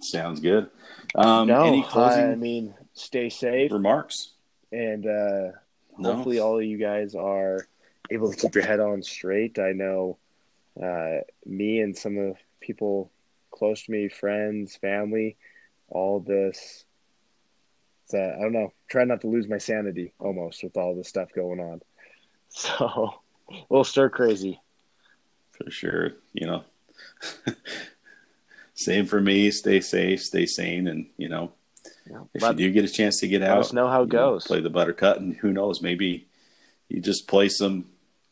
Sounds 0.00 0.40
good. 0.40 0.70
Um, 1.14 1.48
no, 1.48 1.64
any 1.64 1.82
closing 1.82 2.24
I 2.30 2.34
mean, 2.36 2.74
stay 2.94 3.28
safe, 3.30 3.72
remarks? 3.72 4.32
and 4.70 5.04
uh, 5.06 5.50
No. 5.98 6.12
hopefully 6.14 6.38
all 6.38 6.58
of 6.58 6.64
you 6.64 6.78
guys 6.78 7.14
are 7.14 7.66
able 8.10 8.30
to 8.30 8.36
keep 8.36 8.54
your 8.54 8.64
head 8.64 8.80
on 8.80 9.02
straight. 9.02 9.58
I 9.58 9.72
know 9.72 10.18
uh, 10.80 11.22
me 11.44 11.80
and 11.80 11.96
some 11.96 12.16
of 12.16 12.34
the 12.34 12.38
people 12.60 13.10
close 13.50 13.82
to 13.84 13.90
me, 13.90 14.08
friends, 14.08 14.76
family, 14.76 15.36
all 15.88 16.20
this. 16.20 16.84
It's, 18.10 18.14
uh, 18.14 18.36
I 18.38 18.42
don't 18.42 18.52
know. 18.52 18.72
Try 18.88 19.04
not 19.04 19.20
to 19.22 19.26
lose 19.26 19.48
my 19.48 19.58
sanity 19.58 20.12
almost 20.18 20.62
with 20.64 20.76
all 20.76 20.94
this 20.94 21.08
stuff 21.08 21.28
going 21.34 21.60
on. 21.60 21.80
So 22.50 23.12
a 23.50 23.54
little 23.68 23.84
stir 23.84 24.08
crazy. 24.08 24.58
For 25.52 25.70
sure. 25.70 26.12
You 26.32 26.46
know, 26.46 26.64
same 28.74 29.04
for 29.04 29.20
me. 29.20 29.50
Stay 29.50 29.80
safe, 29.80 30.22
stay 30.22 30.46
sane, 30.46 30.88
and 30.88 31.06
you 31.18 31.28
know, 31.28 31.52
Yeah. 32.10 32.22
if 32.32 32.42
you 32.42 32.54
do 32.54 32.70
get 32.72 32.84
a 32.84 32.88
chance 32.88 33.20
to 33.20 33.28
get 33.28 33.42
let 33.42 33.50
out, 33.50 33.58
us 33.58 33.74
know 33.74 33.86
how 33.88 34.02
it 34.04 34.06
you 34.12 34.18
know, 34.18 34.30
goes. 34.32 34.46
play 34.46 34.60
the 34.60 34.70
buttercut, 34.70 35.18
and 35.18 35.36
who 35.36 35.52
knows, 35.52 35.82
maybe 35.82 36.26
you 36.88 37.02
just 37.02 37.28
play 37.28 37.50
some 37.50 37.84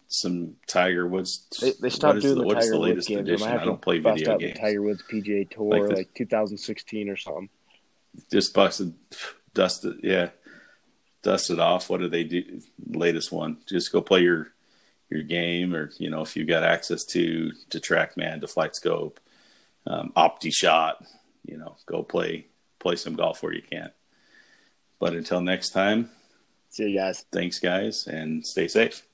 some 0.08 0.56
Tiger 0.66 1.06
Woods. 1.06 1.46
They, 1.60 1.72
they 1.78 1.90
stopped 1.90 2.18
is 2.18 2.24
doing 2.24 2.38
the, 2.38 2.44
what 2.46 2.56
is 2.58 2.64
Tiger 2.66 2.78
Woods 2.78 2.88
latest 2.88 3.08
games. 3.08 3.26
They 3.26 3.32
edition? 3.34 3.50
might 3.50 3.60
I 3.60 3.64
don't 3.66 3.82
play 3.82 3.98
video 3.98 4.38
games. 4.38 4.58
Tiger 4.58 4.80
Woods 4.82 5.02
PGA 5.12 5.50
Tour 5.50 5.88
Like 5.88 5.96
like, 5.96 6.14
2016 6.14 7.08
or 7.10 7.16
something. 7.16 7.50
Just 8.32 8.54
busted, 8.54 8.94
dusted, 9.56 10.00
yeah, 10.04 10.28
dusted 11.22 11.58
off. 11.58 11.90
What 11.90 12.00
do 12.00 12.08
they 12.08 12.22
do? 12.22 12.60
Latest 12.86 13.32
one. 13.32 13.56
Just 13.66 13.90
go 13.90 14.00
play 14.00 14.20
your 14.20 14.52
your 15.10 15.22
game, 15.22 15.74
or 15.74 15.90
you 15.98 16.10
know, 16.10 16.20
if 16.22 16.36
you've 16.36 16.46
got 16.48 16.62
access 16.62 17.04
to 17.06 17.50
to 17.70 17.80
TrackMan, 17.80 18.40
to 18.42 18.46
Flight 18.48 18.76
Scope, 18.76 19.18
um, 19.86 20.12
OptiShot, 20.16 20.94
you 21.44 21.56
know, 21.56 21.76
go 21.86 22.02
play 22.02 22.46
play 22.78 22.96
some 22.96 23.16
golf 23.16 23.42
where 23.42 23.54
you 23.54 23.62
can. 23.62 23.90
But 25.00 25.14
until 25.14 25.40
next 25.40 25.70
time, 25.70 26.10
See 26.70 26.90
you 26.90 26.98
guys. 26.98 27.24
thanks 27.32 27.58
guys, 27.58 28.06
and 28.06 28.46
stay 28.46 28.68
safe. 28.68 29.06